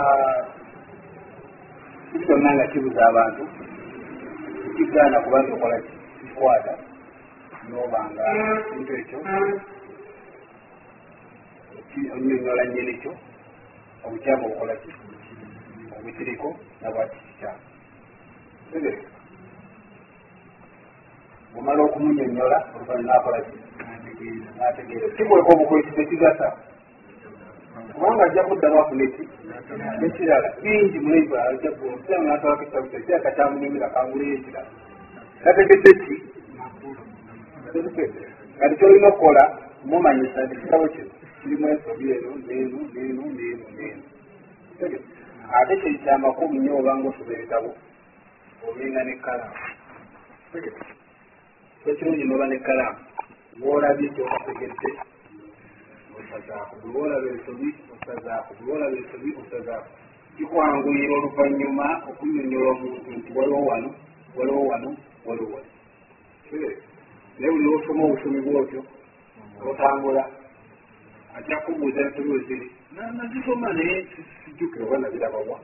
kiri 2.10 2.26
kyonna 2.26 2.50
nga 2.56 2.66
kibuza 2.72 3.02
abantu 3.10 3.44
kigaana 4.76 5.18
kuba 5.24 5.38
nti 5.42 5.52
okola 5.56 5.78
kikwata 6.20 6.74
noba 7.70 8.00
nga 8.12 8.26
kintu 8.70 8.92
ekyo 9.00 9.18
onyonyola 12.16 12.66
nyenikyo 12.66 13.12
obukyamu 14.06 14.46
obukola 14.46 14.74
ki 14.82 14.92
obukiriko 15.98 16.48
nabwati 16.82 17.18
kikyamu 17.26 17.62
tegereka 18.72 19.08
bumala 21.54 21.82
okumunyonyola 21.84 22.58
oluvanyuma 22.76 23.14
akola 23.18 23.40
ki 23.46 23.58
nategeera 24.58 25.08
kikweka 25.16 25.50
obukwesi 25.54 25.92
tekigasa 25.96 26.48
kubanga 27.94 28.24
ajja 28.26 28.44
kuddamu 28.44 28.80
afuna 28.80 29.04
eki 29.04 29.24
ekirala 30.06 30.50
bingi 30.64 31.00
mulaiba 31.00 31.38
ajja 31.50 31.70
natwalako 32.20 32.64
ekitabu 32.64 32.88
kyo 32.90 33.00
kiraka 33.06 33.32
kyamunyumira 33.36 33.94
kanguleyo 33.94 34.34
ekirala 34.38 34.70
tategedde 35.44 35.92
ki 36.04 36.16
kati 38.60 38.76
kyolina 38.76 39.08
okukola 39.08 39.44
mumanyisa 39.86 40.44
nti 40.46 40.56
kitabo 40.62 40.88
kino 40.94 41.13
kirimu 41.44 41.68
ensobi 41.70 42.12
eno 42.12 42.32
neno 42.48 42.80
neno 42.94 43.24
neno 43.38 43.66
neno 43.78 45.00
ate 45.58 45.74
kyekyamakumi 45.82 46.60
nyo 46.60 46.78
obanga 46.80 47.08
osoba 47.10 47.34
ebitabo 47.34 47.72
olinga 48.68 49.04
nekalamu 49.04 49.58
ekirungi 51.90 52.24
noba 52.24 52.46
nekalamu 52.48 53.00
woolabye 53.62 54.08
kyokategedde 54.16 54.90
osazaako 56.18 56.74
bwe 56.82 56.90
woolaba 56.96 57.28
ensobi 57.34 57.68
osazaako 57.94 58.52
bwe 58.58 58.66
woolaba 58.72 58.98
ensobi 58.98 59.30
osazaako 59.42 59.90
kikwanguyira 60.38 61.14
oluvanyuma 61.18 61.88
okunyonyola 62.10 62.70
omuntu 62.72 63.10
nti 63.18 63.30
waliwo 63.38 63.62
wano 63.70 63.90
waliwo 64.38 64.64
wano 64.72 64.90
waliwo 65.26 65.50
wano. 65.56 65.70
Naye 67.40 67.52
buli 67.52 67.64
lwosoma 67.66 68.04
obusomi 68.06 68.40
bwotyo 68.42 68.82
otambula 69.70 70.24
ajja 71.37 71.57
kubuuza 71.57 72.01
ensobi 72.01 72.29
weziri 72.29 72.71
nazisoma 73.17 73.73
naye 73.73 74.07
sijjukire 74.45 74.85
oba 74.85 74.99
nabirabawa 74.99 75.61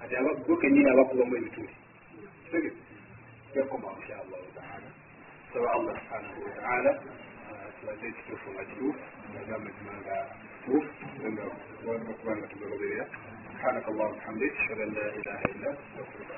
kati 0.00 0.14
go 0.46 0.56
kenyini 0.56 0.90
abakubamu 0.90 1.36
ebituli 1.36 1.72
yakoma 3.54 3.88
inshallahu 4.00 4.46
taala 4.56 4.88
saba 5.52 5.68
allah 5.76 5.94
subhanahu 6.00 6.38
wataala 6.46 6.90
tubaze 7.80 8.06
ekituufu 8.08 8.48
nga 8.54 8.64
kituufu 8.64 9.04
tubaze 9.26 9.52
amazima 9.54 9.92
nga 10.02 10.16
tuufu 10.64 10.92
kubanga 12.20 12.46
tugagoberera 12.46 13.06
سبحانك 13.62 13.88
اللهم 13.88 14.10
وبحمدك 14.12 14.52
اشهد 14.60 14.80
ان 14.80 14.90
لا 14.96 15.06
اله 15.18 15.40
الا 15.52 15.70
انت 15.70 16.32